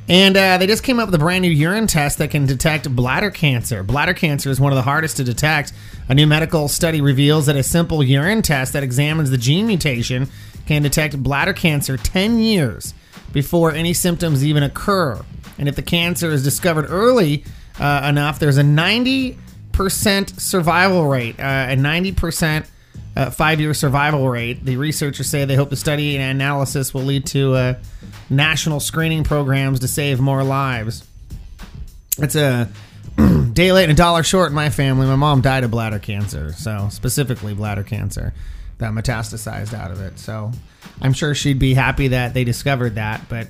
And 0.09 0.37
uh, 0.37 0.59
they 0.59 0.67
just 0.67 0.83
came 0.83 0.99
up 0.99 1.09
with 1.09 1.15
a 1.15 1.19
brand 1.19 1.43
new 1.43 1.51
urine 1.51 1.87
test 1.87 2.19
that 2.19 2.31
can 2.31 2.45
detect 2.45 2.95
bladder 2.95 3.31
cancer. 3.31 3.83
Bladder 3.83 4.13
cancer 4.13 4.51
is 4.51 4.61
one 4.61 4.71
of 4.71 4.77
the 4.77 4.83
hardest 4.83 5.17
to 5.17 5.25
detect. 5.25 5.73
A 6.09 6.15
new 6.15 6.27
medical 6.27 6.69
study 6.69 7.01
reveals 7.01 7.47
that 7.47 7.57
a 7.57 7.63
simple 7.63 8.03
urine 8.03 8.43
test 8.43 8.75
that 8.75 8.83
examines 8.83 9.31
the 9.31 9.39
gene 9.39 9.67
mutation 9.67 10.29
can 10.67 10.83
detect 10.83 11.23
bladder 11.23 11.55
cancer 11.55 11.97
10 11.97 12.39
years 12.39 12.93
before 13.35 13.73
any 13.73 13.93
symptoms 13.93 14.43
even 14.43 14.63
occur. 14.63 15.23
And 15.59 15.69
if 15.69 15.77
the 15.77 15.83
cancer 15.83 16.31
is 16.31 16.43
discovered 16.43 16.87
early 16.89 17.45
uh, 17.79 18.07
enough, 18.09 18.39
there's 18.39 18.57
a 18.57 18.63
90% 18.63 19.37
survival 20.41 21.07
rate, 21.07 21.39
uh, 21.39 21.67
a 21.69 21.77
90% 21.77 22.67
uh, 23.17 23.31
five 23.31 23.61
year 23.61 23.75
survival 23.75 24.29
rate. 24.29 24.65
The 24.65 24.77
researchers 24.77 25.29
say 25.29 25.45
they 25.45 25.57
hope 25.57 25.71
the 25.71 25.77
study 25.77 26.17
and 26.17 26.41
analysis 26.41 26.95
will 26.95 27.03
lead 27.03 27.27
to 27.27 27.55
uh, 27.55 27.75
national 28.31 28.81
screening 28.81 29.25
programs 29.25 29.81
to 29.81 29.89
save 29.89 30.21
more 30.21 30.43
lives. 30.43 31.07
It's 32.19 32.37
a 32.37 32.71
day 33.53 33.73
late 33.73 33.85
and 33.85 33.93
a 33.93 33.97
dollar 33.97 34.23
short 34.23 34.49
in 34.51 34.55
my 34.55 34.71
family. 34.71 35.07
My 35.07 35.17
mom 35.17 35.41
died 35.41 35.65
of 35.65 35.73
bladder 35.73 35.99
cancer, 35.99 36.53
so 36.53 36.89
specifically 36.91 37.53
bladder 37.53 37.83
cancer 37.83 38.33
that 38.85 38.93
metastasized 38.93 39.75
out 39.75 39.91
of 39.91 40.01
it. 40.01 40.19
So 40.19 40.53
I'm 41.01 41.13
sure 41.13 41.35
she'd 41.35 41.59
be 41.59 41.75
happy 41.75 42.09
that 42.09 42.35
they 42.35 42.45
discovered 42.45 42.95
that, 42.97 43.29
but 43.29 43.49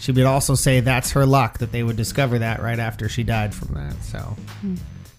she 0.00 0.12
would 0.12 0.24
also 0.24 0.54
say 0.54 0.80
that's 0.80 1.12
her 1.12 1.24
luck 1.24 1.58
that 1.58 1.70
they 1.72 1.82
would 1.82 1.96
discover 1.96 2.40
that 2.40 2.60
right 2.60 2.78
after 2.78 3.08
she 3.08 3.22
died 3.22 3.54
from 3.54 3.74
that. 3.74 4.02
So 4.02 4.18
Hmm. 4.60 4.74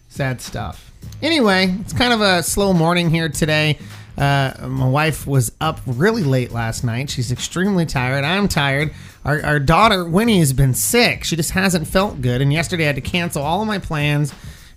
sad 0.10 0.42
stuff. 0.42 0.92
Anyway, 1.22 1.76
it's 1.82 1.94
kind 1.94 2.14
of 2.14 2.22
a 2.22 2.44
slow 2.44 2.74
morning 2.74 3.10
here 3.10 3.30
today. 3.30 3.78
Uh, 4.18 4.54
my 4.68 4.88
wife 4.88 5.26
was 5.26 5.52
up 5.60 5.80
really 5.88 6.24
late 6.24 6.52
last 6.52 6.84
night. 6.84 7.10
She's 7.10 7.32
extremely 7.32 7.86
tired. 7.86 8.24
I'm 8.24 8.48
tired. 8.48 8.94
Our, 9.26 9.44
our 9.44 9.60
daughter 9.60 10.06
Winnie 10.06 10.40
has 10.40 10.54
been 10.54 10.74
sick. 10.76 11.24
She 11.24 11.36
just 11.36 11.52
hasn't 11.52 11.88
felt 11.88 12.22
good. 12.22 12.42
And 12.42 12.54
yesterday 12.54 12.84
I 12.84 12.88
had 12.88 12.96
to 12.96 13.02
cancel 13.02 13.42
all 13.42 13.62
of 13.62 13.68
my 13.68 13.80
plans 13.80 14.34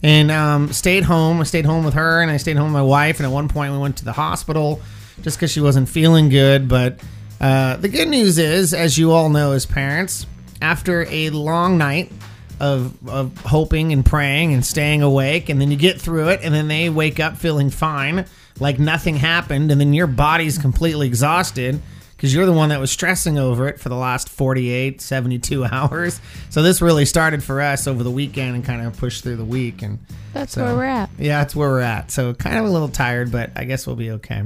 and 0.07 0.31
um, 0.31 0.73
stayed 0.73 1.03
home. 1.03 1.40
I 1.40 1.42
stayed 1.42 1.66
home 1.66 1.85
with 1.85 1.95
her 1.95 2.23
and 2.23 2.31
I 2.31 2.37
stayed 2.37 2.57
home 2.57 2.66
with 2.66 2.75
my 2.75 2.83
wife. 2.83 3.19
And 3.19 3.27
at 3.27 3.33
one 3.33 3.49
point 3.49 3.73
we 3.73 3.79
went 3.79 3.97
to 3.97 4.05
the 4.05 4.12
hospital 4.12 4.81
just 5.23 5.37
because 5.37 5.51
she 5.51 5.61
wasn't 5.61 5.88
feeling 5.88 6.29
good. 6.29 6.69
But 6.69 7.01
uh, 7.40 7.77
the 7.79 7.88
good 7.88 8.07
news 8.07 8.38
is, 8.38 8.73
as 8.73 8.97
you 8.97 9.11
all 9.11 9.29
know 9.31 9.51
as 9.51 9.66
parents, 9.66 10.25
after 10.62 11.07
a 11.11 11.31
long 11.31 11.77
night 11.77 12.12
of, 12.61 12.97
of 13.09 13.37
hoping 13.38 13.92
and 13.92 14.07
praying 14.07 14.55
and 14.55 14.64
staying 14.64 15.03
awake, 15.03 15.49
and 15.49 15.61
then 15.61 15.73
you 15.73 15.77
get 15.77 16.01
through 16.01 16.29
it, 16.29 16.40
and 16.45 16.55
then 16.55 16.69
they 16.69 16.88
wake 16.88 17.19
up 17.19 17.37
feeling 17.37 17.69
fine, 17.69 18.27
like 18.61 18.79
nothing 18.79 19.16
happened, 19.16 19.73
and 19.73 19.81
then 19.81 19.92
your 19.92 20.07
body's 20.07 20.57
completely 20.57 21.09
exhausted 21.09 21.83
because 22.17 22.35
you're 22.35 22.47
the 22.47 22.53
one 22.53 22.71
that 22.71 22.81
was 22.81 22.91
stressing 22.91 23.39
over 23.39 23.69
it 23.69 23.79
for 23.79 23.89
the 23.89 23.95
last 23.97 24.29
48, 24.29 25.01
72 25.01 25.65
hours. 25.71 26.21
So 26.51 26.63
this 26.63 26.81
really 26.81 27.05
started 27.05 27.43
for 27.45 27.61
us 27.61 27.87
over 27.87 28.03
the 28.03 28.11
weekend 28.11 28.55
and 28.57 28.65
kind 28.65 28.87
of 28.87 28.97
pushed 28.97 29.23
through 29.23 29.37
the 29.37 29.45
week. 29.45 29.83
And 29.83 29.99
That's 30.33 30.55
so- 30.55 30.65
where 30.65 30.75
we're 30.75 30.85
at. 30.85 31.11
yeah, 31.19 31.39
that's 31.41 31.55
where 31.55 31.69
we're 31.69 31.81
at. 31.81 32.11
So 32.11 32.33
kind 32.35 32.57
of 32.59 32.65
a 32.65 32.69
little 32.71 32.89
tired, 32.89 33.31
but 33.31 33.51
I 33.57 33.65
guess 33.65 33.87
we'll 33.87 33.97
be 33.97 34.13
okay. 34.13 34.43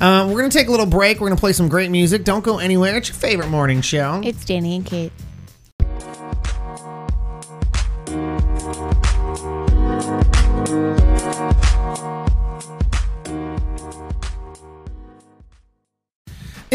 Um, 0.00 0.30
we're 0.32 0.40
gonna 0.40 0.50
take 0.50 0.68
a 0.68 0.70
little 0.70 0.86
break. 0.86 1.20
We're 1.20 1.28
gonna 1.28 1.40
play 1.40 1.52
some 1.54 1.68
great 1.68 1.90
music. 1.90 2.24
Don't 2.24 2.44
go 2.44 2.58
anywhere. 2.58 2.96
It's 2.96 3.08
your 3.08 3.16
favorite 3.16 3.48
morning 3.48 3.80
show. 3.80 4.20
It's 4.24 4.44
Danny 4.44 4.76
and 4.76 4.84
Kate. 4.84 5.12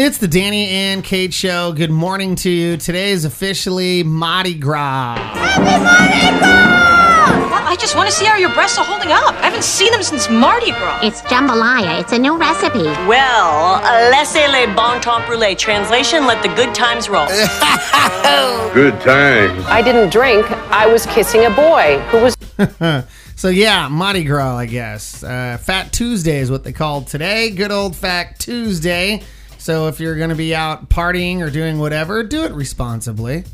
It's 0.04 0.18
the 0.18 0.26
Danny 0.26 0.68
and 0.68 1.04
Kate 1.04 1.32
show. 1.32 1.72
Good 1.72 1.92
morning 1.92 2.34
to 2.34 2.50
you. 2.50 2.76
Today 2.76 3.12
is 3.12 3.24
officially 3.24 4.02
Mardi 4.02 4.52
Gras. 4.52 5.14
Happy 5.14 5.62
Mardi 5.62 6.38
Gras! 6.40 7.68
I 7.68 7.76
just 7.78 7.94
want 7.94 8.10
to 8.10 8.12
see 8.12 8.24
how 8.24 8.36
your 8.36 8.52
breasts 8.52 8.78
are 8.78 8.84
holding 8.84 9.12
up. 9.12 9.32
I 9.36 9.42
haven't 9.42 9.62
seen 9.62 9.92
them 9.92 10.02
since 10.02 10.28
Mardi 10.28 10.72
Gras. 10.72 10.98
It's 11.04 11.22
jambalaya. 11.22 12.00
It's 12.00 12.10
a 12.10 12.18
new 12.18 12.36
recipe. 12.36 12.82
Well, 13.06 13.80
laissez 14.10 14.48
les 14.48 14.66
bon 14.74 15.00
temps 15.00 15.24
brûler. 15.24 15.56
Translation, 15.56 16.26
let 16.26 16.42
the 16.42 16.48
good 16.48 16.74
times 16.74 17.08
roll. 17.08 17.26
Good 18.74 19.00
times. 19.02 19.64
I 19.66 19.82
didn't 19.84 20.10
drink. 20.10 20.50
I 20.72 20.88
was 20.88 21.06
kissing 21.06 21.44
a 21.44 21.50
boy 21.50 22.00
who 22.10 22.22
was 22.22 22.36
so 23.36 23.50
yeah, 23.50 23.86
Mardi 23.86 24.24
Gras, 24.24 24.56
I 24.56 24.66
guess. 24.66 25.22
Uh, 25.22 25.58
Fat 25.62 25.92
Tuesday 25.92 26.40
is 26.40 26.50
what 26.50 26.64
they 26.64 26.72
called 26.72 27.06
today. 27.06 27.50
Good 27.50 27.70
old 27.70 27.94
Fat 27.94 28.40
Tuesday. 28.40 29.22
So 29.62 29.86
if 29.86 30.00
you're 30.00 30.16
gonna 30.16 30.34
be 30.34 30.56
out 30.56 30.88
partying 30.88 31.40
or 31.40 31.48
doing 31.48 31.78
whatever, 31.78 32.24
do 32.24 32.42
it 32.42 32.50
responsibly. 32.50 33.44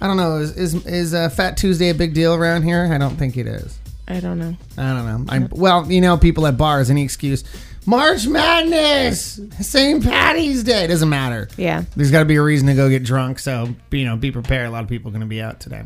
I 0.00 0.06
don't 0.06 0.16
know. 0.16 0.36
Is 0.36 0.56
is, 0.56 0.86
is 0.86 1.12
uh, 1.12 1.28
Fat 1.28 1.56
Tuesday 1.56 1.88
a 1.88 1.94
big 1.94 2.14
deal 2.14 2.34
around 2.34 2.62
here? 2.62 2.88
I 2.92 2.98
don't 2.98 3.16
think 3.16 3.36
it 3.36 3.48
is. 3.48 3.80
I 4.06 4.20
don't 4.20 4.38
know. 4.38 4.56
I 4.78 4.92
don't 4.92 5.06
know. 5.06 5.32
I'm 5.32 5.48
well, 5.50 5.90
you 5.90 6.00
know, 6.00 6.16
people 6.16 6.46
at 6.46 6.56
bars, 6.56 6.88
any 6.88 7.02
excuse. 7.02 7.42
March 7.84 8.28
Madness, 8.28 9.40
St. 9.60 10.04
Patty's 10.04 10.62
Day 10.62 10.86
doesn't 10.86 11.08
matter. 11.08 11.48
Yeah. 11.56 11.82
There's 11.96 12.12
got 12.12 12.20
to 12.20 12.26
be 12.26 12.36
a 12.36 12.42
reason 12.42 12.68
to 12.68 12.74
go 12.74 12.88
get 12.88 13.02
drunk, 13.02 13.40
so 13.40 13.74
you 13.90 14.04
know, 14.04 14.16
be 14.16 14.30
prepared. 14.30 14.68
A 14.68 14.70
lot 14.70 14.84
of 14.84 14.88
people 14.88 15.08
are 15.08 15.12
going 15.12 15.22
to 15.22 15.26
be 15.26 15.42
out 15.42 15.58
today. 15.58 15.82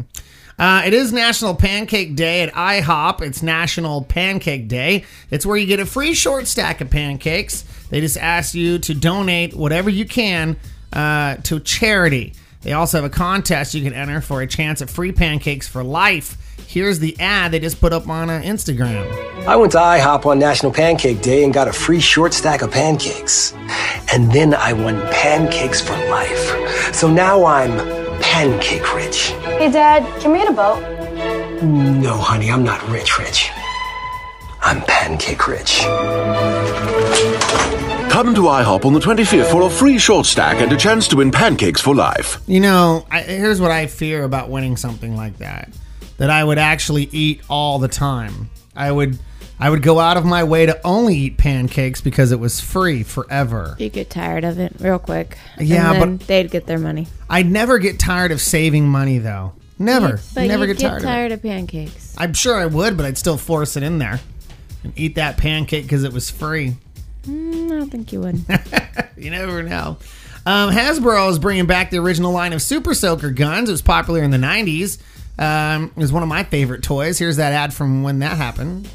Uh, 0.59 0.83
it 0.85 0.92
is 0.94 1.12
National 1.12 1.55
Pancake 1.55 2.14
Day 2.14 2.42
at 2.42 2.53
IHOP. 2.53 3.22
It's 3.22 3.42
National 3.42 4.03
Pancake 4.03 4.68
Day. 4.68 5.05
It's 5.31 5.44
where 5.44 5.57
you 5.57 5.66
get 5.66 5.81
a 5.81 5.87
free 5.87 6.14
short 6.14 6.46
stack 6.46 6.81
of 6.81 6.90
pancakes. 6.90 7.64
They 7.95 8.01
just 8.01 8.17
ask 8.17 8.57
you 8.57 8.81
to 8.81 8.93
donate 8.93 9.55
whatever 9.55 9.89
you 9.89 10.05
can 10.05 10.57
uh, 10.93 11.37
to 11.45 11.61
charity. 11.61 12.33
They 12.63 12.73
also 12.73 13.01
have 13.01 13.05
a 13.05 13.09
contest 13.09 13.73
you 13.73 13.85
can 13.85 13.93
enter 13.93 14.21
for 14.21 14.43
a 14.43 14.49
chance 14.49 14.83
at 14.83 14.91
free 14.91 15.13
pancakes 15.13 15.69
for 15.69 15.85
life. 15.85 16.37
Here's 16.67 16.99
the 16.99 17.17
ad 17.21 17.53
they 17.53 17.61
just 17.61 17.81
put 17.81 17.93
up 17.93 18.09
on 18.09 18.31
uh, 18.31 18.41
Instagram. 18.45 19.09
I 19.47 19.55
went 19.55 19.71
to 19.73 19.79
IHOP 19.79 20.27
on 20.27 20.41
National 20.41 20.73
Pancake 20.73 21.23
Day 21.23 21.45
and 21.45 21.55
got 21.55 21.69
a 21.69 21.73
free 21.73 22.01
short 22.01 22.35
stack 22.35 22.63
of 22.63 22.73
pancakes. 22.73 23.55
And 24.13 24.33
then 24.33 24.55
I 24.55 24.73
won 24.73 25.01
pancakes 25.13 25.81
for 25.81 25.93
life. 26.11 26.93
So 26.93 27.09
now 27.09 27.45
I'm 27.45 27.71
pancake 28.21 28.93
rich. 28.93 29.29
Hey, 29.45 29.71
Dad, 29.71 30.03
can 30.21 30.33
we 30.33 30.39
get 30.39 30.49
a 30.49 30.53
boat? 30.53 30.81
No, 31.63 32.17
honey, 32.17 32.51
I'm 32.51 32.65
not 32.65 32.85
rich 32.89 33.21
rich. 33.21 33.53
I'm 34.63 34.81
pancake 34.83 35.47
rich. 35.47 35.85
Come 38.14 38.33
to 38.37 38.42
IHOP 38.42 38.85
on 38.85 38.92
the 38.92 39.00
25th 39.00 39.50
for 39.50 39.62
a 39.62 39.68
free 39.68 39.98
short 39.98 40.24
stack 40.24 40.61
and 40.61 40.72
a 40.72 40.77
chance 40.77 41.09
to 41.09 41.16
win 41.16 41.33
pancakes 41.33 41.81
for 41.81 41.96
life. 41.96 42.40
You 42.46 42.61
know, 42.61 43.05
I, 43.11 43.22
here's 43.22 43.61
what 43.61 43.72
I 43.72 43.88
fear 43.88 44.22
about 44.22 44.48
winning 44.48 44.77
something 44.77 45.16
like 45.16 45.38
that: 45.38 45.68
that 46.18 46.31
I 46.31 46.44
would 46.44 46.57
actually 46.57 47.09
eat 47.11 47.42
all 47.50 47.81
the 47.81 47.88
time. 47.88 48.50
I 48.77 48.92
would, 48.92 49.18
I 49.59 49.68
would 49.68 49.83
go 49.83 49.98
out 49.98 50.16
of 50.16 50.24
my 50.24 50.44
way 50.44 50.64
to 50.64 50.81
only 50.87 51.16
eat 51.16 51.38
pancakes 51.38 52.00
because 52.00 52.31
it 52.31 52.38
was 52.38 52.61
free 52.61 53.03
forever. 53.03 53.74
You 53.81 53.88
get 53.88 54.11
tired 54.11 54.44
of 54.44 54.61
it 54.61 54.77
real 54.79 55.00
quick. 55.00 55.37
Yeah, 55.59 55.90
and 55.90 56.00
then 56.00 56.16
but- 56.18 56.27
they'd 56.29 56.53
get 56.53 56.66
their 56.66 56.79
money. 56.79 57.09
I'd 57.29 57.50
never 57.50 57.81
get 57.81 57.98
tired 57.98 58.31
of 58.31 58.40
saving 58.40 58.87
money, 58.87 59.18
though. 59.18 59.55
Never, 59.77 60.20
But 60.37 60.46
never 60.46 60.66
you 60.66 60.74
get 60.74 60.83
tired. 60.83 60.96
of 60.98 61.03
it. 61.03 61.07
tired 61.07 61.33
of 61.33 61.42
pancakes. 61.42 62.14
I'm 62.16 62.33
sure 62.33 62.55
I 62.55 62.66
would, 62.66 62.96
but 62.96 63.07
I'd 63.07 63.18
still 63.18 63.38
force 63.38 63.77
it 63.77 63.83
in 63.83 63.98
there 63.98 64.20
and 64.85 64.92
eat 64.94 65.16
that 65.16 65.37
pancake 65.37 65.83
because 65.83 66.05
it 66.05 66.12
was 66.12 66.31
free. 66.31 66.77
Mm, 67.27 67.67
I 67.67 67.79
don't 67.79 67.91
think 67.91 68.13
you 68.13 68.21
would. 68.21 68.41
you 69.17 69.31
never 69.31 69.63
know. 69.63 69.99
Um, 70.47 70.71
Hasbro 70.71 71.31
is 71.31 71.39
bringing 71.39 71.67
back 71.67 71.91
the 71.91 71.99
original 71.99 72.33
line 72.33 72.53
of 72.53 72.61
Super 72.61 72.93
Soaker 72.95 73.31
guns. 73.31 73.69
It 73.69 73.73
was 73.73 73.83
popular 73.83 74.23
in 74.23 74.31
the 74.31 74.37
90s. 74.39 74.99
Um, 75.39 75.91
it 75.97 76.01
was 76.01 76.13
one 76.13 76.23
of 76.23 76.29
my 76.29 76.45
favorite 76.45 76.83
toys. 76.83 77.19
Here's 77.19 77.37
that 77.37 77.53
ad 77.53 77.73
from 77.73 78.03
when 78.03 78.19
that 78.21 78.37
happened. 78.37 78.89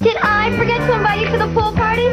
Did 0.00 0.16
I 0.18 0.54
forget 0.58 0.78
to 0.80 0.92
invite 0.94 1.20
you 1.20 1.26
to 1.30 1.38
the 1.38 1.46
pool 1.54 1.72
party? 1.72 2.04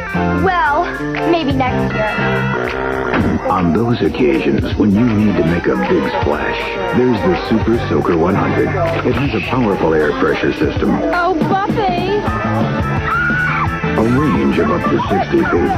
Well, 0.45 0.85
maybe 1.31 1.51
next 1.51 1.93
year. 1.93 3.49
On 3.49 3.73
those 3.73 4.01
occasions 4.01 4.73
when 4.77 4.91
you 4.95 5.03
need 5.05 5.35
to 5.35 5.45
make 5.45 5.65
a 5.65 5.75
big 5.75 6.09
splash, 6.21 6.95
there's 6.97 7.19
the 7.21 7.49
Super 7.49 7.77
Soaker 7.89 8.17
100. 8.17 8.67
It 9.05 9.15
has 9.15 9.35
a 9.35 9.45
powerful 9.47 9.93
air 9.93 10.11
pressure 10.19 10.53
system, 10.53 10.91
Oh, 11.13 11.33
Buffy! 11.49 12.82
A 13.97 14.19
range 14.19 14.57
of 14.59 14.71
up 14.71 14.81
to 14.89 14.99
60 15.07 15.37
feet, 15.37 15.71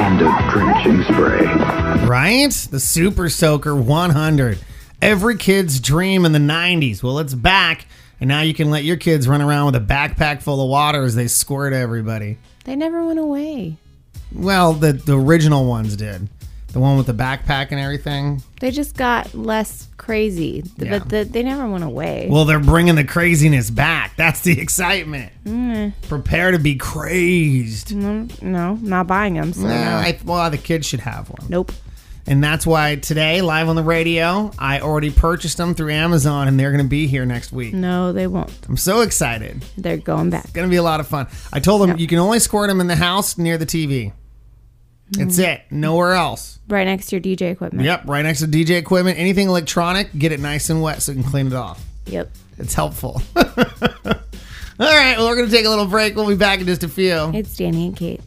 and 0.00 0.20
a 0.22 0.50
drenching 0.50 1.02
spray. 1.04 1.46
Right? 2.06 2.52
The 2.70 2.80
Super 2.80 3.28
Soaker 3.28 3.76
100. 3.76 4.58
Every 5.02 5.36
kid's 5.36 5.80
dream 5.80 6.24
in 6.24 6.32
the 6.32 6.38
90s. 6.38 7.02
Well, 7.02 7.18
it's 7.18 7.34
back. 7.34 7.86
And 8.20 8.28
now 8.28 8.42
you 8.42 8.52
can 8.52 8.70
let 8.70 8.84
your 8.84 8.96
kids 8.96 9.26
run 9.28 9.40
around 9.40 9.66
with 9.66 9.76
a 9.76 9.80
backpack 9.80 10.42
full 10.42 10.62
of 10.62 10.68
water 10.68 11.02
as 11.02 11.14
they 11.14 11.26
squirt 11.26 11.72
everybody. 11.72 12.36
They 12.64 12.76
never 12.76 13.04
went 13.04 13.18
away. 13.18 13.76
Well, 14.32 14.74
the 14.74 14.92
the 14.92 15.18
original 15.18 15.64
ones 15.64 15.96
did. 15.96 16.28
The 16.72 16.78
one 16.80 16.96
with 16.96 17.06
the 17.08 17.14
backpack 17.14 17.68
and 17.72 17.80
everything. 17.80 18.42
They 18.60 18.70
just 18.70 18.96
got 18.96 19.34
less 19.34 19.88
crazy, 19.96 20.62
Yeah. 20.76 20.98
but 21.00 21.08
the, 21.08 21.24
they 21.24 21.42
never 21.42 21.68
went 21.68 21.82
away. 21.82 22.28
Well, 22.30 22.44
they're 22.44 22.60
bringing 22.60 22.94
the 22.94 23.02
craziness 23.04 23.70
back. 23.70 24.14
That's 24.16 24.42
the 24.42 24.60
excitement. 24.60 25.32
Mm, 25.44 25.92
Prepare 26.08 26.52
to 26.52 26.58
be 26.60 26.76
crazed. 26.76 27.94
no, 27.94 28.28
no, 28.40 28.74
not 28.82 29.06
buying 29.08 29.34
them. 29.34 29.52
So 29.52 29.62
Nah, 29.62 29.68
no. 29.68 29.96
I, 29.96 30.18
well, 30.24 30.48
the 30.50 30.58
kids 30.58 30.86
should 30.86 31.00
have 31.00 31.28
one. 31.28 31.46
Nope. 31.48 31.72
And 32.26 32.44
that's 32.44 32.64
why 32.64 32.94
today, 32.96 33.40
live 33.42 33.68
on 33.68 33.74
the 33.74 33.82
radio, 33.82 34.52
I 34.56 34.80
already 34.80 35.10
purchased 35.10 35.56
them 35.56 35.74
through 35.74 35.90
Amazon, 35.90 36.46
and 36.46 36.60
they're 36.60 36.70
going 36.70 36.84
to 36.84 36.88
be 36.88 37.08
here 37.08 37.26
next 37.26 37.50
week. 37.50 37.74
No, 37.74 38.12
they 38.12 38.28
won't. 38.28 38.52
I'm 38.68 38.76
so 38.76 39.00
excited. 39.00 39.64
They're 39.76 39.96
going 39.96 40.30
back. 40.30 40.44
It's 40.44 40.52
going 40.52 40.68
to 40.68 40.70
be 40.70 40.76
a 40.76 40.82
lot 40.82 41.00
of 41.00 41.08
fun. 41.08 41.26
I 41.52 41.58
told 41.58 41.82
them 41.82 41.98
you 41.98 42.06
can 42.06 42.18
only 42.18 42.38
squirt 42.38 42.68
them 42.68 42.80
in 42.80 42.86
the 42.86 42.94
house 42.94 43.36
near 43.38 43.58
the 43.58 43.66
TV. 43.66 44.12
That's 45.12 45.38
Mm. 45.38 45.44
it. 45.54 45.62
Nowhere 45.70 46.12
else. 46.14 46.58
Right 46.68 46.84
next 46.84 47.06
to 47.06 47.16
your 47.16 47.20
DJ 47.20 47.50
equipment. 47.50 47.84
Yep, 47.84 48.02
right 48.06 48.22
next 48.22 48.40
to 48.40 48.46
DJ 48.46 48.76
equipment. 48.76 49.18
Anything 49.18 49.48
electronic, 49.48 50.16
get 50.16 50.30
it 50.32 50.40
nice 50.40 50.70
and 50.70 50.80
wet 50.82 51.02
so 51.02 51.12
you 51.12 51.22
can 51.22 51.30
clean 51.30 51.46
it 51.48 51.52
off. 51.52 51.84
Yep. 52.06 52.30
It's 52.58 52.74
helpful. 52.74 53.20
All 53.36 53.44
right, 54.86 55.18
well, 55.18 55.28
we're 55.28 55.36
going 55.36 55.48
to 55.48 55.54
take 55.54 55.66
a 55.66 55.68
little 55.68 55.86
break. 55.86 56.14
We'll 56.16 56.28
be 56.28 56.36
back 56.36 56.60
in 56.60 56.66
just 56.66 56.84
a 56.84 56.88
few. 56.88 57.30
It's 57.34 57.56
Danny 57.56 57.86
and 57.88 57.96
Kate. 57.96 58.20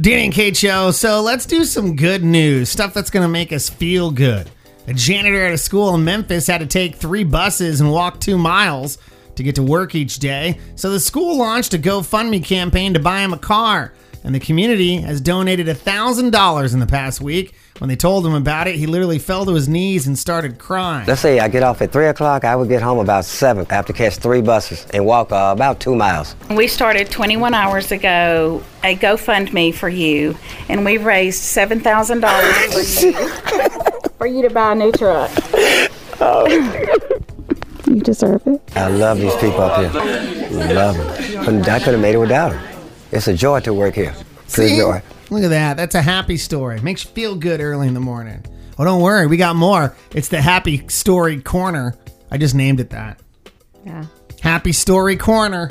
Danny 0.00 0.24
and 0.26 0.34
Kate 0.34 0.56
show. 0.56 0.90
So 0.90 1.22
let's 1.22 1.46
do 1.46 1.64
some 1.64 1.96
good 1.96 2.22
news, 2.22 2.68
stuff 2.68 2.92
that's 2.92 3.10
going 3.10 3.22
to 3.24 3.28
make 3.28 3.52
us 3.52 3.68
feel 3.68 4.10
good. 4.10 4.50
A 4.88 4.94
janitor 4.94 5.44
at 5.44 5.52
a 5.52 5.58
school 5.58 5.92
in 5.96 6.04
Memphis 6.04 6.46
had 6.46 6.58
to 6.58 6.66
take 6.66 6.94
three 6.94 7.24
buses 7.24 7.80
and 7.80 7.90
walk 7.90 8.20
two 8.20 8.38
miles 8.38 8.98
to 9.34 9.42
get 9.42 9.56
to 9.56 9.62
work 9.62 9.96
each 9.96 10.20
day. 10.20 10.60
So 10.76 10.90
the 10.90 11.00
school 11.00 11.38
launched 11.38 11.74
a 11.74 11.78
GoFundMe 11.78 12.44
campaign 12.44 12.94
to 12.94 13.00
buy 13.00 13.20
him 13.20 13.32
a 13.32 13.38
car. 13.38 13.92
And 14.22 14.32
the 14.34 14.40
community 14.40 14.98
has 14.98 15.20
donated 15.20 15.66
$1,000 15.66 16.72
in 16.74 16.80
the 16.80 16.86
past 16.86 17.20
week. 17.20 17.54
When 17.78 17.88
they 17.88 17.96
told 17.96 18.24
him 18.24 18.34
about 18.34 18.68
it, 18.68 18.76
he 18.76 18.86
literally 18.86 19.18
fell 19.18 19.44
to 19.44 19.52
his 19.54 19.68
knees 19.68 20.06
and 20.06 20.18
started 20.18 20.58
crying. 20.58 21.06
Let's 21.06 21.20
say 21.20 21.40
I 21.40 21.48
get 21.48 21.62
off 21.62 21.82
at 21.82 21.92
3 21.92 22.06
o'clock, 22.06 22.44
I 22.44 22.56
would 22.56 22.68
get 22.68 22.80
home 22.80 22.98
about 22.98 23.24
7 23.24 23.66
I 23.68 23.74
have 23.74 23.86
to 23.86 23.92
catch 23.92 24.16
three 24.16 24.40
buses 24.40 24.86
and 24.94 25.04
walk 25.04 25.30
uh, 25.32 25.52
about 25.54 25.80
two 25.80 25.94
miles. 25.94 26.34
We 26.48 26.68
started 26.68 27.10
21 27.10 27.54
hours 27.54 27.92
ago 27.92 28.62
a 28.82 28.96
GoFundMe 28.96 29.74
for 29.74 29.88
you, 29.88 30.36
and 30.68 30.84
we've 30.84 31.04
raised 31.04 31.42
$7,000 31.42 32.72
for 32.72 33.06
you 33.06 33.82
for 34.18 34.26
you 34.26 34.42
to 34.42 34.50
buy 34.50 34.72
a 34.72 34.74
new 34.74 34.92
truck. 34.92 35.30
Oh. 36.20 36.46
You 37.86 38.00
deserve 38.00 38.44
it. 38.48 38.60
I 38.74 38.88
love 38.88 39.18
these 39.18 39.32
people 39.36 39.60
up 39.60 39.78
here. 39.78 39.92
Love 40.74 40.96
them. 40.96 41.44
Couldn't- 41.44 41.68
I 41.68 41.78
could 41.78 41.92
have 41.92 42.00
made 42.00 42.16
it 42.16 42.18
without 42.18 42.50
them. 42.50 42.78
It's 43.12 43.28
a 43.28 43.34
joy 43.34 43.60
to 43.60 43.72
work 43.72 43.94
here. 43.94 44.12
It's 44.44 44.58
a 44.58 44.68
joy. 44.76 45.00
Look 45.30 45.44
at 45.44 45.48
that. 45.50 45.76
That's 45.76 45.94
a 45.94 46.02
happy 46.02 46.36
story. 46.36 46.80
Makes 46.80 47.04
you 47.04 47.10
feel 47.12 47.36
good 47.36 47.60
early 47.60 47.86
in 47.86 47.94
the 47.94 48.00
morning. 48.00 48.44
Oh, 48.76 48.84
don't 48.84 49.00
worry. 49.02 49.28
We 49.28 49.36
got 49.36 49.54
more. 49.54 49.94
It's 50.12 50.26
the 50.28 50.42
Happy 50.42 50.86
Story 50.88 51.40
Corner. 51.40 51.94
I 52.28 52.38
just 52.38 52.56
named 52.56 52.80
it 52.80 52.90
that. 52.90 53.20
Yeah. 53.84 54.06
Happy 54.42 54.72
Story 54.72 55.16
Corner. 55.16 55.70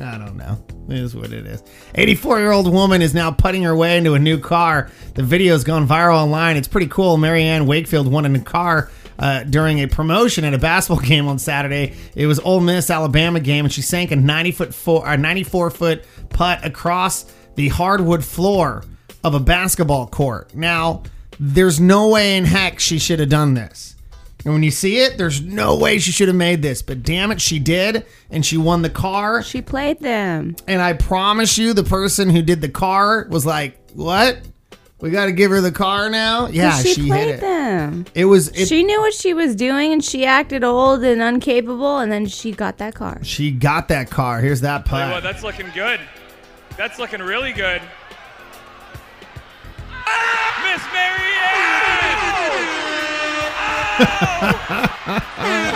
I 0.00 0.18
don't 0.18 0.36
know. 0.36 0.64
Is 0.88 1.14
what 1.14 1.32
it 1.32 1.46
is. 1.46 1.62
84 1.94 2.38
year 2.40 2.50
old 2.50 2.72
woman 2.72 3.02
is 3.02 3.12
now 3.12 3.30
putting 3.30 3.62
her 3.64 3.76
way 3.76 3.98
into 3.98 4.14
a 4.14 4.18
new 4.18 4.38
car. 4.38 4.90
The 5.14 5.22
video's 5.22 5.62
gone 5.62 5.86
viral 5.86 6.22
online. 6.22 6.56
It's 6.56 6.68
pretty 6.68 6.86
cool. 6.86 7.18
Marianne 7.18 7.66
Wakefield 7.66 8.10
won 8.10 8.24
a 8.24 8.28
new 8.30 8.42
car 8.42 8.90
uh, 9.18 9.42
during 9.44 9.80
a 9.80 9.86
promotion 9.86 10.44
at 10.44 10.54
a 10.54 10.58
basketball 10.58 11.04
game 11.06 11.28
on 11.28 11.38
Saturday. 11.38 11.94
It 12.14 12.26
was 12.26 12.40
Ole 12.40 12.60
Miss 12.60 12.88
Alabama 12.88 13.38
game, 13.40 13.66
and 13.66 13.72
she 13.72 13.82
sank 13.82 14.12
a 14.12 14.16
90 14.16 14.52
foot 14.52 14.74
four, 14.74 15.06
or 15.06 15.16
94 15.16 15.70
foot 15.70 16.04
putt 16.30 16.64
across 16.64 17.26
the 17.56 17.68
hardwood 17.68 18.24
floor 18.24 18.84
of 19.24 19.34
a 19.34 19.40
basketball 19.40 20.06
court. 20.06 20.54
Now, 20.54 21.02
there's 21.38 21.78
no 21.78 22.08
way 22.08 22.36
in 22.36 22.44
heck 22.44 22.80
she 22.80 22.98
should 22.98 23.20
have 23.20 23.28
done 23.28 23.54
this. 23.54 23.94
And 24.44 24.54
when 24.54 24.62
you 24.62 24.70
see 24.70 24.98
it, 24.98 25.18
there's 25.18 25.42
no 25.42 25.76
way 25.76 25.98
she 25.98 26.12
should 26.12 26.28
have 26.28 26.36
made 26.36 26.62
this. 26.62 26.80
But 26.80 27.02
damn 27.02 27.32
it, 27.32 27.40
she 27.40 27.58
did. 27.58 28.06
And 28.30 28.46
she 28.46 28.56
won 28.56 28.82
the 28.82 28.90
car. 28.90 29.42
She 29.42 29.60
played 29.60 30.00
them. 30.00 30.54
And 30.66 30.80
I 30.80 30.92
promise 30.92 31.58
you, 31.58 31.72
the 31.72 31.82
person 31.84 32.30
who 32.30 32.42
did 32.42 32.60
the 32.60 32.68
car 32.68 33.26
was 33.28 33.44
like, 33.44 33.76
What? 33.94 34.38
We 35.00 35.10
got 35.10 35.26
to 35.26 35.32
give 35.32 35.52
her 35.52 35.60
the 35.60 35.70
car 35.70 36.10
now? 36.10 36.48
Yeah, 36.48 36.76
she, 36.78 36.94
she, 36.94 37.06
played 37.06 37.26
hit 37.26 37.34
it. 37.36 37.40
them. 37.40 38.04
It 38.14 38.24
was. 38.24 38.48
It, 38.48 38.66
she 38.66 38.82
knew 38.82 39.00
what 39.00 39.14
she 39.14 39.32
was 39.32 39.54
doing, 39.54 39.92
and 39.92 40.04
she 40.04 40.24
acted 40.24 40.64
old 40.64 41.04
and 41.04 41.22
incapable, 41.22 41.98
and 41.98 42.10
then 42.10 42.26
she 42.26 42.50
got 42.50 42.78
that 42.78 42.96
car. 42.96 43.22
she 43.22 43.52
got 43.52 43.86
that 43.88 44.10
car. 44.10 44.40
Here's 44.40 44.60
that 44.62 44.86
Tell 44.86 44.98
you 44.98 45.14
what, 45.14 45.22
putt. 45.22 45.32
that's 45.32 45.44
looking 45.44 45.70
good. 45.72 46.00
That's 46.76 46.98
looking 46.98 47.20
really 47.20 47.52
good. 47.52 47.80
Miss 50.64 50.82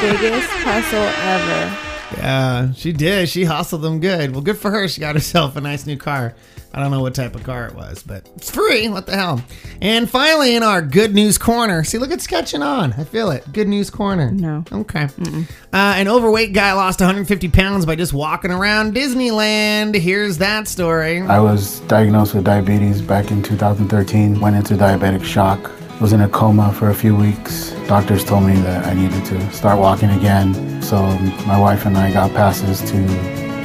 Biggest 0.00 0.48
hustle 0.50 1.02
ever. 1.02 1.88
Yeah, 2.18 2.72
she 2.72 2.92
did. 2.92 3.28
She 3.28 3.44
hustled 3.44 3.82
them 3.82 4.00
good. 4.00 4.32
Well, 4.32 4.42
good 4.42 4.58
for 4.58 4.70
her. 4.70 4.86
She 4.88 5.00
got 5.00 5.14
herself 5.14 5.56
a 5.56 5.60
nice 5.60 5.86
new 5.86 5.96
car. 5.96 6.34
I 6.74 6.80
don't 6.80 6.90
know 6.90 7.00
what 7.02 7.14
type 7.14 7.34
of 7.34 7.44
car 7.44 7.66
it 7.66 7.74
was, 7.74 8.02
but 8.02 8.26
it's 8.36 8.50
free. 8.50 8.88
What 8.88 9.04
the 9.04 9.14
hell? 9.14 9.42
And 9.82 10.08
finally, 10.08 10.56
in 10.56 10.62
our 10.62 10.80
good 10.80 11.14
news 11.14 11.36
corner, 11.36 11.84
see, 11.84 11.98
look 11.98 12.10
at 12.10 12.22
sketching 12.22 12.62
on. 12.62 12.94
I 12.94 13.04
feel 13.04 13.30
it. 13.30 13.50
Good 13.52 13.68
news 13.68 13.90
corner. 13.90 14.30
No. 14.30 14.64
Okay. 14.72 15.04
Uh, 15.04 15.36
an 15.72 16.08
overweight 16.08 16.54
guy 16.54 16.72
lost 16.72 17.00
150 17.00 17.48
pounds 17.48 17.84
by 17.84 17.94
just 17.94 18.14
walking 18.14 18.50
around 18.50 18.94
Disneyland. 18.94 19.94
Here's 19.94 20.38
that 20.38 20.66
story. 20.66 21.20
I 21.20 21.40
was 21.40 21.80
diagnosed 21.80 22.34
with 22.34 22.44
diabetes 22.44 23.02
back 23.02 23.30
in 23.30 23.42
2013, 23.42 24.40
went 24.40 24.56
into 24.56 24.74
diabetic 24.74 25.24
shock, 25.24 25.70
was 26.00 26.12
in 26.12 26.20
a 26.22 26.28
coma 26.28 26.72
for 26.72 26.90
a 26.90 26.94
few 26.94 27.14
weeks. 27.14 27.70
Doctors 27.86 28.24
told 28.24 28.44
me 28.44 28.54
that 28.60 28.86
I 28.86 28.94
needed 28.94 29.24
to 29.26 29.50
start 29.52 29.78
walking 29.78 30.10
again. 30.10 30.82
So 30.82 30.96
um, 30.96 31.26
my 31.46 31.58
wife 31.58 31.86
and 31.86 31.96
I 31.96 32.12
got 32.12 32.32
passes 32.32 32.80
to 32.90 32.96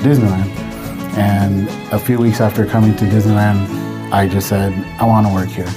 Disneyland. 0.01 0.49
And 1.17 1.67
a 1.91 1.99
few 1.99 2.19
weeks 2.19 2.41
after 2.41 2.65
coming 2.65 2.95
to 2.97 3.05
Disneyland, 3.05 3.67
I 4.11 4.27
just 4.27 4.47
said, 4.49 4.71
I 4.99 5.05
want 5.05 5.27
to 5.27 5.33
work 5.33 5.49
here. 5.49 5.71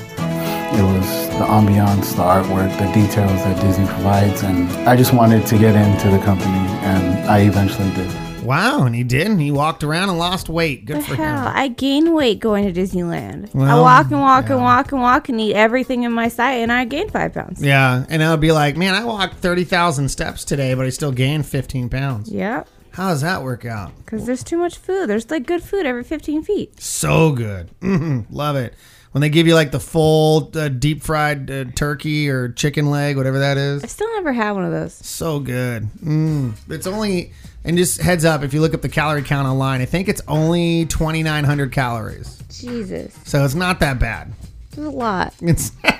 It 0.73 0.83
was 0.83 1.29
the 1.39 1.47
ambiance, 1.47 2.15
the 2.15 2.23
artwork, 2.23 2.71
the 2.79 2.93
details 2.93 3.43
that 3.45 3.61
Disney 3.61 3.87
provides, 3.87 4.43
and 4.43 4.71
I 4.89 4.95
just 4.97 5.13
wanted 5.13 5.45
to 5.47 5.59
get 5.59 5.75
into 5.75 6.11
the 6.11 6.23
company, 6.25 6.61
and 6.85 7.29
I 7.29 7.41
eventually 7.41 7.91
did. 7.95 8.30
Wow, 8.51 8.83
and 8.85 8.97
he 8.97 9.05
did. 9.05 9.29
And 9.29 9.41
he 9.41 9.53
walked 9.53 9.85
around 9.85 10.09
and 10.09 10.19
lost 10.19 10.49
weight. 10.49 10.85
Good 10.85 10.97
The 10.97 11.03
for 11.03 11.15
hell? 11.15 11.47
him. 11.47 11.53
I 11.57 11.69
gain 11.69 12.13
weight 12.15 12.41
going 12.41 12.65
to 12.73 12.81
Disneyland. 12.81 13.55
I 13.55 13.79
walk 13.81 14.11
and 14.11 14.21
walk 14.21 14.51
and 14.51 14.61
walk 14.61 14.91
and 14.91 15.01
walk 15.01 15.29
and 15.29 15.41
eat 15.41 15.55
everything 15.55 16.03
in 16.03 16.11
my 16.11 16.27
sight, 16.27 16.55
and 16.55 16.73
I 16.73 16.85
gained 16.85 17.13
five 17.13 17.33
pounds. 17.33 17.63
Yeah, 17.63 18.05
and 18.09 18.25
I'll 18.25 18.37
be 18.37 18.51
like, 18.51 18.77
man, 18.77 18.97
I 18.97 19.05
walked 19.05 19.37
30,000 19.37 20.09
steps 20.09 20.45
today, 20.45 20.75
but 20.75 20.85
I 20.85 20.89
still 20.89 21.13
gained 21.13 21.47
15 21.47 21.89
pounds. 21.91 22.29
Yep. 22.33 22.69
How 22.91 23.11
does 23.11 23.21
that 23.21 23.45
work 23.45 23.65
out? 23.65 23.93
Because 23.99 24.27
there's 24.27 24.43
too 24.43 24.59
much 24.59 24.77
food. 24.77 25.09
There's 25.09 25.31
like 25.31 25.47
good 25.47 25.63
food 25.63 25.87
every 25.87 26.03
15 26.03 26.43
feet. 26.43 26.81
So 26.81 27.31
good. 27.31 27.71
hmm 27.81 28.23
Love 28.31 28.57
it. 28.57 28.75
When 29.13 29.23
they 29.23 29.29
give 29.29 29.49
you 29.49 29.55
like 29.55 29.73
the 29.73 29.81
full 29.81 30.53
uh, 30.55 30.69
deep 30.69 31.03
fried 31.03 31.51
uh, 31.51 31.65
turkey 31.75 32.29
or 32.29 32.51
chicken 32.51 32.91
leg, 32.91 33.17
whatever 33.17 33.41
that 33.41 33.57
is. 33.57 33.83
I 33.83 33.89
still 33.89 34.11
never 34.13 34.33
had 34.33 34.53
one 34.53 34.65
of 34.65 34.71
those. 34.71 34.95
So 34.95 35.41
good. 35.41 35.89
Mm. 36.05 36.55
It's 36.69 36.87
only, 36.87 37.33
and 37.65 37.77
just 37.77 38.01
heads 38.01 38.25
up, 38.25 38.45
if 38.45 38.55
you 38.55 38.61
look 38.61 38.73
up 38.73 38.83
the 38.83 38.89
calorie 38.89 39.23
count 39.23 39.49
online, 39.49 39.81
I 39.81 39.87
think 39.87 40.09
it's 40.09 40.23
only 40.29 40.87
2,900 40.87 41.73
calories. 41.73 42.41
Jesus. 42.51 43.19
So 43.25 43.45
it's 43.45 43.57
not 43.57 43.81
that 43.81 43.99
bad. 43.99 44.33
It's 44.69 44.79
a 44.79 44.83
lot. 44.83 45.35
It's, 45.41 45.73
eh, 45.83 45.99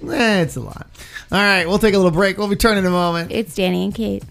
it's 0.02 0.56
a 0.56 0.60
lot. 0.60 0.88
All 1.30 1.38
right, 1.38 1.68
we'll 1.68 1.78
take 1.78 1.92
a 1.92 1.98
little 1.98 2.10
break. 2.10 2.38
We'll 2.38 2.48
return 2.48 2.78
in 2.78 2.86
a 2.86 2.90
moment. 2.90 3.30
It's 3.30 3.54
Danny 3.54 3.84
and 3.84 3.94
Kate. 3.94 4.24